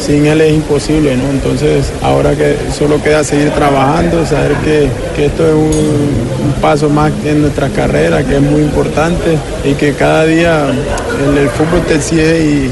[0.05, 1.31] sin Él es imposible, ¿no?
[1.31, 6.89] Entonces, ahora que solo queda seguir trabajando, saber que, que esto es un, un paso
[6.89, 11.83] más en nuestra carrera, que es muy importante y que cada día el, el fútbol
[11.87, 12.71] te exige y,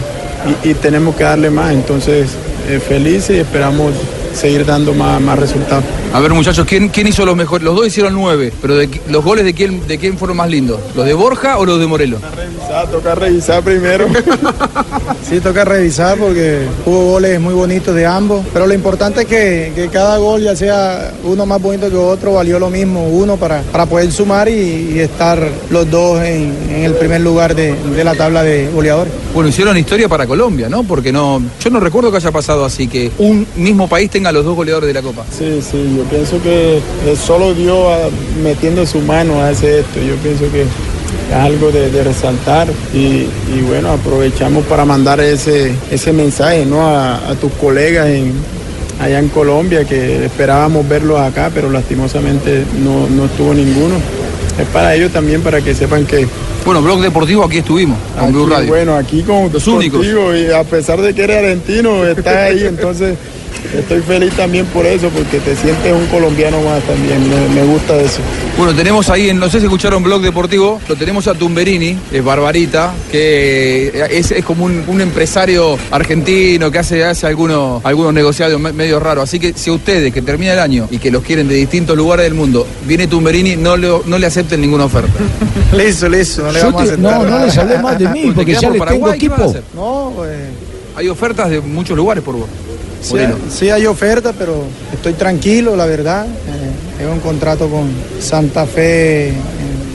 [0.65, 1.73] y- y tenemos que darle más.
[1.73, 2.31] Entonces,
[2.69, 3.93] eh, felices y esperamos
[4.35, 5.85] seguir dando más, más resultados.
[6.13, 7.65] A ver, muchachos, ¿quién, quién hizo los mejores?
[7.65, 10.79] Los dos hicieron nueve, pero de, ¿los goles de quién, de quién fueron más lindos?
[10.95, 12.19] ¿Los de Borja o los de Morelo?
[12.37, 14.07] Revisar, toca revisar primero.
[15.29, 19.73] Sí, toca revisar porque hubo goles muy bonitos de ambos, pero lo importante es que,
[19.75, 23.63] que cada gol, ya sea uno más bonito que otro, valió lo mismo, uno para,
[23.63, 28.05] para poder sumar y, y estar los dos en, en el primer lugar de, de
[28.05, 29.13] la tabla de goleadores.
[29.33, 30.83] Bueno, hicieron historia para Colombia, ¿no?
[30.83, 34.45] Porque no, yo no recuerdo que haya pasado así, que un mismo país tenga los
[34.45, 35.25] dos goleadores de la Copa.
[35.37, 37.85] Sí, sí, yo pienso que eh, solo Dios
[38.45, 39.99] metiendo su mano hace esto.
[40.01, 40.69] Yo pienso que es
[41.35, 46.87] algo de, de resaltar y, y bueno, aprovechamos para mandar ese, ese mensaje ¿no?
[46.87, 48.33] a, a tus colegas en,
[49.01, 53.97] allá en Colombia que esperábamos verlos acá, pero lastimosamente no, no estuvo ninguno.
[54.59, 56.27] Es para ellos también, para que sepan que...
[56.67, 58.69] Bueno, Blog Deportivo, aquí estuvimos, con Blue Aquí, Radio.
[58.69, 60.01] Bueno, aquí con, Los únicos.
[60.01, 63.17] contigo y a pesar de que eres argentino, estás ahí, entonces
[63.77, 67.97] estoy feliz también por eso, porque te sientes un colombiano más también, me, me gusta
[68.01, 68.21] eso.
[68.57, 72.25] Bueno, tenemos ahí, en, no sé si escucharon Blog Deportivo, lo tenemos a Tumberini, es
[72.25, 78.61] Barbarita, que es, es como un, un empresario argentino que hace, hace algunos, algunos negociados
[78.61, 79.25] me- medio raros.
[79.25, 81.97] Así que si a ustedes, que termina el año y que los quieren de distintos
[81.97, 85.13] lugares del mundo, viene Tumberini, no le, no le acepten ninguna oferta.
[85.77, 88.23] Listo, listo, no le Yo vamos a aceptar no, no les hablé más de mí,
[88.25, 89.19] ¿Te porque ya les tengo Paraguay?
[89.19, 89.51] ¿Qué vas a equipo.
[89.51, 89.63] hacer?
[89.75, 90.31] No, pues...
[90.95, 92.47] Hay ofertas de muchos lugares por vos.
[93.03, 93.17] Sí,
[93.51, 94.63] sí hay oferta, pero
[94.93, 96.25] estoy tranquilo, la verdad.
[96.27, 99.33] Eh, tengo un contrato con Santa Fe eh,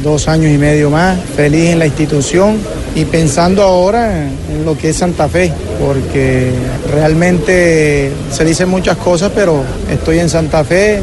[0.04, 2.58] dos años y medio más, feliz en la institución
[2.96, 6.52] y pensando ahora en lo que es Santa Fe, porque
[6.92, 11.02] realmente se dicen muchas cosas, pero estoy en Santa Fe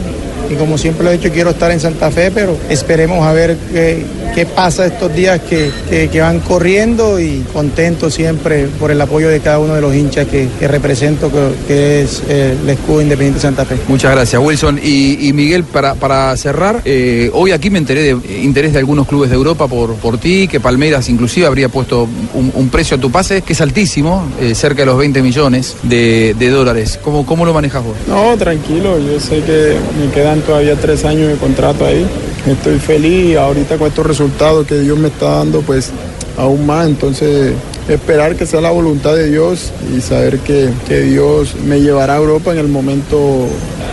[0.51, 3.57] y como siempre lo he dicho, quiero estar en Santa Fe, pero esperemos a ver
[3.73, 4.05] qué,
[4.35, 9.29] qué pasa estos días que, que- que van corriendo y contento siempre por el apoyo
[9.29, 13.01] de cada uno de los hinchas que, que represento, que, que es eh, el escudo
[13.03, 13.77] independiente de Santa Fe.
[13.89, 14.79] Muchas gracias, Wilson.
[14.83, 18.79] Y, y Miguel, para, para cerrar, eh, hoy aquí me enteré de eh, interés de
[18.79, 22.97] algunos clubes de Europa por, por ti, que Palmeiras inclusive habría puesto un, un precio
[22.97, 26.99] a tu pase que es altísimo, eh, cerca de los 20 millones de, de dólares.
[27.03, 27.95] ¿Cómo, ¿Cómo lo manejas vos?
[28.09, 32.07] No, tranquilo, yo sé que me quedan todavía tres años de contrato ahí.
[32.47, 35.91] Estoy feliz y ahorita con estos resultados que Dios me está dando, pues
[36.37, 36.87] aún más.
[36.87, 37.55] Entonces,
[37.89, 42.19] esperar que sea la voluntad de Dios y saber que, que Dios me llevará a
[42.19, 43.47] Europa en el momento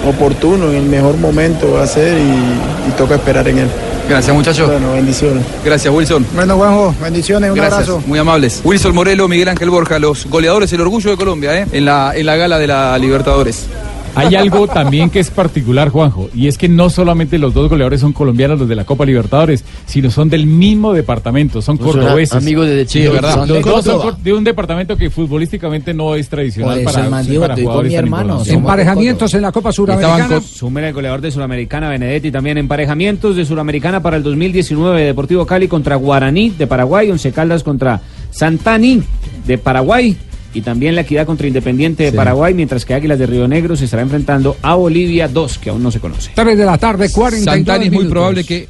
[0.08, 2.22] oportuno, en el mejor momento va a ser y,
[2.90, 3.68] y toca esperar en él.
[4.10, 4.68] Gracias, muchachos.
[4.68, 5.44] Bueno, bendiciones.
[5.64, 6.26] Gracias, Wilson.
[6.36, 8.04] Bueno, Juanjo, bendiciones, un Gracias, abrazo.
[8.08, 8.60] muy amables.
[8.64, 11.68] Wilson Morelo, Miguel Ángel Borja, los goleadores, el orgullo de Colombia, ¿eh?
[11.72, 13.68] en, la, en la gala de la Libertadores.
[14.16, 18.02] Hay algo también que es particular, Juanjo, y es que no solamente los dos goleadores
[18.02, 22.36] son colombianos, los de la Copa Libertadores, sino son del mismo departamento, son Pues cordobeses.
[22.36, 23.34] amigos desde Sí, chiquitos, verdad.
[23.36, 24.18] son Los de dos son Córdoba.
[24.24, 28.42] de un departamento que futbolísticamente no es tradicional eso para, man para jugadores mi hermano.
[28.46, 30.42] Emparejamientos en la Copa Suramericana.
[30.42, 35.68] Sumera el goleador de Suramericana, Benedetti, también emparejamientos de Suramericana para el 2019, Deportivo Cali
[35.68, 38.02] contra Guaraní de Paraguay, Once Caldas contra
[38.32, 39.02] Santani
[39.48, 40.16] de Paraguay
[40.54, 42.16] y también la Equidad contra Independiente de Sí.
[42.18, 45.82] Paraguay, mientras que Águilas de Río Negro se estará enfrentando a Bolivia 2, que aún
[45.84, 46.32] no se conoce.
[46.36, 48.12] 3 de la tarde, 42 Santani es muy minutos.
[48.12, 48.68] probable que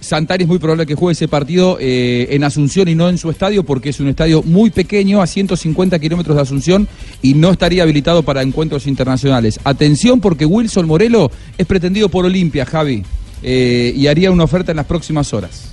[0.00, 3.28] Santani es muy probable que juegue ese partido eh, en Asunción y no en su
[3.30, 6.88] estadio porque es un estadio muy pequeño a 150 kilómetros de Asunción
[7.20, 9.60] y no estaría habilitado para encuentros internacionales.
[9.62, 13.02] Atención porque Wilson Morelo es pretendido por Olimpia, Javi,
[13.42, 15.72] eh, y haría una oferta en las próximas horas.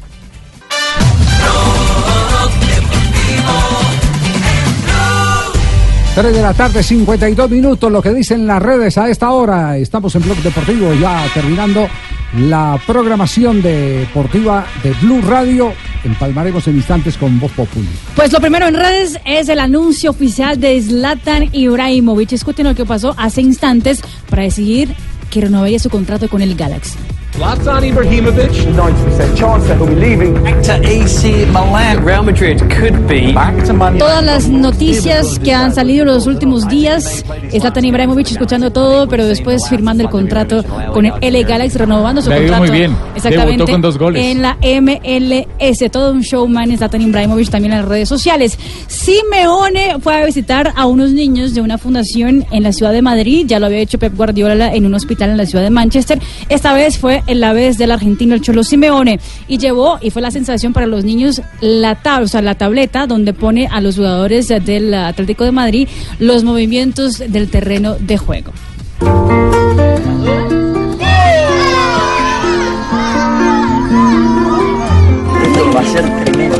[6.17, 9.77] 3 de la tarde, 52 minutos, lo que dicen las redes a esta hora.
[9.77, 11.87] Estamos en Blog Deportivo, ya terminando
[12.39, 15.73] la programación deportiva de Blue Radio.
[16.03, 17.87] Empalmaremos en instantes con Voz Populi.
[18.15, 22.31] Pues lo primero en redes es el anuncio oficial de Zlatan Ibrahimovic.
[22.31, 24.95] Escuchen lo que pasó hace instantes para decidir
[25.29, 26.97] que renovaría su contrato con el Galaxy.
[27.37, 30.33] Zlatan Ibrahimovic, 90% chance that he'll be leaving.
[30.43, 32.03] Back to AC Milan.
[32.03, 36.25] Real Madrid could be back to Man Todas las noticias que han salido en los
[36.25, 41.77] últimos días, Zlatan Ibrahimovic escuchando todo, pero después firmando el contrato con el L Galaxy,
[41.77, 42.63] renovando su Le contrato.
[42.63, 42.95] muy bien.
[43.15, 43.51] Exactamente.
[43.53, 44.25] Debutó con dos goles.
[44.25, 48.57] En la MLS, todo un showman Zlatan Ibrahimovic también en las redes sociales.
[48.87, 53.45] Simeone fue a visitar a unos niños de una fundación en la ciudad de Madrid,
[53.47, 56.19] ya lo había hecho Pep Guardiola en un hospital en la ciudad de Manchester.
[56.49, 60.21] Esta vez fue en la vez del argentino el Cholo Simeone y llevó y fue
[60.21, 63.95] la sensación para los niños la tab- o sea, la tableta donde pone a los
[63.97, 65.87] jugadores del Atlético de Madrid
[66.19, 68.51] los movimientos del terreno de juego.
[75.43, 76.57] Esto va a ser tremendo.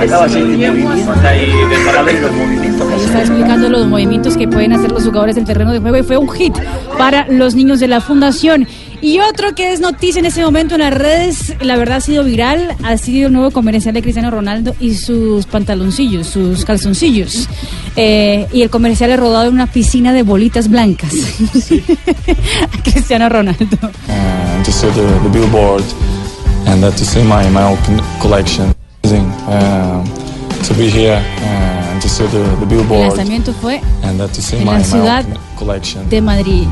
[0.00, 3.04] Acaba de hacer movimiento y de paralelo el movimiento que hace.
[3.04, 6.16] está explicando los movimientos que pueden hacer los jugadores del terreno de juego y fue
[6.16, 6.54] un hit
[6.98, 8.66] para los niños de la fundación.
[9.02, 12.22] Y otro que es noticia en ese momento en las redes, la verdad ha sido
[12.22, 17.48] viral, ha sido el nuevo comercial de Cristiano Ronaldo y sus pantaloncillos, sus calzoncillos.
[17.96, 21.12] Eh, y el comercial es rodado en una piscina de bolitas blancas.
[22.84, 23.76] Cristiano Ronaldo.
[24.08, 25.82] and to see the, the billboard
[26.66, 27.76] and uh, to see my, my own
[28.20, 28.72] collection.
[29.04, 30.04] Um,
[30.62, 34.28] to be here uh, and to see the, the El billboard lanzamiento fue and uh,
[34.28, 35.24] to see en my, la ciudad
[35.58, 36.08] collection.
[36.08, 36.68] de Madrid.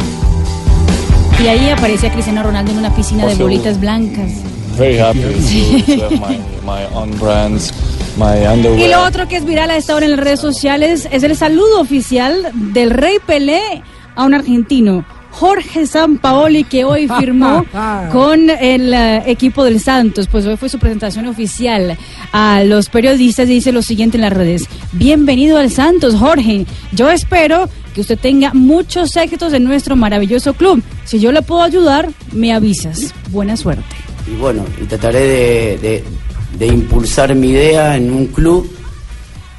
[1.42, 4.30] Y ahí aparecía Cristiano Ronaldo en una piscina de bolitas blancas.
[4.76, 7.72] Very happy to, to have my, my own brands,
[8.18, 8.78] my underwear.
[8.78, 11.34] Y lo otro que es viral a esta hora en las redes sociales es el
[11.36, 13.82] saludo oficial del Rey Pelé
[14.14, 15.06] a un argentino.
[15.30, 17.64] Jorge Sampaoli que hoy firmó
[18.12, 21.96] con el eh, equipo del Santos, pues hoy fue su presentación oficial
[22.32, 24.68] a los periodistas y dice lo siguiente en las redes.
[24.92, 26.66] Bienvenido al Santos, Jorge.
[26.92, 30.82] Yo espero que usted tenga muchos éxitos en nuestro maravilloso club.
[31.04, 33.14] Si yo le puedo ayudar, me avisas.
[33.30, 33.96] Buena suerte.
[34.26, 38.70] y bueno, y trataré de, impulsar mi idea en un club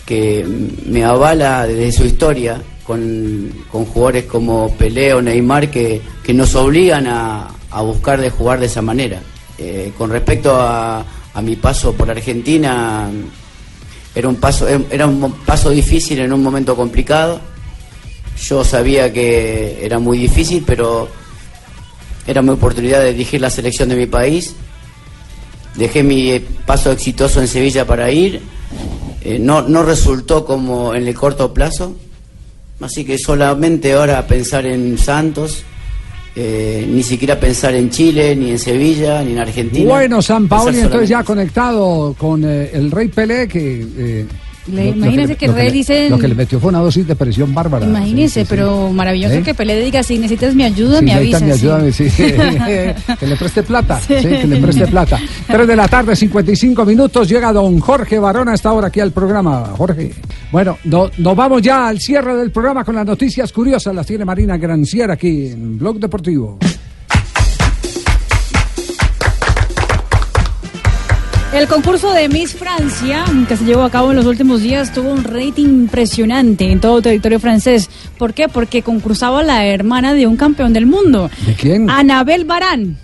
[0.06, 0.45] que
[0.86, 6.53] me avala desde su historia con, con jugadores como Pelé o Neymar que, que nos
[6.56, 9.22] obligan a, a buscar de jugar de esa manera.
[9.58, 13.10] Eh, con respecto a, a mi paso por Argentina,
[14.14, 17.40] era un paso, era un paso difícil en un momento complicado.
[18.41, 21.07] Yo sabía que era muy difícil, pero
[22.26, 24.55] era mi oportunidad de dirigir la selección de mi país.
[25.76, 28.41] Dejé mi paso exitoso en Sevilla para ir.
[29.23, 31.95] Eh, no, no resultó como en el corto plazo.
[32.81, 35.63] Así que solamente ahora pensar en Santos,
[36.35, 39.88] eh, ni siquiera pensar en Chile, ni en Sevilla, ni en Argentina.
[39.88, 44.26] Bueno, San Paoli entonces ya conectado con eh, el Rey Pelé que...
[44.72, 46.60] Le- lo- lo imagínese le- que lo el Rey le- dice- Lo que le metió
[46.60, 47.85] fue una dosis de presión bárbara.
[47.85, 49.43] Imagínese, pero maravilloso ¿Eh?
[49.43, 51.41] que Pelé diga, si necesitas mi ayuda, me avisas.
[51.41, 52.06] mi ayuda, sí.
[52.10, 55.19] que le preste plata, que le preste plata.
[55.48, 59.11] 3 de la tarde, 55 minutos, llega don Jorge Barón a esta hora aquí al
[59.11, 59.65] programa.
[59.77, 60.11] Jorge.
[60.52, 63.93] Bueno, no- nos vamos ya al cierre del programa con las noticias curiosas.
[63.95, 66.57] Las tiene Marina Granciera aquí en Blog Deportivo.
[71.53, 75.11] El concurso de Miss Francia, que se llevó a cabo en los últimos días, tuvo
[75.11, 77.90] un rating impresionante en todo territorio francés.
[78.18, 78.48] ¿Por qué?
[78.48, 81.30] Porque concursaba la hermana de un campeón del mundo.
[81.45, 81.90] ¿De quién?
[81.90, 82.98] Anabel Barán.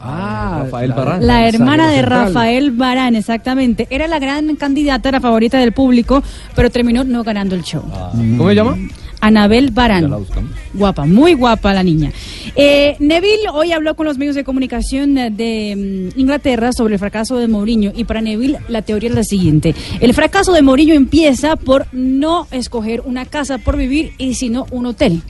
[0.00, 1.24] Ah, Rafael Barán.
[1.24, 2.26] La hermana de Central.
[2.26, 3.86] Rafael Barán, exactamente.
[3.88, 6.24] Era la gran candidata, la favorita del público,
[6.56, 7.84] pero terminó no ganando el show.
[8.36, 8.76] ¿Cómo se llama?
[9.22, 10.12] Anabel Barán.
[10.74, 12.12] Guapa, muy guapa la niña.
[12.56, 17.38] Eh, Neville hoy habló con los medios de comunicación de mm, Inglaterra sobre el fracaso
[17.38, 19.76] de Mourinho y para Neville la teoría es la siguiente.
[20.00, 24.86] El fracaso de Mourinho empieza por no escoger una casa por vivir y sino un
[24.86, 25.22] hotel.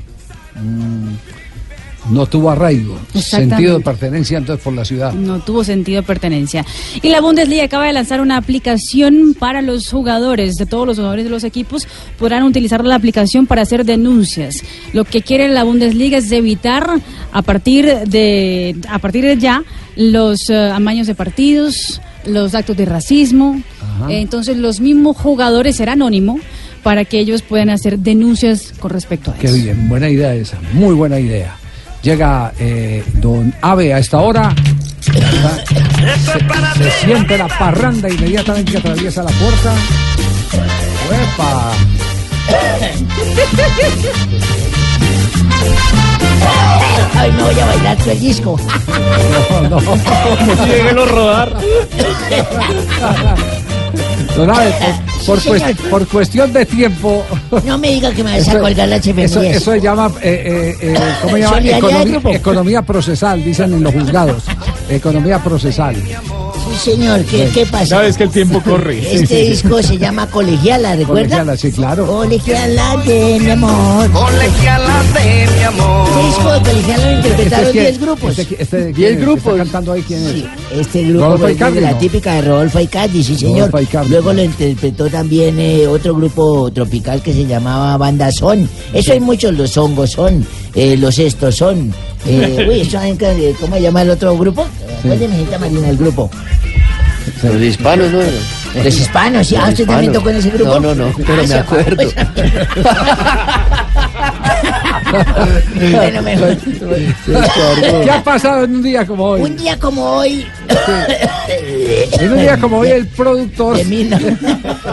[2.11, 5.13] No tuvo arraigo, sentido de pertenencia entonces por la ciudad.
[5.13, 6.65] No tuvo sentido de pertenencia.
[7.01, 11.25] Y la Bundesliga acaba de lanzar una aplicación para los jugadores, de todos los jugadores
[11.25, 11.87] de los equipos,
[12.19, 14.57] podrán utilizar la aplicación para hacer denuncias.
[14.93, 16.89] Lo que quiere la Bundesliga es evitar
[17.33, 19.63] a partir de, a partir de ya
[19.97, 23.63] los eh, amaños de partidos, los actos de racismo.
[23.81, 24.13] Ajá.
[24.13, 26.41] Entonces los mismos jugadores serán anónimo
[26.83, 29.57] para que ellos puedan hacer denuncias con respecto a Qué eso.
[29.57, 31.57] bien, buena idea esa, muy buena idea.
[32.03, 34.53] Llega eh, don Ave a esta hora.
[35.01, 35.13] Se,
[36.83, 39.75] se siente la parranda inmediatamente que atraviesa la puerta.
[41.09, 41.73] ¡Uepa!
[47.15, 48.59] Ay, no voy a bailar tu el disco.
[49.71, 49.81] No, no.
[50.67, 51.57] Déjelo rodar.
[54.37, 55.59] Don por, Sí, por señor.
[55.77, 57.25] cuest- por cuestión de tiempo.
[57.65, 59.27] No me diga que me vas a colgar la chimenea.
[59.27, 61.57] eso se llama, eh, eh, eh, ¿cómo se llama?
[61.57, 62.29] Solidaridad del Economía, grupo.
[62.35, 64.43] economía procesal, dicen en los juzgados.
[64.89, 65.97] Economía procesal.
[66.79, 67.87] Sí, señor, ¿qué, qué pasa?
[67.87, 69.15] Sabes que el tiempo corre.
[69.15, 71.23] Este disco se llama Colegiala, ¿recuerda?
[71.23, 72.07] Colegiala, sí, claro.
[72.07, 74.11] Colegiala de mi amor.
[74.11, 76.09] Colegiala de mi amor.
[76.09, 78.01] Este disco de Colegiala lo interpretaron Este es 10 quién?
[78.07, 78.39] grupos.
[78.39, 79.21] Este, este, ¿quién Diez es?
[79.21, 79.53] grupos.
[79.53, 80.33] ¿Está cantando ahí quién es?
[80.33, 80.47] Sí,
[80.79, 81.99] este grupo Rodolfo fue Icardi, de la ¿no?
[81.99, 83.57] típica de Rodolfo Icardi, sí señor.
[83.59, 84.11] Rodolfo Icardi.
[84.11, 88.69] Luego lo interpretó también eh, otro grupo tropical que se llamaba Banda Son.
[88.93, 91.93] Eso hay muchos, los hongos son, eh, los estos son.
[92.27, 94.67] Eh, uy, eso, eh, ¿cómo se llama el otro grupo?
[94.99, 96.31] Acuérdeme, señorita Marina, el grupo.
[97.43, 98.21] Los hispanos, ¿no?
[98.83, 99.55] Los hispanos, sí.
[99.57, 100.81] Ah, ¿usted también tocó en ese grupo?
[100.81, 102.03] No, no, no, pero Ah, me se acuerdo.
[105.93, 106.57] bueno, mejor.
[108.05, 109.43] ¿Qué ha pasado en un día como hoy?
[109.43, 110.47] Un día como hoy.
[112.13, 113.79] En un día como hoy el productor...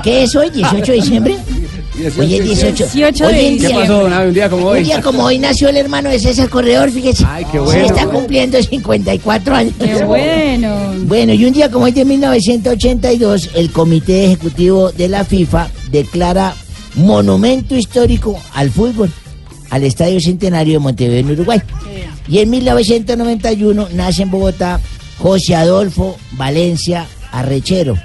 [0.04, 0.50] ¿Qué es hoy?
[0.50, 1.38] ¿18 de diciembre?
[2.18, 2.86] Hoy es 18.
[2.94, 4.80] 18 Hoy en día- ¿Qué pasó, don un día como hoy?
[4.80, 7.26] Un día como hoy nació el hermano de César Corredor, fíjese.
[7.28, 7.86] Ay, qué bueno.
[7.86, 9.74] está cumpliendo 54 años.
[9.80, 10.94] Qué bueno.
[11.04, 16.54] Bueno, y un día como hoy de 1982, el Comité Ejecutivo de la FIFA declara
[16.96, 19.12] monumento histórico al fútbol,
[19.70, 21.62] al Estadio Centenario de Montevideo en Uruguay.
[22.28, 24.80] Y en 1991 nace en Bogotá
[25.18, 27.96] José Adolfo Valencia Arrechero.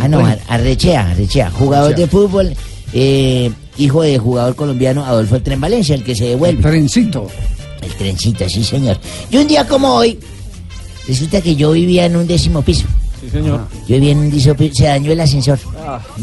[0.00, 2.54] Ah, no, Ar- Arrechea, Arrechea, jugador de fútbol,
[2.92, 6.58] eh, hijo de jugador colombiano Adolfo El Tren Valencia, el que se devuelve.
[6.58, 7.26] El trencito.
[7.80, 8.98] El trencito, sí, señor.
[9.30, 10.18] Y un día como hoy,
[11.06, 12.86] resulta que yo vivía en un décimo piso.
[13.20, 13.66] Sí, señor.
[13.88, 15.58] Yo vivía en un décimo piso, se dañó el ascensor.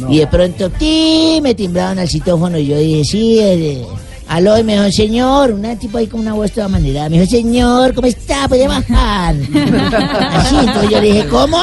[0.10, 1.40] Y de pronto, ¡ti!
[1.42, 3.84] me timbraron al citófono y yo dije, sí, eh,
[4.28, 7.10] aló, y me dijo, señor, una tipo ahí con una voz toda manera.
[7.10, 8.48] Me dijo, señor, ¿cómo está?
[8.48, 9.36] ¿Puede bajar?
[10.32, 11.58] Así, entonces yo le dije, ¿cómo?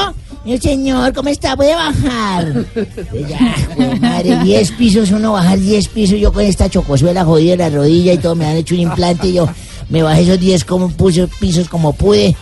[0.61, 1.55] Señor, ¿cómo está?
[1.57, 2.65] ¿Puede bajar?
[3.13, 7.59] Y ya, madre, 10 pisos, uno bajar 10 pisos, yo con esta chocosuela jodida en
[7.59, 9.49] la rodilla y todo, me han hecho un implante y yo
[9.89, 12.35] me bajé esos 10 como puse pisos como pude.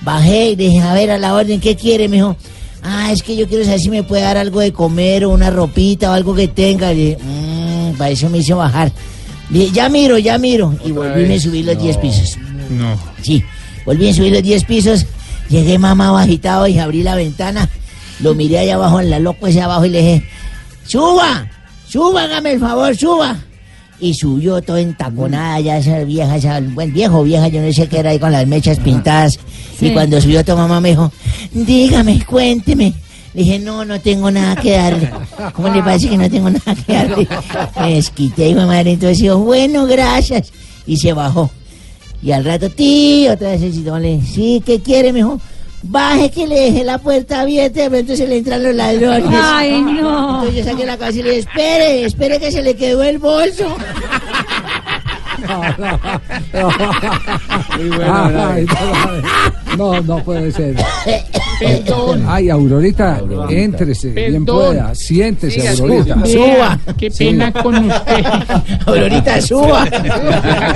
[0.00, 2.08] Bajé y dije, a ver, a la orden, ¿qué quiere?
[2.08, 2.36] Me dijo,
[2.82, 5.50] ah, es que yo quiero saber si me puede dar algo de comer o una
[5.50, 6.92] ropita o algo que tenga.
[6.92, 8.90] Y dije, "Mm", para eso me hizo bajar.
[9.48, 10.74] Dije, ya miro, ya miro.
[10.84, 12.36] Y volví me subí los 10 pisos.
[12.70, 12.98] No.
[13.22, 13.44] Sí,
[13.86, 15.06] volví a subir los 10 pisos.
[15.52, 17.68] Llegué mamá agitado y abrí la ventana.
[18.20, 20.24] Lo miré allá abajo en la loco ese abajo y le dije,
[20.86, 21.46] suba,
[21.86, 23.36] suba, hágame el favor, suba.
[24.00, 27.98] Y subió todo entaconada ya esa vieja, esa, buen viejo, vieja, yo no sé qué
[27.98, 29.38] era ahí con las mechas pintadas.
[29.78, 29.88] Sí.
[29.88, 31.12] Y cuando subió tu mamá me dijo,
[31.52, 32.94] dígame, cuénteme.
[33.34, 35.10] Le dije, no, no tengo nada que darle.
[35.52, 37.28] ¿Cómo le parece que no tengo nada que darle?
[37.78, 38.92] Me desquité, hijo de madre.
[38.92, 40.50] Entonces dijo, bueno, gracias.
[40.86, 41.50] Y se bajó.
[42.22, 45.40] Y al rato, tío, otra vez el le sí, ¿qué quiere, mijo?
[45.82, 49.28] Baje que le dejé la puerta abierta, de pronto se le entran los ladrones.
[49.32, 50.44] Ay, no.
[50.44, 53.18] Entonces yo saqué la cabeza y le dije, espere, espere que se le quedó el
[53.18, 53.66] bolso.
[57.78, 58.66] Muy Ay,
[59.76, 60.76] no, no puede ser.
[62.26, 63.20] Ay, Aurorita,
[63.50, 64.66] éntrese, bien Perdón.
[64.74, 64.94] pueda.
[64.94, 66.14] Siéntese, Siga, Aurorita.
[66.16, 67.24] Vea, Qué Sí.
[67.26, 68.24] pena con usted.
[68.86, 69.86] Aurorita, suba.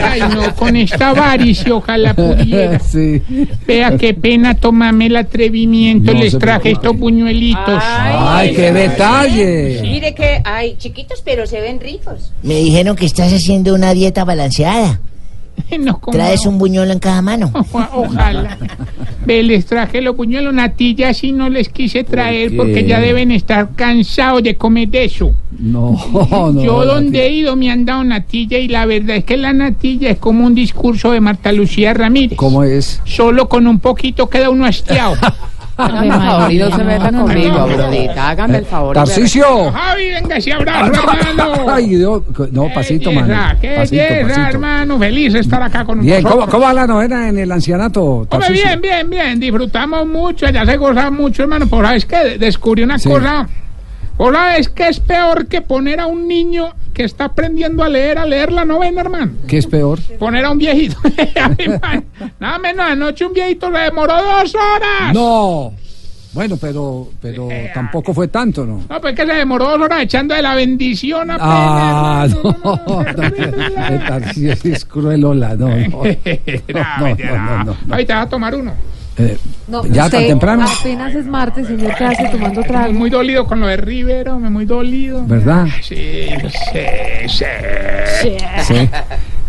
[0.03, 2.79] Ay, no, con esta avaricia, ojalá pudiera.
[2.79, 3.23] Sí.
[3.67, 6.13] Vea qué pena tomarme el atrevimiento.
[6.13, 7.83] No Les traje estos buñuelitos.
[7.83, 9.81] Ay, qué detalle.
[9.83, 12.33] Mire que hay chiquitos, pero se ven ricos.
[12.43, 14.56] Me dijeron que estás haciendo una dieta balanceada.
[15.79, 16.53] No, ¿cómo Traes no?
[16.53, 17.51] un buñuelo en cada mano.
[17.93, 18.59] Ojalá.
[19.27, 23.71] Ve, les traje los puñuelos, natilla sí no les quise traer porque ya deben estar
[23.75, 25.35] cansados de comer de eso.
[25.59, 26.63] No, no.
[26.63, 29.53] Yo no, donde he ido me han dado natilla y la verdad es que la
[29.53, 32.37] natilla es como un discurso de Marta Lucía Ramírez.
[32.37, 33.01] ¿Cómo es?
[33.05, 35.17] Solo con un poquito queda uno hastiado.
[35.79, 38.29] Hágame el favor y no se meta conmigo, Aurorita.
[38.31, 38.95] Hágame el favor.
[38.95, 39.71] Tarcisio.
[39.73, 41.67] Javi, venga ese abrazo, hermano.
[41.71, 42.23] Ay, Dios.
[42.53, 43.35] No, pasito, mano.
[43.61, 44.49] Qué Pasito, belleza, pasito.
[44.49, 44.99] hermano.
[44.99, 46.55] Feliz de estar acá con Bien, ¿cómo, nosotros.
[46.55, 48.27] ¿cómo va la novena en el ancianato?
[48.29, 49.39] Hombre, bien, bien, bien.
[49.41, 51.67] Disfrutamos mucho, ya se goza mucho, hermano.
[51.67, 53.09] Por sabes que descubrí una Sí.
[53.11, 53.47] cosa.
[54.19, 58.19] Hola, es que es peor que poner a un niño que está aprendiendo a leer,
[58.19, 59.33] a leer la novena, hermano.
[59.47, 60.01] ¿Qué es peor?
[60.19, 60.97] Poner a un viejito.
[62.41, 65.13] Nada menos, anoche un viejito le demoró dos horas.
[65.13, 65.75] No.
[66.33, 68.85] Bueno, pero, pero tampoco fue tanto, ¿no?
[68.89, 71.49] No, pues que se demoró dos horas echando de la bendición apenas.
[71.51, 73.05] Ah, no.
[74.09, 76.03] Tarcisio es cruelola, no, no.
[76.03, 77.77] No, no, no, no.
[77.91, 78.73] Ay, te vas a tomar uno.
[79.19, 79.39] Eh,
[79.69, 80.67] No, ¿Ya tan usted temprano?
[80.81, 82.93] Apenas es martes, señor, ¿qué hace tomando Muy, trago?
[82.93, 85.25] muy dolido con lo de Rivero, me muy dolido.
[85.27, 85.67] ¿Verdad?
[85.83, 86.29] Sí,
[86.73, 86.81] sí,
[87.29, 88.37] sí.
[88.67, 88.89] Sí.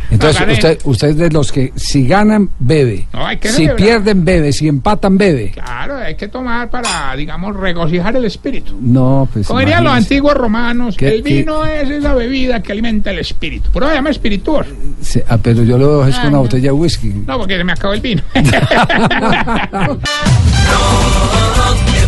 [0.10, 3.08] Entonces, usted, usted es de los que si ganan, bebe.
[3.14, 3.76] No, hay que si celebrar.
[3.78, 4.54] pierden, bebe.
[4.54, 5.52] Si empatan, bebe.
[5.52, 8.78] Claro, hay que tomar para, digamos, regocijar el espíritu.
[8.80, 9.48] No, pues.
[9.48, 13.70] Como dirían los antiguos romanos, ¿Qué- el vino es esa bebida que alimenta el espíritu.
[13.74, 14.70] Pero se llama espirituoso.
[15.02, 16.44] Sí, ah, pero yo lo dejo es con Ah, una no.
[16.44, 17.10] botella de whisky.
[17.26, 18.22] No, porque se me acabó el vino.